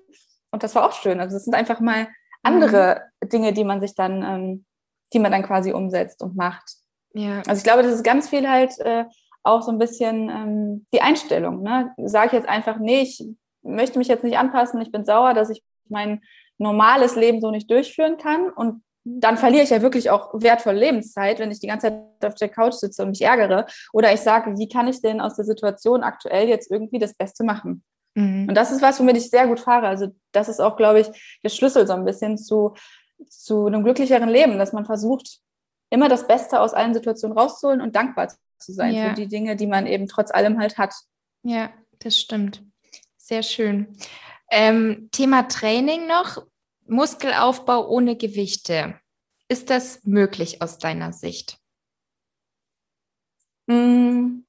Und 0.50 0.62
das 0.62 0.74
war 0.74 0.86
auch 0.86 0.92
schön. 0.92 1.20
Also 1.20 1.36
es 1.36 1.44
sind 1.44 1.54
einfach 1.54 1.80
mal 1.80 2.08
andere 2.42 3.02
mhm. 3.22 3.28
Dinge, 3.28 3.52
die 3.52 3.64
man 3.64 3.80
sich 3.80 3.94
dann, 3.94 4.22
ähm, 4.22 4.64
die 5.12 5.18
man 5.18 5.32
dann 5.32 5.42
quasi 5.42 5.72
umsetzt 5.72 6.22
und 6.22 6.36
macht. 6.36 6.76
Ja. 7.14 7.42
Also 7.46 7.58
ich 7.58 7.64
glaube, 7.64 7.82
das 7.82 7.92
ist 7.92 8.04
ganz 8.04 8.28
viel 8.28 8.48
halt 8.48 8.78
äh, 8.80 9.04
auch 9.42 9.62
so 9.62 9.70
ein 9.70 9.78
bisschen 9.78 10.28
ähm, 10.28 10.86
die 10.92 11.00
Einstellung. 11.00 11.62
Ne? 11.62 11.92
Sage 11.96 12.26
ich 12.28 12.32
jetzt 12.32 12.48
einfach, 12.48 12.78
nee, 12.78 13.00
ich 13.00 13.24
möchte 13.62 13.98
mich 13.98 14.08
jetzt 14.08 14.24
nicht 14.24 14.38
anpassen, 14.38 14.80
ich 14.80 14.92
bin 14.92 15.04
sauer, 15.04 15.34
dass 15.34 15.50
ich 15.50 15.62
mein 15.88 16.22
normales 16.58 17.16
Leben 17.16 17.40
so 17.40 17.50
nicht 17.50 17.70
durchführen 17.70 18.16
kann 18.16 18.50
und 18.50 18.82
dann 19.08 19.36
verliere 19.36 19.62
ich 19.62 19.70
ja 19.70 19.82
wirklich 19.82 20.10
auch 20.10 20.30
wertvolle 20.34 20.80
Lebenszeit, 20.80 21.38
wenn 21.38 21.52
ich 21.52 21.60
die 21.60 21.68
ganze 21.68 21.88
Zeit 21.88 22.24
auf 22.24 22.34
der 22.34 22.48
Couch 22.48 22.74
sitze 22.74 23.02
und 23.02 23.10
mich 23.10 23.22
ärgere. 23.22 23.66
Oder 23.92 24.12
ich 24.12 24.20
sage, 24.20 24.58
wie 24.58 24.68
kann 24.68 24.88
ich 24.88 25.00
denn 25.00 25.20
aus 25.20 25.36
der 25.36 25.44
Situation 25.44 26.02
aktuell 26.02 26.48
jetzt 26.48 26.72
irgendwie 26.72 26.98
das 26.98 27.14
Beste 27.14 27.44
machen? 27.44 27.84
Mhm. 28.16 28.48
Und 28.48 28.56
das 28.56 28.72
ist 28.72 28.82
was, 28.82 28.98
womit 28.98 29.16
ich 29.16 29.30
sehr 29.30 29.46
gut 29.46 29.60
fahre. 29.60 29.86
Also 29.86 30.08
das 30.32 30.48
ist 30.48 30.58
auch, 30.58 30.76
glaube 30.76 31.00
ich, 31.00 31.06
der 31.44 31.50
Schlüssel 31.50 31.86
so 31.86 31.92
ein 31.92 32.04
bisschen 32.04 32.36
zu, 32.36 32.74
zu 33.28 33.66
einem 33.66 33.84
glücklicheren 33.84 34.28
Leben, 34.28 34.58
dass 34.58 34.72
man 34.72 34.84
versucht, 34.84 35.38
immer 35.90 36.08
das 36.08 36.26
Beste 36.26 36.58
aus 36.60 36.74
allen 36.74 36.92
Situationen 36.92 37.38
rauszuholen 37.38 37.80
und 37.80 37.94
dankbar 37.94 38.28
zu 38.58 38.72
sein 38.72 38.92
ja. 38.92 39.08
für 39.10 39.14
die 39.14 39.28
Dinge, 39.28 39.54
die 39.54 39.68
man 39.68 39.86
eben 39.86 40.08
trotz 40.08 40.32
allem 40.32 40.58
halt 40.58 40.78
hat. 40.78 40.94
Ja, 41.44 41.70
das 42.00 42.18
stimmt. 42.18 42.64
Sehr 43.18 43.44
schön. 43.44 43.96
Ähm, 44.50 45.08
Thema 45.12 45.46
Training 45.46 46.08
noch. 46.08 46.44
Muskelaufbau 46.88 47.88
ohne 47.88 48.16
Gewichte. 48.16 49.00
Ist 49.48 49.70
das 49.70 50.04
möglich 50.04 50.62
aus 50.62 50.78
deiner 50.78 51.12
Sicht? 51.12 51.58
Mm. 53.66 54.40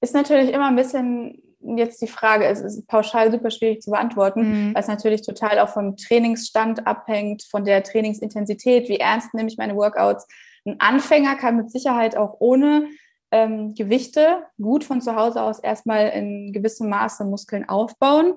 Ist 0.00 0.14
natürlich 0.14 0.52
immer 0.52 0.68
ein 0.68 0.76
bisschen 0.76 1.42
jetzt 1.74 2.00
die 2.00 2.06
Frage, 2.06 2.46
es 2.46 2.60
ist 2.60 2.86
pauschal 2.86 3.32
super 3.32 3.50
schwierig 3.50 3.82
zu 3.82 3.90
beantworten, 3.90 4.68
mhm. 4.68 4.74
weil 4.74 4.82
es 4.82 4.88
natürlich 4.88 5.22
total 5.22 5.58
auch 5.58 5.70
vom 5.70 5.96
Trainingsstand 5.96 6.86
abhängt, 6.86 7.42
von 7.42 7.64
der 7.64 7.82
Trainingsintensität, 7.82 8.88
wie 8.88 8.98
ernst 8.98 9.34
nehme 9.34 9.48
ich 9.48 9.56
meine 9.56 9.74
Workouts. 9.74 10.26
Ein 10.64 10.76
Anfänger 10.78 11.36
kann 11.36 11.56
mit 11.56 11.70
Sicherheit 11.70 12.16
auch 12.16 12.36
ohne 12.38 12.88
ähm, 13.30 13.74
Gewichte 13.74 14.44
gut 14.60 14.84
von 14.84 15.00
zu 15.00 15.16
Hause 15.16 15.42
aus 15.42 15.58
erstmal 15.58 16.10
in 16.10 16.52
gewissem 16.52 16.88
Maße 16.88 17.24
Muskeln 17.24 17.68
aufbauen. 17.68 18.34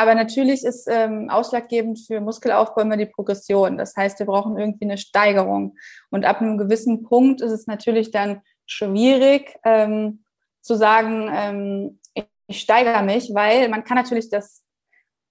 Aber 0.00 0.14
natürlich 0.14 0.64
ist 0.64 0.88
ähm, 0.90 1.28
ausschlaggebend 1.28 1.98
für 1.98 2.22
Muskelaufbau 2.22 2.80
immer 2.80 2.96
die 2.96 3.04
Progression. 3.04 3.76
Das 3.76 3.94
heißt, 3.94 4.18
wir 4.18 4.24
brauchen 4.24 4.56
irgendwie 4.56 4.86
eine 4.86 4.96
Steigerung. 4.96 5.76
Und 6.08 6.24
ab 6.24 6.40
einem 6.40 6.56
gewissen 6.56 7.02
Punkt 7.02 7.42
ist 7.42 7.52
es 7.52 7.66
natürlich 7.66 8.10
dann 8.10 8.40
schwierig 8.64 9.58
ähm, 9.62 10.24
zu 10.62 10.74
sagen, 10.74 11.30
ähm, 11.30 12.00
ich, 12.14 12.24
ich 12.46 12.60
steigere 12.60 13.02
mich, 13.02 13.34
weil 13.34 13.68
man 13.68 13.84
kann 13.84 13.98
natürlich 13.98 14.30
das 14.30 14.62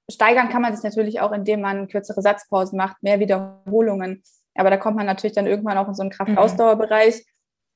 steigern 0.08 0.50
kann 0.50 0.62
man 0.62 0.76
sich 0.76 0.84
natürlich 0.84 1.20
auch, 1.20 1.32
indem 1.32 1.62
man 1.62 1.88
kürzere 1.88 2.22
Satzpausen 2.22 2.78
macht, 2.78 3.02
mehr 3.02 3.20
Wiederholungen. 3.20 4.22
Aber 4.54 4.70
da 4.70 4.78
kommt 4.78 4.98
man 4.98 5.08
natürlich 5.08 5.36
dann 5.36 5.48
irgendwann 5.48 5.80
auch 5.80 5.88
in 5.88 5.96
so 5.96 6.04
einen 6.04 6.12
Kraftausdauerbereich. 6.12 7.26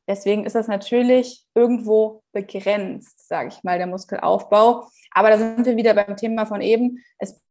Deswegen 0.07 0.45
ist 0.45 0.55
das 0.55 0.67
natürlich 0.67 1.45
irgendwo 1.55 2.23
begrenzt, 2.33 3.27
sage 3.27 3.49
ich 3.49 3.63
mal, 3.63 3.77
der 3.77 3.87
Muskelaufbau. 3.87 4.87
Aber 5.11 5.29
da 5.29 5.37
sind 5.37 5.65
wir 5.65 5.77
wieder 5.77 5.93
beim 5.93 6.17
Thema 6.17 6.45
von 6.45 6.61
eben. 6.61 6.99
Es 7.19 7.41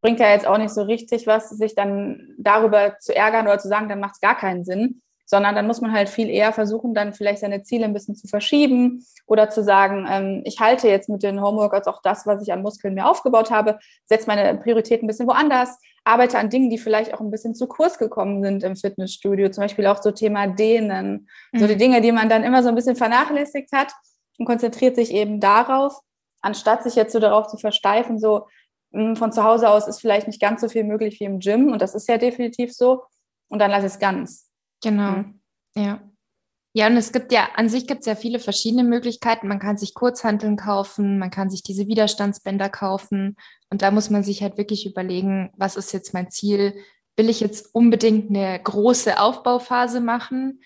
bringt 0.00 0.20
ja 0.20 0.30
jetzt 0.30 0.46
auch 0.46 0.58
nicht 0.58 0.72
so 0.72 0.82
richtig 0.82 1.26
was, 1.26 1.50
sich 1.50 1.74
dann 1.74 2.34
darüber 2.38 2.98
zu 2.98 3.14
ärgern 3.14 3.46
oder 3.46 3.58
zu 3.58 3.68
sagen, 3.68 3.88
dann 3.88 4.00
macht 4.00 4.14
es 4.14 4.20
gar 4.20 4.36
keinen 4.36 4.64
Sinn, 4.64 5.02
sondern 5.26 5.54
dann 5.54 5.66
muss 5.66 5.80
man 5.80 5.92
halt 5.92 6.08
viel 6.08 6.30
eher 6.30 6.52
versuchen, 6.52 6.94
dann 6.94 7.12
vielleicht 7.12 7.40
seine 7.40 7.62
Ziele 7.62 7.84
ein 7.84 7.92
bisschen 7.92 8.16
zu 8.16 8.26
verschieben 8.26 9.06
oder 9.26 9.50
zu 9.50 9.62
sagen, 9.62 10.06
ähm, 10.10 10.42
ich 10.44 10.58
halte 10.58 10.88
jetzt 10.88 11.08
mit 11.08 11.22
den 11.22 11.42
Homeworkouts 11.42 11.86
auch 11.86 12.02
das, 12.02 12.26
was 12.26 12.42
ich 12.42 12.52
an 12.52 12.62
Muskeln 12.62 12.94
mir 12.94 13.06
aufgebaut 13.06 13.50
habe, 13.50 13.78
setze 14.06 14.26
meine 14.26 14.58
Prioritäten 14.58 15.04
ein 15.04 15.08
bisschen 15.08 15.28
woanders, 15.28 15.78
arbeite 16.04 16.38
an 16.38 16.50
Dingen, 16.50 16.70
die 16.70 16.78
vielleicht 16.78 17.14
auch 17.14 17.20
ein 17.20 17.30
bisschen 17.30 17.54
zu 17.54 17.66
kurz 17.66 17.98
gekommen 17.98 18.42
sind 18.42 18.62
im 18.64 18.76
Fitnessstudio, 18.76 19.50
zum 19.50 19.62
Beispiel 19.62 19.86
auch 19.86 20.02
so 20.02 20.10
Thema 20.10 20.46
Dehnen, 20.46 21.28
mhm. 21.52 21.58
so 21.58 21.66
die 21.66 21.74
mhm. 21.74 21.78
Dinge, 21.78 22.00
die 22.00 22.12
man 22.12 22.28
dann 22.28 22.42
immer 22.42 22.62
so 22.62 22.68
ein 22.68 22.74
bisschen 22.74 22.96
vernachlässigt 22.96 23.70
hat 23.72 23.92
und 24.38 24.46
konzentriert 24.46 24.96
sich 24.96 25.12
eben 25.12 25.40
darauf, 25.40 25.98
anstatt 26.40 26.82
sich 26.82 26.94
jetzt 26.94 27.12
so 27.12 27.20
darauf 27.20 27.48
zu 27.48 27.58
versteifen, 27.58 28.18
so 28.18 28.46
hm, 28.92 29.16
von 29.16 29.32
zu 29.32 29.44
Hause 29.44 29.68
aus 29.68 29.86
ist 29.86 30.00
vielleicht 30.00 30.26
nicht 30.26 30.40
ganz 30.40 30.60
so 30.60 30.68
viel 30.68 30.84
möglich 30.84 31.20
wie 31.20 31.24
im 31.24 31.38
Gym 31.38 31.72
und 31.72 31.82
das 31.82 31.94
ist 31.94 32.08
ja 32.08 32.18
definitiv 32.18 32.72
so 32.72 33.02
und 33.48 33.58
dann 33.58 33.70
lass 33.70 33.84
es 33.84 33.98
ganz. 33.98 34.50
Genau, 34.82 35.10
mhm. 35.12 35.40
ja. 35.76 36.00
Ja, 36.72 36.86
und 36.86 36.96
es 36.96 37.12
gibt 37.12 37.32
ja, 37.32 37.48
an 37.56 37.68
sich 37.68 37.88
gibt 37.88 38.00
es 38.00 38.06
ja 38.06 38.14
viele 38.14 38.38
verschiedene 38.38 38.84
Möglichkeiten. 38.84 39.48
Man 39.48 39.58
kann 39.58 39.76
sich 39.76 39.94
Kurzhanteln 39.94 40.56
kaufen, 40.56 41.18
man 41.18 41.30
kann 41.30 41.50
sich 41.50 41.62
diese 41.62 41.88
Widerstandsbänder 41.88 42.68
kaufen. 42.68 43.36
Und 43.70 43.82
da 43.82 43.90
muss 43.90 44.08
man 44.08 44.22
sich 44.22 44.42
halt 44.42 44.56
wirklich 44.56 44.86
überlegen, 44.86 45.50
was 45.56 45.76
ist 45.76 45.92
jetzt 45.92 46.14
mein 46.14 46.30
Ziel? 46.30 46.74
Will 47.16 47.28
ich 47.28 47.40
jetzt 47.40 47.74
unbedingt 47.74 48.30
eine 48.30 48.60
große 48.62 49.20
Aufbauphase 49.20 50.00
machen? 50.00 50.60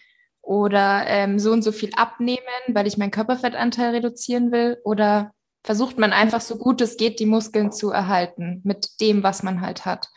oder 0.44 1.04
ähm, 1.06 1.38
so 1.38 1.52
und 1.52 1.62
so 1.62 1.72
viel 1.72 1.90
abnehmen, 1.94 2.40
weil 2.68 2.86
ich 2.86 2.98
meinen 2.98 3.10
Körperfettanteil 3.10 3.94
reduzieren 3.94 4.52
will? 4.52 4.78
Oder 4.84 5.32
versucht 5.64 5.98
man 5.98 6.12
einfach 6.12 6.40
so 6.40 6.56
gut 6.56 6.80
es 6.80 6.96
geht, 6.96 7.18
die 7.18 7.26
Muskeln 7.26 7.72
zu 7.72 7.90
erhalten 7.90 8.60
mit 8.64 9.00
dem, 9.00 9.22
was 9.22 9.42
man 9.42 9.60
halt 9.60 9.84
hat? 9.84 10.08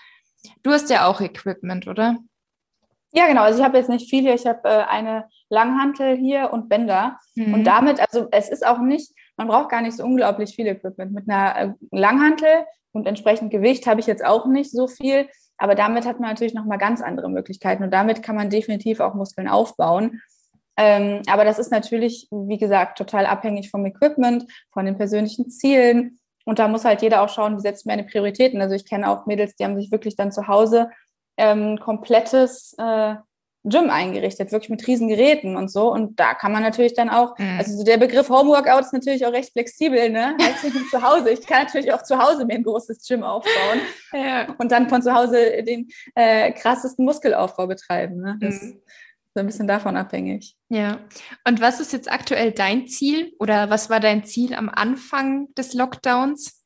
Du 0.64 0.72
hast 0.72 0.90
ja 0.90 1.08
auch 1.08 1.22
Equipment, 1.22 1.88
oder? 1.88 2.18
Ja, 3.14 3.28
genau. 3.28 3.42
Also 3.42 3.60
ich 3.60 3.66
habe 3.66 3.78
jetzt 3.78 3.90
nicht 3.90 4.10
viele. 4.10 4.34
Ich 4.34 4.46
habe 4.46 4.68
äh, 4.68 4.84
eine 4.84 5.26
Langhantel 5.50 6.18
hier 6.18 6.52
und 6.52 6.70
Bänder. 6.70 7.20
Mhm. 7.36 7.54
Und 7.54 7.64
damit, 7.64 8.00
also 8.00 8.28
es 8.32 8.50
ist 8.50 8.66
auch 8.66 8.80
nicht, 8.80 9.12
man 9.38 9.48
braucht 9.48 9.70
gar 9.70 9.82
nicht 9.82 9.96
so 9.96 10.04
unglaublich 10.04 10.56
viel 10.56 10.68
Equipment. 10.68 11.14
Mit 11.14 11.30
einer 11.30 11.56
äh, 11.58 11.74
Langhantel 11.92 12.66
und 12.92 13.08
entsprechend 13.08 13.52
Gewicht 13.52 13.88
habe 13.88 14.00
ich 14.00 14.08
jetzt 14.08 14.26
auch 14.26 14.46
nicht 14.46 14.72
so 14.72 14.88
viel. 14.88 15.28
Aber 15.58 15.76
damit 15.76 16.06
hat 16.06 16.20
man 16.20 16.30
natürlich 16.30 16.54
nochmal 16.54 16.78
ganz 16.78 17.02
andere 17.02 17.30
Möglichkeiten 17.30 17.84
und 17.84 17.92
damit 17.92 18.22
kann 18.22 18.36
man 18.36 18.50
definitiv 18.50 19.00
auch 19.00 19.16
Muskeln 19.16 19.48
aufbauen. 19.48 20.22
Ähm, 20.78 21.24
aber 21.28 21.44
das 21.44 21.58
ist 21.58 21.72
natürlich, 21.72 22.28
wie 22.30 22.60
gesagt, 22.60 23.00
total 23.00 23.26
abhängig 23.26 23.72
vom 23.72 23.86
Equipment, 23.86 24.46
von 24.72 24.86
den 24.86 24.98
persönlichen 24.98 25.50
Zielen. 25.50 26.20
Und 26.46 26.60
da 26.60 26.68
muss 26.68 26.86
halt 26.86 27.02
jeder 27.02 27.24
auch 27.24 27.30
schauen, 27.30 27.58
wie 27.58 27.62
setzt 27.62 27.88
mir 27.88 27.94
eine 27.94 28.04
Prioritäten. 28.04 28.62
Also 28.62 28.76
ich 28.76 28.88
kenne 28.88 29.10
auch 29.10 29.26
Mädels, 29.26 29.56
die 29.56 29.66
haben 29.66 29.76
sich 29.76 29.92
wirklich 29.92 30.16
dann 30.16 30.32
zu 30.32 30.48
Hause 30.48 30.92
ähm, 31.38 31.80
komplettes 31.80 32.76
äh, 32.78 33.16
Gym 33.64 33.90
eingerichtet, 33.90 34.52
wirklich 34.52 34.70
mit 34.70 34.88
riesen 34.88 35.08
Geräten 35.08 35.56
und 35.58 35.70
so. 35.70 35.92
Und 35.92 36.20
da 36.20 36.34
kann 36.34 36.52
man 36.52 36.64
natürlich 36.64 36.94
dann 36.94 37.10
auch, 37.10 37.38
mhm. 37.38 37.58
also 37.58 37.84
der 37.84 37.98
Begriff 37.98 38.30
Homeworkout 38.30 38.82
ist 38.82 38.94
natürlich 38.94 39.26
auch 39.26 39.34
recht 39.34 39.52
flexibel, 39.52 40.10
ne? 40.10 40.36
Heißt 40.42 40.64
nicht 40.64 40.90
zu 40.90 41.02
Hause. 41.02 41.32
Ich 41.32 41.46
kann 41.46 41.64
natürlich 41.64 41.92
auch 41.94 42.04
zu 42.04 42.18
Hause 42.18 42.46
mir 42.46 42.56
ein 42.56 42.64
großes 42.64 43.06
Gym 43.06 43.24
aufbauen 43.24 43.82
ja. 44.14 44.54
und 44.58 44.72
dann 44.72 44.90
von 44.90 45.02
zu 45.02 45.14
Hause 45.14 45.64
den 45.64 45.90
äh, 46.16 46.52
krassesten 46.54 47.06
Muskelaufbau 47.06 47.68
betreiben. 47.68 48.22
Ne? 48.22 48.38
Das 48.40 48.62
mhm. 48.62 48.70
ist 48.70 48.78
ein 49.36 49.46
bisschen 49.46 49.68
davon 49.68 49.98
abhängig. 49.98 50.56
Ja. 50.70 51.00
Und 51.46 51.62
was 51.62 51.80
ist 51.80 51.94
jetzt 51.94 52.12
aktuell 52.12 52.52
dein 52.52 52.88
Ziel 52.88 53.34
oder 53.40 53.70
was 53.70 53.90
war 53.90 54.00
dein 54.00 54.24
Ziel 54.24 54.54
am 54.54 54.70
Anfang 54.70 55.54
des 55.56 55.74
Lockdowns? 55.74 56.64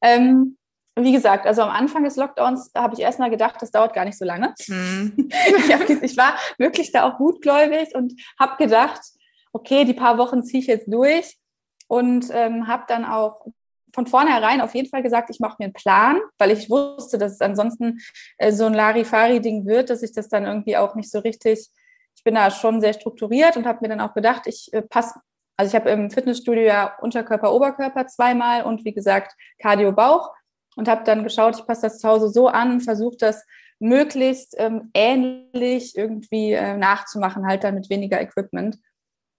Ähm, 0.00 0.56
wie 0.98 1.12
gesagt, 1.12 1.46
also 1.46 1.62
am 1.62 1.70
Anfang 1.70 2.04
des 2.04 2.16
Lockdowns 2.16 2.70
habe 2.74 2.94
ich 2.94 3.00
erstmal 3.00 3.30
gedacht, 3.30 3.56
das 3.60 3.70
dauert 3.70 3.94
gar 3.94 4.04
nicht 4.04 4.18
so 4.18 4.24
lange. 4.24 4.54
Hm. 4.66 5.14
ich, 5.58 5.72
hab, 5.72 5.88
ich, 5.88 6.16
war 6.16 6.36
wirklich 6.58 6.92
da 6.92 7.08
auch 7.08 7.16
gutgläubig 7.16 7.94
und 7.94 8.14
habe 8.38 8.62
gedacht, 8.62 9.00
okay, 9.52 9.84
die 9.84 9.94
paar 9.94 10.18
Wochen 10.18 10.42
ziehe 10.42 10.60
ich 10.60 10.66
jetzt 10.66 10.92
durch 10.92 11.38
und 11.88 12.28
ähm, 12.32 12.68
habe 12.68 12.84
dann 12.88 13.04
auch 13.04 13.46
von 13.94 14.06
vornherein 14.06 14.60
auf 14.60 14.74
jeden 14.74 14.88
Fall 14.88 15.02
gesagt, 15.02 15.30
ich 15.30 15.40
mache 15.40 15.56
mir 15.58 15.66
einen 15.66 15.74
Plan, 15.74 16.18
weil 16.38 16.50
ich 16.50 16.70
wusste, 16.70 17.18
dass 17.18 17.32
es 17.32 17.40
ansonsten 17.40 18.00
äh, 18.38 18.52
so 18.52 18.66
ein 18.66 18.74
Larifari-Ding 18.74 19.66
wird, 19.66 19.90
dass 19.90 20.02
ich 20.02 20.12
das 20.12 20.28
dann 20.28 20.46
irgendwie 20.46 20.76
auch 20.76 20.94
nicht 20.94 21.10
so 21.10 21.18
richtig, 21.18 21.68
ich 22.16 22.24
bin 22.24 22.34
da 22.34 22.50
schon 22.50 22.80
sehr 22.80 22.94
strukturiert 22.94 23.56
und 23.56 23.66
habe 23.66 23.80
mir 23.82 23.88
dann 23.88 24.00
auch 24.00 24.14
gedacht, 24.14 24.42
ich 24.46 24.72
äh, 24.72 24.82
passe, 24.82 25.20
also 25.56 25.70
ich 25.70 25.74
habe 25.74 25.90
im 25.90 26.10
Fitnessstudio 26.10 26.62
ja 26.62 26.96
Unterkörper, 27.00 27.52
Oberkörper 27.52 28.06
zweimal 28.06 28.64
und 28.64 28.84
wie 28.84 28.94
gesagt 28.94 29.34
Cardio, 29.58 29.92
Bauch 29.92 30.30
und 30.76 30.88
habe 30.88 31.04
dann 31.04 31.24
geschaut, 31.24 31.58
ich 31.58 31.66
passe 31.66 31.82
das 31.82 31.98
zu 31.98 32.08
Hause 32.08 32.28
so 32.28 32.48
an, 32.48 32.80
versuche 32.80 33.16
das 33.18 33.44
möglichst 33.78 34.54
ähm, 34.58 34.90
ähnlich 34.94 35.96
irgendwie 35.96 36.52
äh, 36.52 36.76
nachzumachen, 36.76 37.46
halt 37.46 37.64
dann 37.64 37.74
mit 37.74 37.90
weniger 37.90 38.20
Equipment. 38.20 38.78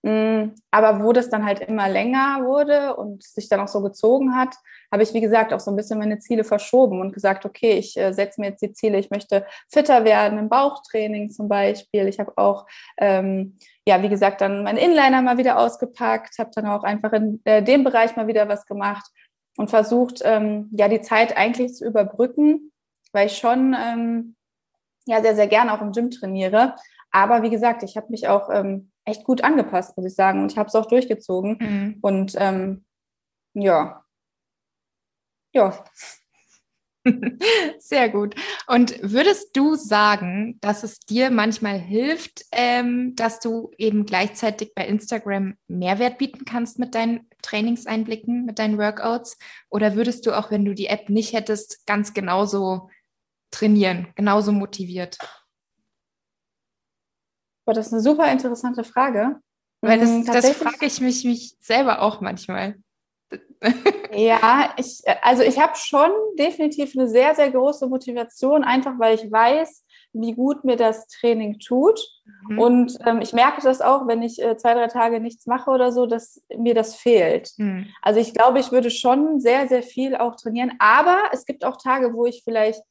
Mm, 0.02 0.50
aber 0.70 1.02
wo 1.02 1.14
das 1.14 1.30
dann 1.30 1.46
halt 1.46 1.60
immer 1.60 1.88
länger 1.88 2.44
wurde 2.44 2.94
und 2.94 3.22
sich 3.22 3.48
dann 3.48 3.60
auch 3.60 3.68
so 3.68 3.80
gezogen 3.80 4.36
hat, 4.36 4.54
habe 4.92 5.02
ich, 5.02 5.14
wie 5.14 5.22
gesagt, 5.22 5.54
auch 5.54 5.60
so 5.60 5.70
ein 5.70 5.76
bisschen 5.76 5.98
meine 5.98 6.18
Ziele 6.18 6.44
verschoben 6.44 7.00
und 7.00 7.14
gesagt, 7.14 7.46
okay, 7.46 7.78
ich 7.78 7.96
äh, 7.96 8.12
setze 8.12 8.38
mir 8.38 8.48
jetzt 8.48 8.60
die 8.60 8.74
Ziele, 8.74 8.98
ich 8.98 9.08
möchte 9.08 9.46
fitter 9.72 10.04
werden 10.04 10.38
im 10.38 10.50
Bauchtraining 10.50 11.30
zum 11.30 11.48
Beispiel. 11.48 12.06
Ich 12.06 12.20
habe 12.20 12.34
auch, 12.36 12.66
ähm, 12.98 13.56
ja, 13.88 14.02
wie 14.02 14.10
gesagt, 14.10 14.42
dann 14.42 14.62
meinen 14.62 14.76
Inliner 14.76 15.22
mal 15.22 15.38
wieder 15.38 15.58
ausgepackt, 15.58 16.38
habe 16.38 16.50
dann 16.54 16.66
auch 16.66 16.82
einfach 16.82 17.14
in 17.14 17.40
äh, 17.44 17.62
dem 17.62 17.82
Bereich 17.82 18.14
mal 18.14 18.26
wieder 18.26 18.46
was 18.46 18.66
gemacht 18.66 19.10
und 19.56 19.70
versucht, 19.70 20.20
ähm, 20.24 20.68
ja, 20.72 20.88
die 20.88 21.00
Zeit 21.00 21.36
eigentlich 21.36 21.74
zu 21.74 21.84
überbrücken, 21.84 22.72
weil 23.12 23.26
ich 23.26 23.38
schon 23.38 23.76
ähm, 23.78 24.36
ja 25.06 25.22
sehr, 25.22 25.34
sehr 25.34 25.46
gerne 25.46 25.72
auch 25.72 25.82
im 25.82 25.92
Gym 25.92 26.10
trainiere. 26.10 26.76
Aber 27.10 27.42
wie 27.42 27.50
gesagt, 27.50 27.82
ich 27.82 27.96
habe 27.96 28.08
mich 28.10 28.28
auch 28.28 28.50
ähm, 28.50 28.90
echt 29.04 29.24
gut 29.24 29.44
angepasst, 29.44 29.96
muss 29.96 30.06
ich 30.06 30.14
sagen. 30.14 30.42
Und 30.42 30.52
ich 30.52 30.58
habe 30.58 30.68
es 30.68 30.74
auch 30.74 30.86
durchgezogen. 30.86 31.58
Mhm. 31.60 31.98
Und 32.00 32.34
ähm, 32.38 32.84
ja. 33.54 34.04
Ja. 35.52 35.84
Sehr 37.78 38.08
gut. 38.08 38.34
Und 38.66 38.98
würdest 39.02 39.56
du 39.56 39.74
sagen, 39.74 40.58
dass 40.60 40.82
es 40.82 41.00
dir 41.00 41.30
manchmal 41.30 41.78
hilft, 41.78 42.44
ähm, 42.52 43.14
dass 43.14 43.40
du 43.40 43.70
eben 43.76 44.06
gleichzeitig 44.06 44.74
bei 44.74 44.86
Instagram 44.86 45.54
Mehrwert 45.68 46.18
bieten 46.18 46.44
kannst 46.44 46.78
mit 46.78 46.94
deinen 46.94 47.28
Trainingseinblicken, 47.42 48.44
mit 48.46 48.58
deinen 48.58 48.78
Workouts? 48.78 49.38
Oder 49.68 49.96
würdest 49.96 50.26
du 50.26 50.32
auch, 50.32 50.50
wenn 50.50 50.64
du 50.64 50.74
die 50.74 50.86
App 50.86 51.10
nicht 51.10 51.34
hättest, 51.34 51.86
ganz 51.86 52.14
genauso 52.14 52.88
trainieren, 53.50 54.08
genauso 54.14 54.52
motiviert? 54.52 55.18
Boah, 57.66 57.74
das 57.74 57.88
ist 57.88 57.92
eine 57.92 58.02
super 58.02 58.30
interessante 58.30 58.84
Frage. 58.84 59.40
Weil 59.80 60.00
das, 60.00 60.08
hm, 60.08 60.24
das 60.24 60.50
frage 60.52 60.86
ich 60.86 61.00
mich, 61.00 61.24
mich 61.24 61.56
selber 61.60 62.00
auch 62.00 62.22
manchmal 62.22 62.76
ja, 64.12 64.74
ich, 64.76 65.02
also 65.22 65.42
ich 65.42 65.58
habe 65.58 65.74
schon 65.76 66.10
definitiv 66.38 66.96
eine 66.96 67.08
sehr, 67.08 67.34
sehr 67.34 67.50
große 67.50 67.86
Motivation, 67.86 68.64
einfach 68.64 68.98
weil 68.98 69.14
ich 69.14 69.30
weiß, 69.30 69.84
wie 70.14 70.32
gut 70.32 70.64
mir 70.64 70.76
das 70.76 71.06
Training 71.08 71.58
tut. 71.58 72.00
Mhm. 72.48 72.58
Und 72.58 72.98
ähm, 73.04 73.20
ich 73.20 73.32
merke 73.32 73.60
das 73.62 73.80
auch, 73.80 74.06
wenn 74.06 74.22
ich 74.22 74.40
äh, 74.40 74.56
zwei, 74.56 74.74
drei 74.74 74.86
Tage 74.86 75.20
nichts 75.20 75.46
mache 75.46 75.70
oder 75.70 75.92
so, 75.92 76.06
dass 76.06 76.40
mir 76.56 76.74
das 76.74 76.94
fehlt. 76.94 77.50
Mhm. 77.56 77.86
Also 78.00 78.20
ich 78.20 78.32
glaube, 78.32 78.60
ich 78.60 78.70
würde 78.70 78.90
schon 78.90 79.40
sehr, 79.40 79.68
sehr 79.68 79.82
viel 79.82 80.14
auch 80.16 80.36
trainieren. 80.36 80.72
Aber 80.78 81.18
es 81.32 81.44
gibt 81.44 81.64
auch 81.64 81.76
Tage, 81.76 82.14
wo 82.14 82.26
ich 82.26 82.42
vielleicht 82.44 82.82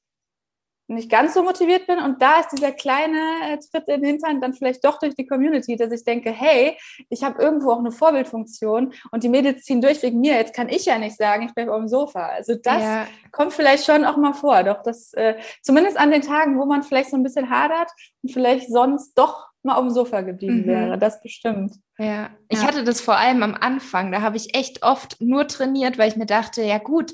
nicht 0.88 1.10
ganz 1.10 1.34
so 1.34 1.44
motiviert 1.44 1.88
bin. 1.88 2.00
Und 2.00 2.22
da 2.22 2.40
ist 2.40 2.50
dieser 2.50 2.72
kleine 2.72 3.18
äh, 3.44 3.58
Tritt 3.58 3.88
in 3.88 4.02
den 4.02 4.06
Hintern 4.06 4.42
dann 4.42 4.54
vielleicht 4.54 4.84
doch 4.84 5.00
durch 5.00 5.16
die 5.16 5.26
Community, 5.26 5.76
dass 5.76 5.92
ich 5.92 6.04
denke, 6.04 6.32
hey, 6.32 6.78
ich 7.10 7.24
habe 7.24 7.42
irgendwo 7.42 7.72
auch 7.72 7.80
eine 7.80 7.92
Vorbildfunktion 7.92 8.94
und 9.12 9.24
die 9.24 9.30
Mädels 9.30 9.64
ziehen 9.64 9.82
durch 9.82 10.02
wegen 10.04 10.20
mir. 10.20 10.34
Jetzt 10.34 10.54
kann 10.54 10.70
ich 10.70 10.86
ja 10.86 10.98
nicht 10.98 11.18
sagen, 11.18 11.46
ich 11.46 11.54
bleibe 11.54 11.74
auf 11.74 11.80
dem 11.80 11.88
Sofa. 11.88 12.28
Also 12.28 12.56
das 12.56 12.82
ja. 12.82 13.08
kommt 13.32 13.54
vielleicht 13.54 13.86
schon 13.86 14.06
auch 14.06 14.18
mal 14.18 14.34
vor. 14.34 14.64
Doch 14.64 14.84
das, 14.84 15.14
äh, 15.14 15.36
zumindest 15.62 15.98
an 15.98 16.12
den 16.12 16.22
Tagen, 16.22 16.60
wo 16.60 16.66
man 16.66 16.84
vielleicht 16.84 17.10
so 17.10 17.18
ein 17.18 17.24
bisschen 17.24 17.50
hadert 17.50 17.90
und 18.22 18.32
vielleicht 18.32 18.70
sonst 18.70 19.18
doch 19.18 19.48
mal 19.64 19.76
auf 19.76 19.86
dem 19.86 19.92
Sofa 19.92 20.22
geblieben 20.22 20.64
mhm. 20.64 20.68
wäre. 20.68 20.98
Das 20.98 21.22
bestimmt. 21.22 21.76
Ja, 21.98 22.32
ich 22.50 22.60
ja. 22.60 22.68
hatte 22.68 22.84
das 22.84 23.02
vor 23.02 23.18
allem 23.18 23.44
am 23.44 23.56
Anfang. 23.56 24.12
Da 24.12 24.22
habe 24.22 24.38
ich 24.38 24.56
echt 24.56 24.84
oft 24.84 25.22
nur 25.22 25.48
trainiert, 25.48 25.98
weil 25.98 26.10
ich 26.10 26.18
mir 26.18 26.26
dachte, 26.26 26.62
ja 26.64 26.78
gut, 26.78 27.14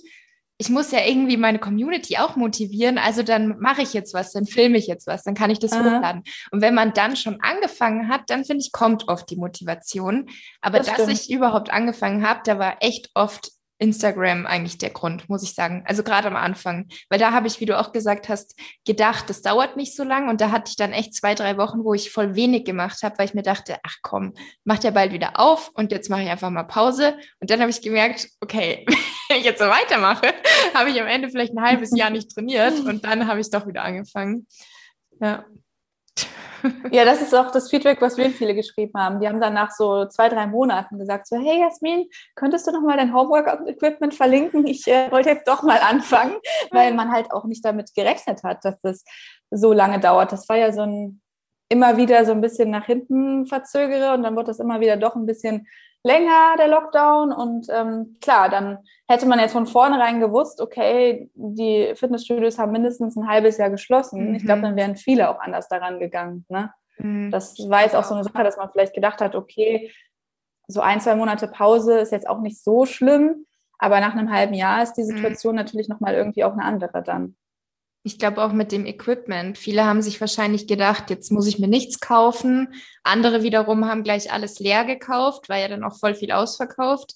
ich 0.62 0.70
muss 0.70 0.92
ja 0.92 1.00
irgendwie 1.06 1.38
meine 1.38 1.58
Community 1.58 2.18
auch 2.18 2.36
motivieren, 2.36 2.98
also 2.98 3.24
dann 3.24 3.58
mache 3.60 3.82
ich 3.82 3.94
jetzt 3.94 4.14
was, 4.14 4.34
dann 4.34 4.46
filme 4.46 4.78
ich 4.78 4.88
jetzt 4.88 5.08
was, 5.08 5.24
dann 5.24 5.34
kann 5.34 5.50
ich 5.50 5.60
das 5.60 5.72
Aha. 5.72 5.86
hochladen. 5.86 6.24
Und 6.52 6.62
wenn 6.62 6.76
man 6.76 6.94
dann 6.94 7.16
schon 7.16 7.40
angefangen 7.42 8.10
hat, 8.10 8.24
dann 8.28 8.44
finde 8.44 8.64
ich, 8.66 8.74
kommt 8.74 9.08
oft 9.08 9.30
die 9.30 9.38
Motivation. 9.38 10.30
Aber 10.60 10.80
das 10.80 10.88
dass 10.88 10.96
stimmt. 10.96 11.12
ich 11.14 11.32
überhaupt 11.32 11.72
angefangen 11.72 12.28
habe, 12.28 12.42
da 12.44 12.60
war 12.60 12.76
echt 12.82 13.10
oft 13.14 13.52
Instagram 13.80 14.46
eigentlich 14.46 14.78
der 14.78 14.92
Grund, 14.92 15.30
muss 15.30 15.42
ich 15.42 15.56
sagen. 15.56 15.84
Also 15.88 16.04
gerade 16.04 16.28
am 16.28 16.36
Anfang, 16.36 16.88
weil 17.10 17.18
da 17.18 17.32
habe 17.32 17.48
ich, 17.48 17.60
wie 17.60 17.66
du 17.66 17.80
auch 17.80 17.92
gesagt 17.92 18.30
hast, 18.30 18.56
gedacht, 18.86 19.30
das 19.30 19.42
dauert 19.42 19.78
nicht 19.78 19.96
so 19.96 20.04
lang 20.04 20.30
und 20.30 20.42
da 20.42 20.52
hatte 20.52 20.70
ich 20.70 20.76
dann 20.76 20.92
echt 20.92 21.16
zwei, 21.16 21.34
drei 21.34 21.58
Wochen, 21.58 21.84
wo 21.84 21.94
ich 21.94 22.12
voll 22.12 22.36
wenig 22.36 22.66
gemacht 22.66 23.02
habe, 23.04 23.18
weil 23.18 23.26
ich 23.26 23.34
mir 23.34 23.42
dachte, 23.42 23.78
ach 23.84 23.96
komm, 24.02 24.34
macht 24.66 24.84
ja 24.84 24.92
bald 24.92 25.14
wieder 25.14 25.40
auf 25.40 25.72
und 25.74 25.92
jetzt 25.92 26.10
mache 26.10 26.24
ich 26.24 26.30
einfach 26.30 26.50
mal 26.50 26.64
Pause. 26.64 27.18
Und 27.40 27.50
dann 27.50 27.62
habe 27.62 27.72
ich 27.72 27.82
gemerkt, 27.82 28.30
okay, 28.42 28.86
wenn 29.30 29.38
ich 29.38 29.46
jetzt 29.46 29.60
so 29.60 29.66
weitermache, 29.66 30.34
habe 30.74 30.90
ich 30.90 31.00
am 31.00 31.08
Ende 31.08 31.30
vielleicht 31.30 31.54
ein 31.54 31.64
halbes 31.64 31.96
Jahr 31.96 32.10
nicht 32.10 32.34
trainiert 32.34 32.80
und 32.86 33.06
dann 33.06 33.28
habe 33.28 33.40
ich 33.40 33.50
doch 33.50 33.66
wieder 33.66 33.84
angefangen. 33.84 34.46
Ja. 35.22 35.46
Ja, 36.92 37.06
das 37.06 37.22
ist 37.22 37.36
auch 37.36 37.52
das 37.52 37.70
Feedback, 37.70 38.02
was 38.02 38.18
wir 38.18 38.30
viele 38.30 38.56
geschrieben 38.56 38.94
haben. 38.98 39.20
Die 39.20 39.28
haben 39.28 39.40
dann 39.40 39.54
nach 39.54 39.72
so 39.72 40.06
zwei, 40.06 40.30
drei 40.30 40.48
Monaten 40.48 40.98
gesagt, 40.98 41.28
so, 41.28 41.38
hey 41.38 41.60
Jasmin, 41.60 42.08
könntest 42.36 42.68
du 42.68 42.72
noch 42.72 42.82
mal 42.82 42.98
dein 42.98 43.14
Homework-Equipment 43.14 44.14
verlinken? 44.14 44.66
Ich 44.66 44.88
äh, 44.88 45.12
wollte 45.12 45.30
jetzt 45.30 45.48
doch 45.48 45.64
mal 45.64 45.80
anfangen, 45.80 46.38
weil 46.72 46.94
man 46.94 47.12
halt 47.12 47.32
auch 47.32 47.46
nicht 47.46 47.64
damit 47.64 47.94
gerechnet 47.96 48.44
hat, 48.44 48.66
dass 48.66 48.80
das 48.82 49.04
so 49.52 49.74
lange 49.74 50.00
dauert. 50.00 50.32
Das 50.32 50.48
war 50.50 50.58
ja 50.58 50.72
so 50.72 50.82
ein 50.82 51.22
immer 51.70 51.98
wieder 51.98 52.26
so 52.26 52.32
ein 52.32 52.42
bisschen 52.42 52.72
nach 52.72 52.86
hinten 52.86 53.46
verzögere 53.46 54.14
und 54.14 54.24
dann 54.24 54.36
wird 54.36 54.48
das 54.48 54.60
immer 54.60 54.80
wieder 54.80 54.98
doch 54.98 55.16
ein 55.16 55.28
bisschen 55.28 55.68
länger, 56.04 56.56
der 56.58 56.68
Lockdown. 56.68 57.32
Und 57.32 57.68
ähm, 57.70 58.18
klar, 58.22 58.50
dann 58.50 58.80
hätte 59.08 59.26
man 59.26 59.40
jetzt 59.40 59.54
von 59.54 59.68
vornherein 59.68 60.20
gewusst, 60.20 60.62
okay, 60.62 61.30
die 61.34 61.94
Fitnessstudios 61.96 62.58
haben 62.58 62.72
mindestens 62.72 63.16
ein 63.16 63.28
halbes 63.28 63.58
Jahr 63.58 63.70
geschlossen. 63.70 64.30
Mhm. 64.30 64.36
Ich 64.36 64.46
glaube, 64.46 64.62
dann 64.62 64.76
wären 64.76 64.96
viele 64.96 65.30
auch 65.30 65.40
anders 65.40 65.68
daran 65.68 66.00
gegangen. 66.00 66.46
Ne? 66.50 66.72
Mhm. 66.98 67.32
Das 67.32 67.58
war 67.70 67.84
jetzt 67.84 67.96
auch 67.96 68.04
so 68.04 68.16
eine 68.16 68.24
Sache, 68.24 68.44
dass 68.44 68.58
man 68.58 68.70
vielleicht 68.72 68.94
gedacht 68.94 69.22
hat, 69.22 69.36
okay, 69.36 69.92
so 70.68 70.82
ein, 70.82 71.02
zwei 71.02 71.16
Monate 71.16 71.48
Pause 71.48 72.00
ist 72.00 72.12
jetzt 72.12 72.30
auch 72.30 72.42
nicht 72.42 72.64
so 72.64 72.86
schlimm. 72.86 73.46
Aber 73.80 74.02
nach 74.02 74.14
einem 74.14 74.32
halben 74.32 74.54
Jahr 74.54 74.84
ist 74.84 74.94
die. 74.94 75.06
Situation 75.06 75.54
mhm. 75.54 75.62
natürlich 75.62 75.88
nochmal 75.88 76.14
irgendwie 76.14 76.44
auch 76.44 76.52
eine 76.52 76.64
andere 76.64 77.02
dann. 77.02 77.36
Ich 78.10 78.18
glaube 78.18 78.42
auch 78.44 78.54
mit 78.54 78.72
dem 78.72 78.88
Equipment. 78.88 79.56
Viele 79.56 79.86
haben 79.86 80.02
sich 80.02 80.20
wahrscheinlich 80.20 80.66
gedacht, 80.66 81.12
jetzt 81.12 81.32
muss 81.32 81.46
ich 81.46 81.60
mir 81.60 81.68
nichts 81.68 82.00
kaufen. 82.00 82.74
Andere 83.04 83.44
wiederum 83.44 83.86
haben 83.86 84.04
gleich 84.04 84.34
alles 84.34 84.58
leer 84.58 84.84
gekauft, 84.84 85.48
weil 85.48 85.62
ja 85.62 85.68
dann 85.68 85.84
auch 85.84 85.96
voll 86.00 86.16
viel 86.16 86.32
ausverkauft. 86.32 87.14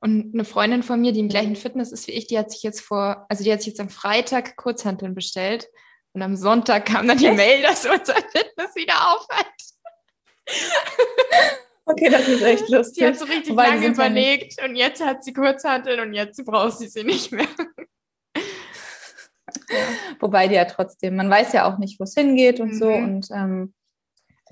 Und 0.00 0.34
eine 0.34 0.44
Freundin 0.44 0.82
von 0.82 1.00
mir, 1.00 1.12
die 1.12 1.20
im 1.20 1.28
gleichen 1.28 1.54
Fitness 1.54 1.92
ist 1.92 2.08
wie 2.08 2.12
ich, 2.12 2.26
die 2.26 2.36
hat 2.36 2.50
sich 2.50 2.64
jetzt 2.64 2.80
vor, 2.80 3.24
also 3.28 3.44
die 3.44 3.52
hat 3.52 3.60
sich 3.60 3.68
jetzt 3.68 3.78
am 3.78 3.88
Freitag 3.88 4.56
Kurzhanteln 4.56 5.14
bestellt. 5.14 5.68
Und 6.12 6.22
am 6.22 6.34
Sonntag 6.34 6.86
kam 6.86 7.06
dann 7.06 7.18
die 7.18 7.30
Mail, 7.30 7.62
dass 7.62 7.86
unser 7.86 8.16
Fitness 8.16 8.74
wieder 8.74 9.14
aufhört. 9.14 9.46
Okay, 11.84 12.10
das 12.10 12.26
ist 12.26 12.42
echt 12.42 12.68
lustig. 12.68 12.96
Die 12.98 13.06
hat 13.06 13.18
so 13.18 13.26
richtig 13.26 13.52
Wobei 13.52 13.68
lange 13.68 13.86
überlegt 13.86 14.60
und 14.64 14.74
jetzt 14.74 15.04
hat 15.04 15.22
sie 15.22 15.32
Kurzhanteln 15.32 16.00
und 16.00 16.14
jetzt 16.14 16.44
braucht 16.44 16.78
sie 16.78 16.88
sie 16.88 17.04
nicht 17.04 17.30
mehr. 17.30 17.46
Wobei 20.20 20.48
die 20.48 20.54
ja 20.54 20.64
trotzdem, 20.64 21.16
man 21.16 21.30
weiß 21.30 21.52
ja 21.52 21.70
auch 21.70 21.78
nicht, 21.78 21.98
wo 21.98 22.04
es 22.04 22.14
hingeht 22.14 22.60
und 22.60 22.72
mhm. 22.72 22.78
so. 22.78 22.88
Und 22.88 23.28
ähm, 23.30 23.74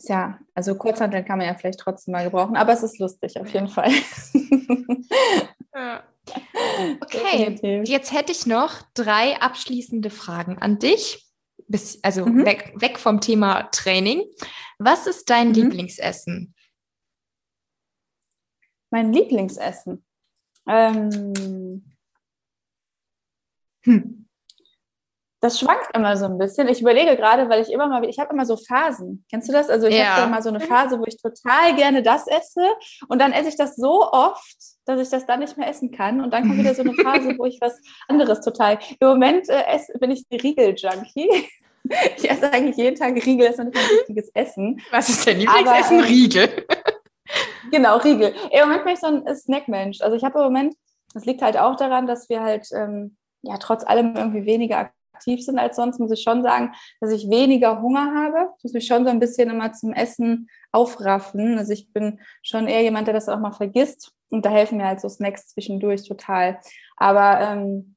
ist 0.01 0.09
ja, 0.09 0.39
also 0.55 0.75
Kurzhanteln 0.77 1.25
kann 1.25 1.39
man 1.39 1.47
ja 1.47 1.55
vielleicht 1.55 1.81
trotzdem 1.81 2.13
mal 2.13 2.25
gebrauchen, 2.25 2.57
aber 2.57 2.73
es 2.73 2.83
ist 2.83 2.99
lustig 2.99 3.39
auf 3.39 3.53
jeden 3.53 3.69
Fall. 3.69 3.91
ja. 5.75 6.03
Okay, 7.01 7.51
Definitiv. 7.51 7.89
jetzt 7.89 8.13
hätte 8.13 8.33
ich 8.33 8.47
noch 8.47 8.83
drei 8.95 9.39
abschließende 9.41 10.11
Fragen 10.11 10.59
an 10.59 10.79
dich. 10.79 11.27
Bis, 11.69 12.03
also 12.03 12.25
mhm. 12.25 12.47
weg, 12.47 12.73
weg 12.77 12.99
vom 12.99 13.21
Thema 13.21 13.65
Training. 13.73 14.25
Was 14.79 15.07
ist 15.07 15.29
dein 15.29 15.49
mhm. 15.49 15.55
Lieblingsessen? 15.55 16.55
Mein 18.91 19.13
Lieblingsessen. 19.13 20.05
Ähm, 20.67 21.85
hm 23.83 24.30
das 25.41 25.59
schwankt 25.59 25.89
immer 25.95 26.17
so 26.19 26.27
ein 26.27 26.37
bisschen. 26.37 26.69
Ich 26.69 26.83
überlege 26.83 27.17
gerade, 27.17 27.49
weil 27.49 27.63
ich 27.63 27.73
immer 27.73 27.89
mal, 27.89 28.05
ich 28.07 28.19
habe 28.19 28.33
immer 28.35 28.45
so 28.45 28.57
Phasen. 28.57 29.25
Kennst 29.31 29.49
du 29.49 29.53
das? 29.53 29.71
Also 29.71 29.87
ich 29.87 29.97
ja. 29.97 30.17
habe 30.17 30.27
immer 30.27 30.43
so 30.43 30.51
eine 30.51 30.61
Phase, 30.61 30.99
wo 30.99 31.05
ich 31.07 31.17
total 31.17 31.75
gerne 31.77 32.03
das 32.03 32.27
esse 32.27 32.69
und 33.09 33.21
dann 33.21 33.33
esse 33.33 33.49
ich 33.49 33.57
das 33.57 33.77
so 33.77 34.11
oft, 34.13 34.57
dass 34.85 35.01
ich 35.01 35.09
das 35.09 35.25
dann 35.25 35.41
nicht 35.41 35.57
mehr 35.57 35.69
essen 35.69 35.93
kann 35.93 36.21
und 36.21 36.33
dann 36.33 36.43
kommt 36.43 36.59
wieder 36.59 36.75
so 36.75 36.83
eine 36.83 36.93
Phase, 36.93 37.39
wo 37.39 37.47
ich 37.47 37.59
was 37.61 37.81
anderes 38.07 38.41
total. 38.41 38.79
Im 39.01 39.09
Moment 39.09 39.49
äh, 39.49 39.63
ess, 39.63 39.89
bin 39.99 40.11
ich 40.11 40.25
Riegel-Junkie. 40.31 41.29
Ich 42.19 42.31
esse 42.31 42.53
eigentlich 42.53 42.77
jeden 42.77 42.95
Tag 42.95 43.17
Riegel, 43.17 43.47
das 43.47 43.55
ist 43.55 43.61
ein 43.61 43.69
richtiges 43.69 44.31
Essen. 44.35 44.81
Was 44.91 45.09
ist 45.09 45.27
denn 45.27 45.39
Lieblingsessen? 45.39 45.99
Aber, 45.99 46.07
ähm, 46.07 46.13
Riegel. 46.13 46.67
genau, 47.73 47.97
Riegel. 47.97 48.35
Im 48.53 48.61
Moment 48.61 48.85
bin 48.85 48.93
ich 48.93 49.01
so 49.01 49.07
ein 49.07 49.35
Snackmensch. 49.35 50.03
Also 50.03 50.15
ich 50.15 50.23
habe 50.23 50.39
im 50.39 50.45
Moment, 50.45 50.75
das 51.15 51.25
liegt 51.25 51.41
halt 51.41 51.57
auch 51.57 51.77
daran, 51.77 52.07
dass 52.07 52.29
wir 52.29 52.43
halt 52.43 52.69
ähm, 52.75 53.17
ja 53.43 53.57
trotz 53.57 53.83
allem 53.83 54.15
irgendwie 54.15 54.45
weniger 54.45 54.91
aktiv 55.21 55.45
sind 55.45 55.59
als 55.59 55.77
sonst, 55.77 55.99
muss 55.99 56.13
ich 56.13 56.23
schon 56.23 56.43
sagen, 56.43 56.73
dass 57.01 57.13
ich 57.13 57.29
weniger 57.29 57.83
Hunger 57.83 58.15
habe. 58.15 58.51
Ich 58.59 58.65
muss 58.65 58.73
mich 58.73 58.87
schon 58.87 59.05
so 59.05 59.11
ein 59.11 59.21
bisschen 59.21 59.51
immer 59.51 59.73
zum 59.73 59.93
Essen 59.93 60.49
aufraffen. 60.73 61.59
Also 61.59 61.73
ich 61.73 61.93
bin 61.93 62.21
schon 62.43 62.67
eher 62.67 62.83
jemand, 62.83 63.07
der 63.07 63.15
das 63.15 63.29
auch 63.29 63.39
mal 63.39 63.53
vergisst. 63.53 64.13
Und 64.31 64.45
da 64.45 64.51
helfen 64.51 64.79
mir 64.79 64.87
halt 64.87 65.01
so 65.01 65.09
Snacks 65.09 65.49
zwischendurch 65.49 66.07
total. 66.07 66.59
Aber 66.97 67.41
ähm, 67.41 67.97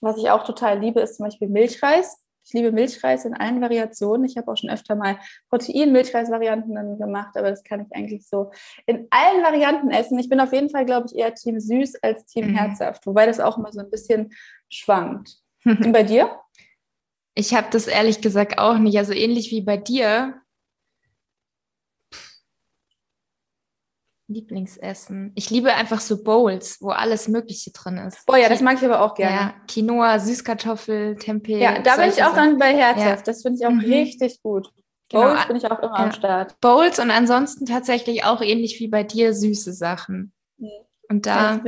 was 0.00 0.18
ich 0.18 0.30
auch 0.30 0.44
total 0.44 0.78
liebe, 0.78 1.00
ist 1.00 1.16
zum 1.16 1.24
Beispiel 1.24 1.48
Milchreis. 1.48 2.22
Ich 2.44 2.52
liebe 2.52 2.70
Milchreis 2.70 3.24
in 3.24 3.34
allen 3.34 3.60
Variationen. 3.60 4.24
Ich 4.24 4.36
habe 4.36 4.52
auch 4.52 4.56
schon 4.56 4.70
öfter 4.70 4.94
mal 4.94 5.18
Protein-Milchreis-Varianten 5.50 6.96
gemacht, 6.96 7.36
aber 7.36 7.50
das 7.50 7.64
kann 7.64 7.80
ich 7.80 7.96
eigentlich 7.96 8.28
so 8.28 8.52
in 8.86 9.08
allen 9.10 9.42
Varianten 9.42 9.90
essen. 9.90 10.16
Ich 10.20 10.28
bin 10.28 10.38
auf 10.38 10.52
jeden 10.52 10.70
Fall, 10.70 10.84
glaube 10.84 11.08
ich, 11.08 11.18
eher 11.18 11.34
Team 11.34 11.58
süß 11.58 11.96
als 12.04 12.24
Team 12.26 12.50
mhm. 12.50 12.54
herzhaft, 12.54 13.04
wobei 13.04 13.26
das 13.26 13.40
auch 13.40 13.58
immer 13.58 13.72
so 13.72 13.80
ein 13.80 13.90
bisschen 13.90 14.32
schwankt. 14.68 15.40
Und 15.66 15.92
bei 15.92 16.04
dir? 16.04 16.40
Ich 17.34 17.54
habe 17.54 17.66
das 17.70 17.86
ehrlich 17.86 18.20
gesagt 18.20 18.58
auch 18.58 18.78
nicht. 18.78 18.96
Also 18.96 19.12
ähnlich 19.12 19.50
wie 19.50 19.60
bei 19.60 19.76
dir. 19.76 20.40
Lieblingsessen. 24.28 25.32
Ich 25.36 25.50
liebe 25.50 25.74
einfach 25.74 26.00
so 26.00 26.22
Bowls, 26.22 26.78
wo 26.80 26.90
alles 26.90 27.28
Mögliche 27.28 27.70
drin 27.70 27.98
ist. 27.98 28.22
Oh 28.26 28.34
ja, 28.34 28.48
das 28.48 28.60
mag 28.60 28.76
ich 28.78 28.84
aber 28.84 29.02
auch 29.02 29.14
gerne. 29.14 29.36
Ja, 29.36 29.54
Quinoa, 29.68 30.18
Süßkartoffel, 30.18 31.16
Tempeh. 31.16 31.60
Ja, 31.60 31.80
da 31.80 31.96
bin 31.96 32.08
ich 32.08 32.24
auch 32.24 32.34
dann 32.34 32.58
bei 32.58 32.74
Herzhaft. 32.74 33.26
Ja. 33.26 33.32
Das 33.32 33.42
finde 33.42 33.58
ich 33.60 33.66
auch 33.66 33.70
mhm. 33.70 33.80
richtig 33.80 34.42
gut. 34.42 34.72
Genau. 35.08 35.28
Bowls 35.28 35.46
bin 35.46 35.56
ich 35.56 35.66
auch 35.66 35.78
immer 35.78 35.98
ja. 35.98 36.04
am 36.04 36.12
Start. 36.12 36.60
Bowls 36.60 36.98
und 36.98 37.10
ansonsten 37.10 37.66
tatsächlich 37.66 38.24
auch 38.24 38.40
ähnlich 38.40 38.80
wie 38.80 38.88
bei 38.88 39.04
dir 39.04 39.32
süße 39.32 39.72
Sachen. 39.72 40.32
Mhm. 40.58 40.70
Und 41.08 41.26
da 41.26 41.60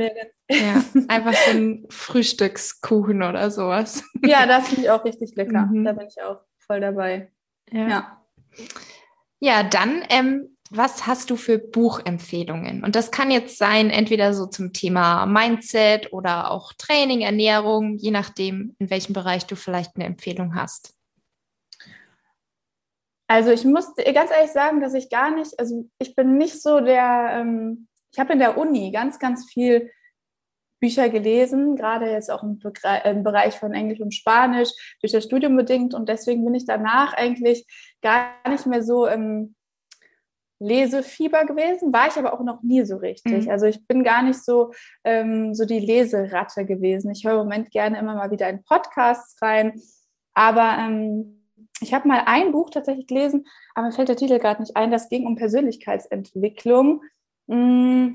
Ja, 0.49 0.83
einfach 1.07 1.33
so 1.33 1.51
ein 1.51 1.85
Frühstückskuchen 1.89 3.21
oder 3.21 3.51
sowas. 3.51 4.03
Ja, 4.25 4.47
das 4.47 4.67
finde 4.69 4.83
ich 4.83 4.89
auch 4.89 5.05
richtig 5.05 5.35
lecker. 5.35 5.67
Mhm. 5.67 5.85
Da 5.85 5.93
bin 5.93 6.07
ich 6.07 6.21
auch 6.21 6.41
voll 6.57 6.81
dabei. 6.81 7.31
Ja. 7.71 7.87
Ja, 7.87 8.21
ja 9.39 9.63
dann, 9.63 10.03
ähm, 10.09 10.57
was 10.71 11.07
hast 11.07 11.29
du 11.29 11.35
für 11.35 11.57
Buchempfehlungen? 11.57 12.83
Und 12.83 12.95
das 12.95 13.11
kann 13.11 13.31
jetzt 13.31 13.57
sein, 13.57 13.89
entweder 13.89 14.33
so 14.33 14.45
zum 14.45 14.73
Thema 14.73 15.25
Mindset 15.25 16.13
oder 16.13 16.51
auch 16.51 16.73
Training, 16.73 17.21
Ernährung, 17.21 17.97
je 17.97 18.11
nachdem, 18.11 18.75
in 18.79 18.89
welchem 18.89 19.13
Bereich 19.13 19.45
du 19.45 19.55
vielleicht 19.55 19.95
eine 19.95 20.05
Empfehlung 20.05 20.55
hast. 20.55 20.95
Also 23.27 23.51
ich 23.51 23.63
muss 23.63 23.93
ganz 23.95 24.31
ehrlich 24.31 24.51
sagen, 24.51 24.81
dass 24.81 24.95
ich 24.95 25.09
gar 25.09 25.29
nicht, 25.29 25.59
also 25.59 25.87
ich 25.99 26.15
bin 26.15 26.37
nicht 26.37 26.61
so 26.61 26.79
der, 26.79 27.29
ähm, 27.33 27.87
ich 28.11 28.19
habe 28.19 28.33
in 28.33 28.39
der 28.39 28.57
Uni 28.57 28.91
ganz, 28.91 29.19
ganz 29.19 29.47
viel 29.51 29.91
Bücher 30.79 31.09
gelesen, 31.09 31.75
gerade 31.75 32.09
jetzt 32.09 32.31
auch 32.31 32.43
im, 32.43 32.59
im, 33.03 33.23
Bereich 33.23 33.55
von 33.59 33.73
Englisch 33.73 33.99
und 33.99 34.13
Spanisch, 34.13 34.69
durch 35.01 35.11
das 35.11 35.23
Studium 35.23 35.55
bedingt. 35.55 35.93
Und 35.93 36.09
deswegen 36.09 36.43
bin 36.45 36.55
ich 36.55 36.65
danach 36.65 37.13
eigentlich 37.13 37.65
gar 38.01 38.31
nicht 38.49 38.65
mehr 38.65 38.83
so 38.83 39.05
im 39.05 39.55
Lesefieber 40.61 41.45
gewesen, 41.45 41.93
war 41.93 42.07
ich 42.07 42.17
aber 42.17 42.33
auch 42.33 42.43
noch 42.43 42.61
nie 42.63 42.83
so 42.83 42.97
richtig. 42.97 43.45
Mhm. 43.45 43.49
Also 43.49 43.65
ich 43.65 43.87
bin 43.87 44.03
gar 44.03 44.21
nicht 44.23 44.43
so, 44.43 44.73
ähm, 45.05 45.53
so 45.53 45.65
die 45.65 45.79
Leseratte 45.79 46.65
gewesen. 46.65 47.11
Ich 47.11 47.23
höre 47.23 47.33
im 47.33 47.39
Moment 47.39 47.71
gerne 47.71 47.97
immer 47.97 48.15
mal 48.15 48.31
wieder 48.31 48.49
in 48.49 48.63
Podcasts 48.63 49.41
rein. 49.41 49.81
Aber 50.33 50.77
ähm, 50.79 51.45
ich 51.81 51.93
habe 51.93 52.07
mal 52.07 52.23
ein 52.25 52.51
Buch 52.51 52.69
tatsächlich 52.69 53.07
gelesen, 53.07 53.45
aber 53.73 53.87
mir 53.87 53.93
fällt 53.93 54.09
der 54.09 54.17
Titel 54.17 54.37
gerade 54.37 54.61
nicht 54.61 54.75
ein. 54.75 54.91
Das 54.91 55.07
ging 55.07 55.25
um 55.25 55.35
Persönlichkeitsentwicklung. 55.35 57.03
Hm, 57.49 58.13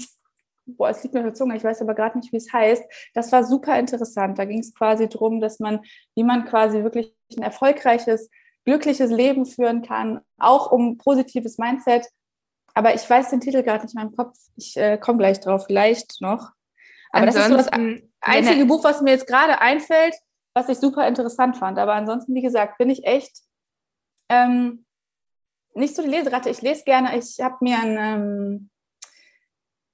boah, 0.67 0.91
es 0.91 1.03
liegt 1.03 1.15
mir 1.15 1.21
auf 1.21 1.27
der 1.27 1.35
Zunge, 1.35 1.57
ich 1.57 1.65
weiß 1.65 1.81
aber 1.83 1.95
gerade 1.95 2.19
nicht, 2.19 2.33
wie 2.33 2.37
es 2.37 2.53
heißt. 2.53 2.85
Das 3.15 3.33
war 3.33 3.45
super 3.45 3.79
interessant. 3.79 4.39
Da 4.39 4.45
ging 4.45 4.61
es 4.61 4.75
quasi 4.75 5.09
darum, 5.09 5.41
dass 5.41 5.61
man, 5.61 5.81
wie 6.15 6.25
man 6.25 6.45
quasi 6.45 6.83
wirklich 6.83 7.15
ein 7.37 7.43
erfolgreiches, 7.43 8.31
glückliches 8.65 9.11
Leben 9.11 9.47
führen 9.47 9.83
kann, 9.83 10.21
auch 10.39 10.73
um 10.73 10.99
positives 10.99 11.59
Mindset. 11.59 12.07
Aber 12.75 12.95
ich 12.95 13.09
weiß 13.09 13.31
den 13.31 13.41
Titel 13.41 13.63
gerade 13.63 13.85
nicht 13.85 13.95
in 13.95 14.01
meinem 14.01 14.17
Kopf. 14.17 14.37
Ich 14.57 14.77
äh, 14.77 14.99
komme 14.99 15.19
gleich 15.19 15.41
drauf, 15.41 15.65
vielleicht 15.67 16.21
noch. 16.21 16.51
Aber 17.11 17.29
ansonsten, 17.29 17.53
das 17.53 17.67
ist 17.67 17.75
so 17.75 17.81
das 17.81 18.03
einzige 18.21 18.65
Buch, 18.67 18.83
was 18.83 19.01
mir 19.01 19.13
jetzt 19.13 19.29
gerade 19.29 19.61
einfällt, 19.61 20.15
was 20.55 20.69
ich 20.69 20.79
super 20.79 21.07
interessant 21.07 21.57
fand. 21.57 21.79
Aber 21.79 21.95
ansonsten, 21.95 22.35
wie 22.35 22.43
gesagt, 22.43 22.79
bin 22.79 22.91
ich 22.91 23.05
echt 23.05 23.43
ähm, 24.29 24.85
nicht 25.75 25.95
so 25.95 26.03
die 26.03 26.09
Leseratte. 26.09 26.51
Ich 26.51 26.63
lese 26.63 26.85
gerne. 26.85 27.17
Ich 27.17 27.41
habe 27.41 27.57
mir 27.61 27.79
ein 27.79 27.97
ähm, 27.99 28.71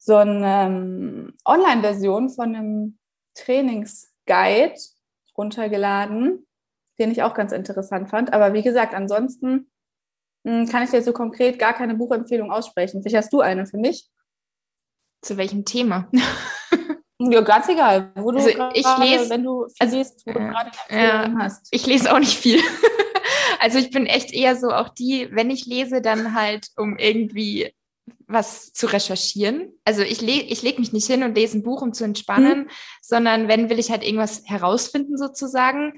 so 0.00 0.16
eine 0.16 0.66
ähm, 0.66 1.34
Online-Version 1.44 2.30
von 2.30 2.56
einem 2.56 2.98
Trainingsguide 3.34 4.74
runtergeladen, 5.36 6.46
den 6.98 7.10
ich 7.10 7.22
auch 7.22 7.34
ganz 7.34 7.52
interessant 7.52 8.08
fand. 8.08 8.32
Aber 8.32 8.54
wie 8.54 8.62
gesagt, 8.62 8.94
ansonsten 8.94 9.70
hm, 10.46 10.66
kann 10.68 10.82
ich 10.82 10.90
dir 10.90 11.02
so 11.02 11.12
konkret 11.12 11.58
gar 11.58 11.74
keine 11.74 11.94
Buchempfehlung 11.94 12.50
aussprechen. 12.50 13.02
Vielleicht 13.02 13.16
hast 13.16 13.32
du 13.32 13.40
eine 13.40 13.66
für 13.66 13.76
mich. 13.76 14.08
Zu 15.22 15.36
welchem 15.36 15.64
Thema? 15.64 16.08
Ja, 17.22 17.42
ganz 17.42 17.68
egal, 17.68 18.12
wo 18.14 18.30
du 18.30 18.38
also 18.38 18.48
ich 18.48 18.56
grade, 18.56 19.04
lese, 19.04 19.28
wenn 19.28 19.44
du 19.44 19.66
viel 19.66 19.76
also, 19.78 19.98
liest, 19.98 20.26
wo 20.26 20.32
du 20.32 20.38
gerade 20.38 20.70
ja, 20.88 21.34
hast. 21.38 21.68
Ich 21.70 21.86
lese 21.86 22.10
auch 22.14 22.18
nicht 22.18 22.38
viel. 22.38 22.58
also 23.60 23.78
ich 23.78 23.90
bin 23.90 24.06
echt 24.06 24.32
eher 24.32 24.56
so 24.56 24.70
auch 24.70 24.88
die, 24.88 25.28
wenn 25.30 25.50
ich 25.50 25.66
lese, 25.66 26.00
dann 26.00 26.34
halt 26.34 26.68
um 26.78 26.96
irgendwie 26.96 27.74
was 28.26 28.72
zu 28.72 28.86
recherchieren. 28.86 29.72
Also 29.84 30.02
ich, 30.02 30.20
le 30.20 30.42
ich 30.42 30.62
lege 30.62 30.80
mich 30.80 30.92
nicht 30.92 31.06
hin 31.06 31.22
und 31.22 31.34
lese 31.34 31.58
ein 31.58 31.62
Buch, 31.62 31.82
um 31.82 31.92
zu 31.92 32.04
entspannen, 32.04 32.60
mhm. 32.60 32.70
sondern 33.02 33.48
wenn 33.48 33.70
will 33.70 33.78
ich 33.78 33.90
halt 33.90 34.04
irgendwas 34.04 34.42
herausfinden 34.44 35.16
sozusagen. 35.16 35.94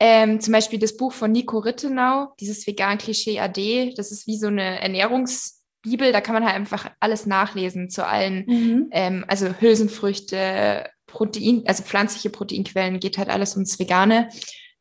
Ähm, 0.00 0.40
zum 0.40 0.52
Beispiel 0.52 0.78
das 0.78 0.96
Buch 0.96 1.12
von 1.12 1.30
Nico 1.30 1.58
Rittenau, 1.58 2.34
dieses 2.40 2.66
Vegan-Klischee 2.66 3.38
AD, 3.38 3.94
das 3.96 4.10
ist 4.10 4.26
wie 4.26 4.36
so 4.36 4.48
eine 4.48 4.80
Ernährungsbibel, 4.80 6.10
da 6.12 6.20
kann 6.20 6.34
man 6.34 6.44
halt 6.44 6.56
einfach 6.56 6.90
alles 6.98 7.26
nachlesen 7.26 7.88
zu 7.88 8.04
allen, 8.04 8.44
mhm. 8.46 8.88
ähm, 8.90 9.24
also 9.28 9.46
Hülsenfrüchte, 9.60 10.88
Protein, 11.06 11.62
also 11.66 11.84
pflanzliche 11.84 12.30
Proteinquellen, 12.30 12.98
geht 12.98 13.18
halt 13.18 13.28
alles 13.28 13.54
ums 13.54 13.78
Vegane 13.78 14.28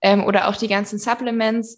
ähm, 0.02 0.24
oder 0.24 0.48
auch 0.48 0.56
die 0.56 0.68
ganzen 0.68 0.98
Supplements. 0.98 1.78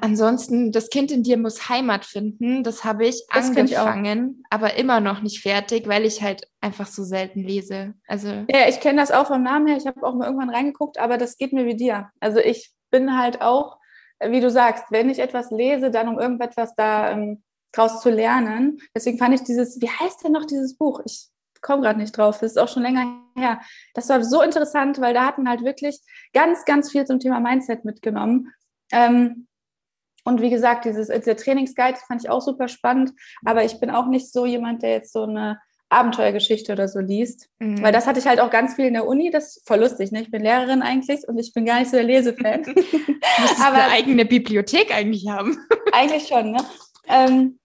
Ansonsten, 0.00 0.70
das 0.70 0.90
Kind 0.90 1.10
in 1.10 1.24
dir 1.24 1.36
muss 1.36 1.68
Heimat 1.68 2.04
finden. 2.04 2.62
Das 2.62 2.84
habe 2.84 3.04
ich 3.04 3.26
das 3.32 3.48
angefangen, 3.48 4.36
ich 4.38 4.46
aber 4.50 4.74
immer 4.74 5.00
noch 5.00 5.22
nicht 5.22 5.42
fertig, 5.42 5.88
weil 5.88 6.04
ich 6.04 6.22
halt 6.22 6.46
einfach 6.60 6.86
so 6.86 7.02
selten 7.02 7.42
lese. 7.42 7.94
Also 8.06 8.28
ja, 8.28 8.68
ich 8.68 8.78
kenne 8.78 9.00
das 9.00 9.10
auch 9.10 9.26
vom 9.26 9.42
Namen 9.42 9.66
her. 9.66 9.76
Ich 9.76 9.86
habe 9.86 10.06
auch 10.06 10.14
mal 10.14 10.26
irgendwann 10.26 10.50
reingeguckt, 10.50 10.98
aber 10.98 11.18
das 11.18 11.36
geht 11.36 11.52
mir 11.52 11.66
wie 11.66 11.76
dir. 11.76 12.10
Also 12.20 12.38
ich 12.38 12.72
bin 12.90 13.18
halt 13.18 13.42
auch, 13.42 13.78
wie 14.24 14.40
du 14.40 14.50
sagst, 14.50 14.84
wenn 14.90 15.10
ich 15.10 15.18
etwas 15.18 15.50
lese, 15.50 15.90
dann 15.90 16.08
um 16.08 16.20
irgendetwas 16.20 16.76
da 16.76 17.10
ähm, 17.10 17.42
draus 17.72 18.00
zu 18.00 18.10
lernen. 18.10 18.78
Deswegen 18.94 19.18
fand 19.18 19.34
ich 19.34 19.42
dieses, 19.42 19.80
wie 19.80 19.90
heißt 19.90 20.22
denn 20.22 20.32
noch 20.32 20.44
dieses 20.44 20.76
Buch? 20.76 21.00
Ich 21.04 21.28
komme 21.60 21.82
gerade 21.82 21.98
nicht 21.98 22.16
drauf. 22.16 22.38
Das 22.38 22.52
ist 22.52 22.58
auch 22.58 22.68
schon 22.68 22.82
länger 22.84 23.20
her. 23.36 23.60
Das 23.94 24.08
war 24.08 24.22
so 24.22 24.42
interessant, 24.42 25.00
weil 25.00 25.14
da 25.14 25.26
hatten 25.26 25.48
halt 25.48 25.64
wirklich 25.64 25.98
ganz, 26.32 26.64
ganz 26.66 26.92
viel 26.92 27.04
zum 27.04 27.18
Thema 27.18 27.40
Mindset 27.40 27.84
mitgenommen. 27.84 28.52
Ähm, 28.92 29.48
und 30.24 30.40
wie 30.40 30.50
gesagt, 30.50 30.84
dieses, 30.84 31.08
der 31.08 31.36
Trainingsguide 31.36 31.98
fand 32.06 32.22
ich 32.22 32.30
auch 32.30 32.40
super 32.40 32.68
spannend, 32.68 33.12
aber 33.44 33.64
ich 33.64 33.80
bin 33.80 33.90
auch 33.90 34.06
nicht 34.06 34.32
so 34.32 34.46
jemand, 34.46 34.82
der 34.82 34.90
jetzt 34.90 35.12
so 35.12 35.24
eine 35.24 35.58
Abenteuergeschichte 35.92 36.72
oder 36.72 36.88
so 36.88 37.00
liest. 37.00 37.48
Mhm. 37.58 37.82
Weil 37.82 37.92
das 37.92 38.06
hatte 38.06 38.18
ich 38.18 38.26
halt 38.26 38.40
auch 38.40 38.50
ganz 38.50 38.74
viel 38.74 38.86
in 38.86 38.94
der 38.94 39.06
Uni. 39.06 39.30
Das 39.30 39.56
ist 39.56 39.68
voll 39.68 39.80
lustig. 39.80 40.10
Ne? 40.10 40.22
Ich 40.22 40.30
bin 40.30 40.42
Lehrerin 40.42 40.82
eigentlich 40.82 41.28
und 41.28 41.38
ich 41.38 41.52
bin 41.52 41.66
gar 41.66 41.78
nicht 41.78 41.90
so 41.90 41.96
der 41.96 42.06
Lesefan. 42.06 42.62
du 42.62 43.62
aber 43.62 43.76
eine 43.76 43.92
eigene 43.92 44.24
Bibliothek 44.24 44.94
eigentlich 44.94 45.28
haben. 45.28 45.58
eigentlich 45.92 46.26
schon, 46.26 46.52
ne? 46.52 46.64
Ähm, 47.08 47.58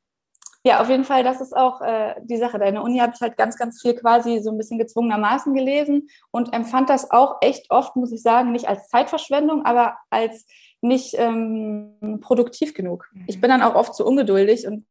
ja, 0.63 0.81
auf 0.81 0.89
jeden 0.89 1.05
Fall, 1.05 1.23
das 1.23 1.39
ist 1.39 1.55
auch 1.55 1.79
äh, 1.79 2.15
die 2.23 2.35
Sache. 2.35 2.57
In 2.57 2.73
der 2.73 2.83
Uni 2.83 2.97
habe 2.97 3.13
ich 3.15 3.21
halt 3.21 3.37
ganz, 3.37 3.57
ganz 3.57 3.81
viel 3.81 3.95
quasi 3.95 4.39
so 4.39 4.51
ein 4.51 4.57
bisschen 4.57 4.77
gezwungenermaßen 4.77 5.53
gelesen 5.53 6.09
und 6.31 6.53
empfand 6.53 6.89
das 6.89 7.09
auch 7.09 7.37
echt 7.39 7.71
oft, 7.71 7.95
muss 7.95 8.11
ich 8.11 8.21
sagen, 8.21 8.51
nicht 8.51 8.67
als 8.67 8.89
Zeitverschwendung, 8.89 9.63
aber 9.63 9.97
als 10.09 10.45
nicht 10.81 11.15
ähm, 11.17 12.19
produktiv 12.21 12.73
genug. 12.73 13.09
Mhm. 13.13 13.25
Ich 13.27 13.41
bin 13.41 13.49
dann 13.49 13.61
auch 13.61 13.75
oft 13.75 13.95
zu 13.95 14.05
ungeduldig 14.05 14.67
und 14.67 14.85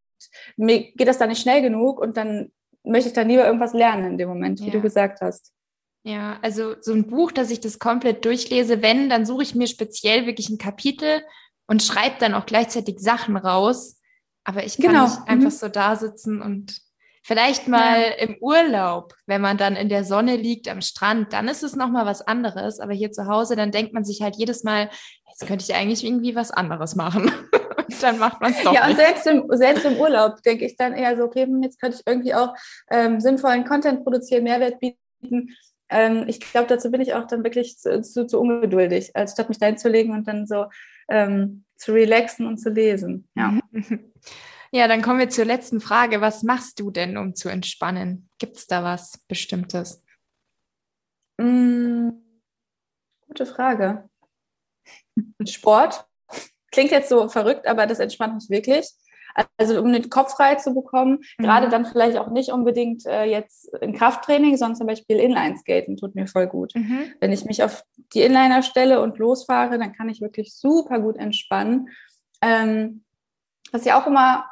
mir 0.56 0.92
geht 0.92 1.08
das 1.08 1.18
dann 1.18 1.28
nicht 1.28 1.42
schnell 1.42 1.62
genug 1.62 2.00
und 2.00 2.16
dann 2.16 2.50
möchte 2.84 3.08
ich 3.08 3.14
dann 3.14 3.28
lieber 3.28 3.44
irgendwas 3.44 3.74
lernen 3.74 4.12
in 4.12 4.18
dem 4.18 4.28
Moment, 4.28 4.60
wie 4.60 4.66
ja. 4.66 4.72
du 4.72 4.80
gesagt 4.80 5.20
hast. 5.20 5.52
Ja, 6.04 6.38
also 6.40 6.76
so 6.80 6.92
ein 6.92 7.08
Buch, 7.08 7.32
dass 7.32 7.50
ich 7.50 7.60
das 7.60 7.80
komplett 7.80 8.24
durchlese, 8.24 8.80
wenn, 8.80 9.08
dann 9.08 9.26
suche 9.26 9.42
ich 9.42 9.54
mir 9.56 9.66
speziell 9.66 10.26
wirklich 10.26 10.48
ein 10.48 10.58
Kapitel 10.58 11.22
und 11.66 11.82
schreibe 11.82 12.16
dann 12.20 12.34
auch 12.34 12.46
gleichzeitig 12.46 13.00
Sachen 13.00 13.36
raus. 13.36 14.00
Aber 14.44 14.64
ich 14.64 14.76
kann 14.76 14.92
genau. 14.92 15.04
nicht 15.04 15.18
einfach 15.26 15.50
mhm. 15.50 15.56
so 15.56 15.68
da 15.68 15.96
sitzen 15.96 16.40
und 16.40 16.80
Vielleicht 17.26 17.66
mal 17.66 18.02
ja. 18.02 18.24
im 18.24 18.36
Urlaub, 18.40 19.12
wenn 19.26 19.40
man 19.40 19.58
dann 19.58 19.74
in 19.74 19.88
der 19.88 20.04
Sonne 20.04 20.36
liegt 20.36 20.68
am 20.68 20.80
Strand, 20.80 21.32
dann 21.32 21.48
ist 21.48 21.64
es 21.64 21.74
nochmal 21.74 22.06
was 22.06 22.22
anderes. 22.22 22.78
Aber 22.78 22.92
hier 22.92 23.10
zu 23.10 23.26
Hause, 23.26 23.56
dann 23.56 23.72
denkt 23.72 23.92
man 23.92 24.04
sich 24.04 24.22
halt 24.22 24.36
jedes 24.36 24.62
Mal, 24.62 24.90
jetzt 25.38 25.46
könnte 25.46 25.64
ich 25.68 25.74
eigentlich 25.74 26.04
irgendwie 26.04 26.34
was 26.34 26.50
anderes 26.50 26.96
machen. 26.96 27.30
dann 28.00 28.18
macht 28.18 28.40
man 28.40 28.52
es 28.52 28.62
doch. 28.62 28.72
Ja, 28.72 28.86
nicht. 28.86 28.98
und 28.98 29.04
selbst 29.04 29.26
im, 29.26 29.44
selbst 29.50 29.84
im 29.84 29.96
Urlaub 29.96 30.42
denke 30.42 30.64
ich 30.64 30.76
dann 30.76 30.94
eher 30.94 31.16
so, 31.16 31.24
okay, 31.24 31.44
hm, 31.44 31.62
jetzt 31.62 31.80
könnte 31.80 31.98
ich 31.98 32.06
irgendwie 32.06 32.34
auch 32.34 32.54
ähm, 32.90 33.20
sinnvollen 33.20 33.64
Content 33.64 34.02
produzieren, 34.02 34.44
Mehrwert 34.44 34.80
bieten. 34.80 35.54
Ähm, 35.88 36.24
ich 36.26 36.40
glaube, 36.40 36.68
dazu 36.68 36.90
bin 36.90 37.00
ich 37.00 37.14
auch 37.14 37.26
dann 37.26 37.44
wirklich 37.44 37.78
zu, 37.78 38.00
zu, 38.02 38.26
zu 38.26 38.40
ungeduldig, 38.40 39.14
als 39.14 39.32
statt 39.32 39.48
mich 39.48 39.58
da 39.58 39.66
hinzulegen 39.66 40.12
und 40.12 40.26
dann 40.26 40.46
so 40.46 40.66
ähm, 41.08 41.64
zu 41.76 41.92
relaxen 41.92 42.46
und 42.46 42.58
zu 42.58 42.70
lesen. 42.70 43.28
Ja. 43.34 43.58
Ja, 44.72 44.88
dann 44.88 45.00
kommen 45.00 45.20
wir 45.20 45.30
zur 45.30 45.44
letzten 45.44 45.80
Frage. 45.80 46.20
Was 46.20 46.42
machst 46.42 46.80
du 46.80 46.90
denn, 46.90 47.16
um 47.16 47.36
zu 47.36 47.48
entspannen? 47.48 48.28
Gibt 48.38 48.56
es 48.56 48.66
da 48.66 48.82
was 48.82 49.24
Bestimmtes? 49.28 50.02
Mm, 51.38 52.10
gute 53.28 53.46
Frage. 53.46 54.10
Sport. 55.46 56.06
Klingt 56.72 56.90
jetzt 56.90 57.08
so 57.08 57.28
verrückt, 57.28 57.66
aber 57.66 57.86
das 57.86 58.00
entspannt 58.00 58.34
mich 58.34 58.50
wirklich. 58.50 58.90
Also 59.58 59.80
um 59.80 59.92
den 59.92 60.08
Kopf 60.08 60.34
frei 60.34 60.54
zu 60.54 60.74
bekommen, 60.74 61.18
mhm. 61.38 61.44
gerade 61.44 61.68
dann 61.68 61.84
vielleicht 61.84 62.16
auch 62.16 62.30
nicht 62.30 62.50
unbedingt 62.50 63.04
äh, 63.04 63.24
jetzt 63.24 63.72
in 63.80 63.92
Krafttraining, 63.92 64.56
sondern 64.56 64.76
zum 64.76 64.86
Beispiel 64.86 65.18
Inline-Skaten 65.18 65.96
tut 65.96 66.14
mir 66.14 66.26
voll 66.26 66.46
gut. 66.46 66.74
Mhm. 66.74 67.12
Wenn 67.20 67.32
ich 67.32 67.44
mich 67.44 67.62
auf 67.62 67.84
die 68.14 68.22
Inliner 68.22 68.62
stelle 68.62 69.00
und 69.02 69.18
losfahre, 69.18 69.78
dann 69.78 69.92
kann 69.92 70.08
ich 70.08 70.22
wirklich 70.22 70.54
super 70.54 71.00
gut 71.00 71.16
entspannen. 71.16 71.90
Ähm, 72.40 73.04
was 73.72 73.84
ich 73.84 73.92
auch 73.92 74.06
immer 74.06 74.46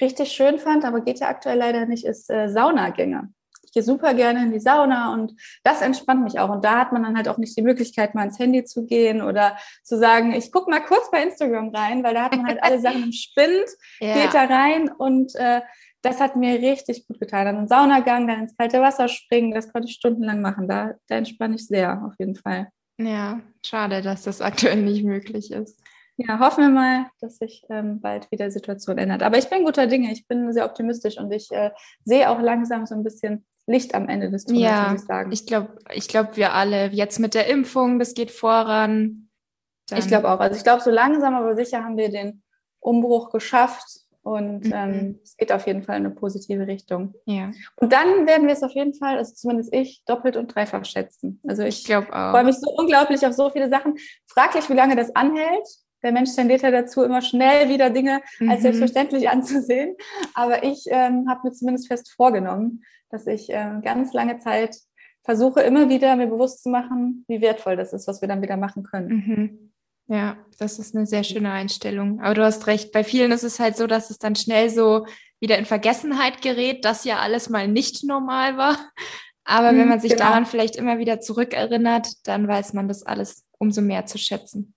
richtig 0.00 0.32
schön 0.32 0.58
fand, 0.58 0.84
aber 0.84 1.00
geht 1.00 1.20
ja 1.20 1.28
aktuell 1.28 1.58
leider 1.58 1.86
nicht, 1.86 2.04
ist 2.04 2.30
äh, 2.30 2.48
Saunagänge. 2.48 3.32
Gehe 3.76 3.82
super 3.82 4.14
gerne 4.14 4.42
in 4.42 4.52
die 4.52 4.58
Sauna 4.58 5.12
und 5.12 5.34
das 5.62 5.82
entspannt 5.82 6.24
mich 6.24 6.38
auch. 6.38 6.48
Und 6.48 6.64
da 6.64 6.78
hat 6.78 6.92
man 6.92 7.02
dann 7.02 7.14
halt 7.14 7.28
auch 7.28 7.36
nicht 7.36 7.54
die 7.58 7.62
Möglichkeit, 7.62 8.14
mal 8.14 8.24
ins 8.24 8.38
Handy 8.38 8.64
zu 8.64 8.86
gehen 8.86 9.20
oder 9.20 9.58
zu 9.82 9.98
sagen, 9.98 10.32
ich 10.32 10.50
gucke 10.50 10.70
mal 10.70 10.80
kurz 10.80 11.10
bei 11.10 11.22
Instagram 11.22 11.68
rein, 11.74 12.02
weil 12.02 12.14
da 12.14 12.24
hat 12.24 12.34
man 12.34 12.46
halt 12.46 12.62
alle 12.62 12.80
Sachen 12.80 13.02
im 13.02 13.12
Spind, 13.12 13.66
ja. 14.00 14.14
geht 14.14 14.32
da 14.32 14.44
rein 14.44 14.88
und 14.88 15.34
äh, 15.34 15.60
das 16.00 16.20
hat 16.20 16.36
mir 16.36 16.58
richtig 16.58 17.06
gut 17.06 17.20
getan. 17.20 17.44
Dann 17.44 17.58
einen 17.58 17.68
Saunagang, 17.68 18.26
dann 18.26 18.40
ins 18.40 18.56
kalte 18.56 18.80
Wasser 18.80 19.08
springen, 19.08 19.52
das 19.52 19.70
konnte 19.70 19.88
ich 19.88 19.94
stundenlang 19.94 20.40
machen. 20.40 20.68
Da, 20.68 20.94
da 21.06 21.16
entspanne 21.16 21.56
ich 21.56 21.66
sehr, 21.66 22.02
auf 22.02 22.14
jeden 22.18 22.36
Fall. 22.36 22.68
Ja, 22.96 23.40
schade, 23.62 24.00
dass 24.00 24.22
das 24.22 24.40
aktuell 24.40 24.82
nicht 24.82 25.04
möglich 25.04 25.50
ist. 25.50 25.78
Ja, 26.16 26.38
hoffen 26.38 26.64
wir 26.64 26.70
mal, 26.70 27.10
dass 27.20 27.36
sich 27.36 27.62
ähm, 27.68 28.00
bald 28.00 28.30
wieder 28.30 28.46
die 28.46 28.52
Situation 28.52 28.96
ändert. 28.96 29.22
Aber 29.22 29.36
ich 29.36 29.50
bin 29.50 29.64
guter 29.64 29.86
Dinge, 29.86 30.10
ich 30.12 30.26
bin 30.26 30.50
sehr 30.50 30.64
optimistisch 30.64 31.18
und 31.18 31.30
ich 31.30 31.50
äh, 31.50 31.72
sehe 32.06 32.30
auch 32.30 32.40
langsam 32.40 32.86
so 32.86 32.94
ein 32.94 33.04
bisschen 33.04 33.44
Licht 33.66 33.94
am 33.94 34.08
Ende 34.08 34.30
des 34.30 34.44
Tunnels, 34.44 34.62
ja, 34.62 34.88
muss 34.92 35.02
ich 35.02 35.06
sagen. 35.06 35.32
Ich 35.32 35.46
glaube, 35.46 35.78
ich 35.92 36.08
glaub, 36.08 36.36
wir 36.36 36.54
alle, 36.54 36.88
jetzt 36.88 37.18
mit 37.18 37.34
der 37.34 37.48
Impfung, 37.48 37.98
das 37.98 38.14
geht 38.14 38.30
voran. 38.30 39.28
ich 39.90 40.06
glaube 40.06 40.30
auch. 40.30 40.38
Also 40.38 40.56
ich 40.56 40.62
glaube, 40.62 40.82
so 40.82 40.90
langsam, 40.90 41.34
aber 41.34 41.56
sicher 41.56 41.82
haben 41.82 41.96
wir 41.96 42.10
den 42.10 42.42
Umbruch 42.78 43.30
geschafft 43.30 44.06
und 44.26 44.64
mhm. 44.64 44.72
ähm, 44.74 45.20
es 45.22 45.36
geht 45.36 45.52
auf 45.52 45.68
jeden 45.68 45.84
Fall 45.84 45.98
in 45.98 46.06
eine 46.06 46.14
positive 46.14 46.66
Richtung. 46.66 47.14
Ja. 47.26 47.52
Und 47.76 47.92
dann 47.92 48.26
werden 48.26 48.48
wir 48.48 48.54
es 48.54 48.62
auf 48.64 48.72
jeden 48.72 48.92
Fall, 48.92 49.18
also 49.18 49.32
zumindest 49.34 49.72
ich, 49.72 50.02
doppelt 50.04 50.36
und 50.36 50.52
dreifach 50.52 50.84
schätzen. 50.84 51.40
Also 51.46 51.62
ich, 51.62 51.88
ich 51.88 51.94
freue 51.94 52.42
mich 52.42 52.56
so 52.56 52.68
unglaublich 52.76 53.24
auf 53.24 53.34
so 53.34 53.50
viele 53.50 53.68
Sachen. 53.68 53.94
Fraglich, 54.26 54.68
wie 54.68 54.74
lange 54.74 54.96
das 54.96 55.14
anhält. 55.14 55.68
Der 56.02 56.10
Mensch 56.10 56.34
tendiert 56.34 56.62
ja 56.62 56.72
dazu, 56.72 57.04
immer 57.04 57.22
schnell 57.22 57.68
wieder 57.68 57.90
Dinge 57.90 58.20
mhm. 58.40 58.50
als 58.50 58.62
selbstverständlich 58.62 59.28
anzusehen. 59.28 59.94
Aber 60.34 60.64
ich 60.64 60.86
ähm, 60.88 61.26
habe 61.28 61.42
mir 61.44 61.52
zumindest 61.52 61.86
fest 61.86 62.12
vorgenommen, 62.12 62.82
dass 63.10 63.26
ich 63.26 63.50
äh, 63.50 63.80
ganz 63.82 64.12
lange 64.12 64.38
Zeit 64.38 64.76
versuche, 65.24 65.60
immer 65.60 65.88
wieder 65.88 66.14
mir 66.16 66.28
bewusst 66.28 66.62
zu 66.62 66.68
machen, 66.68 67.24
wie 67.28 67.40
wertvoll 67.40 67.76
das 67.76 67.92
ist, 67.92 68.06
was 68.06 68.20
wir 68.20 68.28
dann 68.28 68.42
wieder 68.42 68.56
machen 68.56 68.84
können. 68.84 69.08
Mhm. 69.08 69.72
Ja, 70.08 70.36
das 70.58 70.78
ist 70.78 70.94
eine 70.94 71.04
sehr 71.04 71.24
schöne 71.24 71.50
Einstellung. 71.50 72.20
Aber 72.20 72.34
du 72.34 72.44
hast 72.44 72.68
recht, 72.68 72.92
bei 72.92 73.02
vielen 73.02 73.32
ist 73.32 73.42
es 73.42 73.58
halt 73.58 73.76
so, 73.76 73.88
dass 73.88 74.10
es 74.10 74.18
dann 74.18 74.36
schnell 74.36 74.70
so 74.70 75.04
wieder 75.40 75.58
in 75.58 75.64
Vergessenheit 75.64 76.42
gerät, 76.42 76.84
dass 76.84 77.04
ja 77.04 77.18
alles 77.18 77.50
mal 77.50 77.66
nicht 77.66 78.04
normal 78.04 78.56
war. 78.56 78.78
Aber 79.44 79.72
mhm, 79.72 79.78
wenn 79.78 79.88
man 79.88 80.00
sich 80.00 80.12
genau. 80.12 80.24
daran 80.24 80.46
vielleicht 80.46 80.76
immer 80.76 80.98
wieder 80.98 81.20
zurückerinnert, 81.20 82.08
dann 82.24 82.46
weiß 82.46 82.72
man 82.72 82.86
das 82.86 83.02
alles 83.02 83.44
umso 83.58 83.80
mehr 83.80 84.06
zu 84.06 84.16
schätzen. 84.16 84.75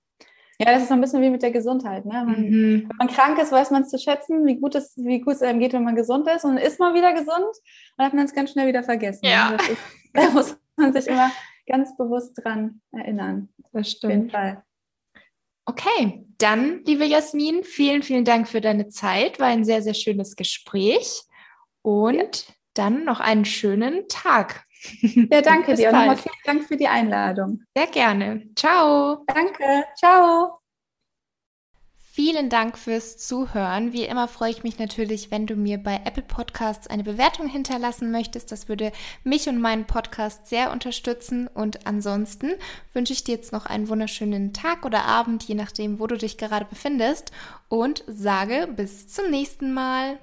Ja, 0.62 0.74
das 0.74 0.82
ist 0.84 0.90
so 0.90 0.94
ein 0.94 1.02
bisschen 1.02 1.22
wie 1.22 1.30
mit 1.30 1.42
der 1.42 1.52
Gesundheit. 1.52 2.06
Ne? 2.06 2.26
Man, 2.26 2.42
mhm. 2.42 2.86
Wenn 2.90 2.98
man 2.98 3.08
krank 3.08 3.40
ist, 3.40 3.52
weiß 3.52 3.72
man 3.72 3.84
es 3.84 3.90
zu 3.90 3.98
schätzen, 3.98 4.46
wie 4.46 4.58
gut, 4.58 4.76
es, 4.76 4.94
wie 4.98 5.22
gut 5.22 5.36
es 5.36 5.42
einem 5.42 5.60
geht, 5.60 5.72
wenn 5.72 5.86
man 5.86 5.96
gesund 5.96 6.28
ist. 6.28 6.44
Und 6.44 6.56
dann 6.56 6.64
ist 6.64 6.80
man 6.80 6.94
wieder 6.94 7.14
gesund 7.14 7.56
und 7.98 8.06
hat 8.06 8.14
man 8.14 8.26
es 8.26 8.34
ganz 8.34 8.52
schnell 8.52 8.68
wieder 8.68 8.84
vergessen. 8.84 9.26
Ja. 9.26 9.52
Ist, 9.56 9.78
da 10.14 10.30
muss 10.32 10.58
man 10.76 10.92
sich 10.92 11.08
immer 11.08 11.32
ganz 11.66 11.96
bewusst 11.96 12.34
dran 12.44 12.82
erinnern. 12.92 13.48
Das 13.72 13.90
stimmt. 13.90 14.12
Auf 14.12 14.18
jeden 14.18 14.30
Fall. 14.32 14.64
Okay, 15.66 16.26
dann, 16.40 16.84
liebe 16.84 17.06
Jasmin, 17.06 17.64
vielen, 17.64 18.04
vielen 18.04 18.26
Dank 18.26 18.48
für 18.48 18.60
deine 18.60 18.90
Zeit. 18.90 19.40
War 19.40 19.48
ein 19.48 19.64
sehr, 19.64 19.82
sehr 19.82 19.94
schönes 19.94 20.36
Gespräch. 20.36 21.22
Und 21.84 22.48
ja. 22.48 22.54
dann 22.74 23.06
noch 23.06 23.22
einen 23.22 23.46
schönen 23.46 24.10
Tag. 24.10 24.66
Ja, 25.02 25.42
danke 25.42 25.76
dir. 25.76 25.90
Und 25.90 25.96
nochmal 25.96 26.18
vielen 26.18 26.36
Dank 26.46 26.64
für 26.68 26.78
die 26.78 26.88
Einladung. 26.88 27.62
Sehr 27.76 27.88
gerne. 27.88 28.44
Ciao. 28.56 29.24
Danke. 29.28 29.86
Ciao. 29.98 30.60
Vielen 32.12 32.50
Dank 32.50 32.78
fürs 32.78 33.18
Zuhören. 33.18 33.94
Wie 33.94 34.04
immer 34.04 34.28
freue 34.28 34.52
ich 34.52 34.64
mich 34.64 34.78
natürlich, 34.78 35.32
wenn 35.32 35.48
du 35.48 35.56
mir 35.56 35.78
bei 35.78 36.02
Apple 36.04 36.24
Podcasts 36.24 36.88
eine 36.88 37.04
Bewertung 37.04 37.48
hinterlassen 37.48 38.12
möchtest. 38.12 38.52
Das 38.52 38.68
würde 38.68 38.92
mich 39.24 39.48
und 39.48 39.62
meinen 39.62 39.86
Podcast 39.86 40.48
sehr 40.48 40.72
unterstützen. 40.72 41.48
Und 41.48 41.88
ansonsten 41.88 42.56
wünsche 42.94 43.14
ich 43.14 43.24
dir 43.24 43.36
jetzt 43.36 43.54
noch 43.54 43.68
einen 43.68 43.88
wunderschönen 43.88 44.52
Tag 44.52 44.86
oder 44.86 45.06
Abend, 45.06 45.44
je 45.44 45.56
nachdem, 45.56 46.00
wo 46.00 46.08
du 46.08 46.18
dich 46.18 46.38
gerade 46.38 46.66
befindest. 46.66 47.32
Und 47.70 48.04
sage 48.08 48.68
bis 48.76 49.08
zum 49.08 49.30
nächsten 49.30 49.74
Mal. 49.74 50.20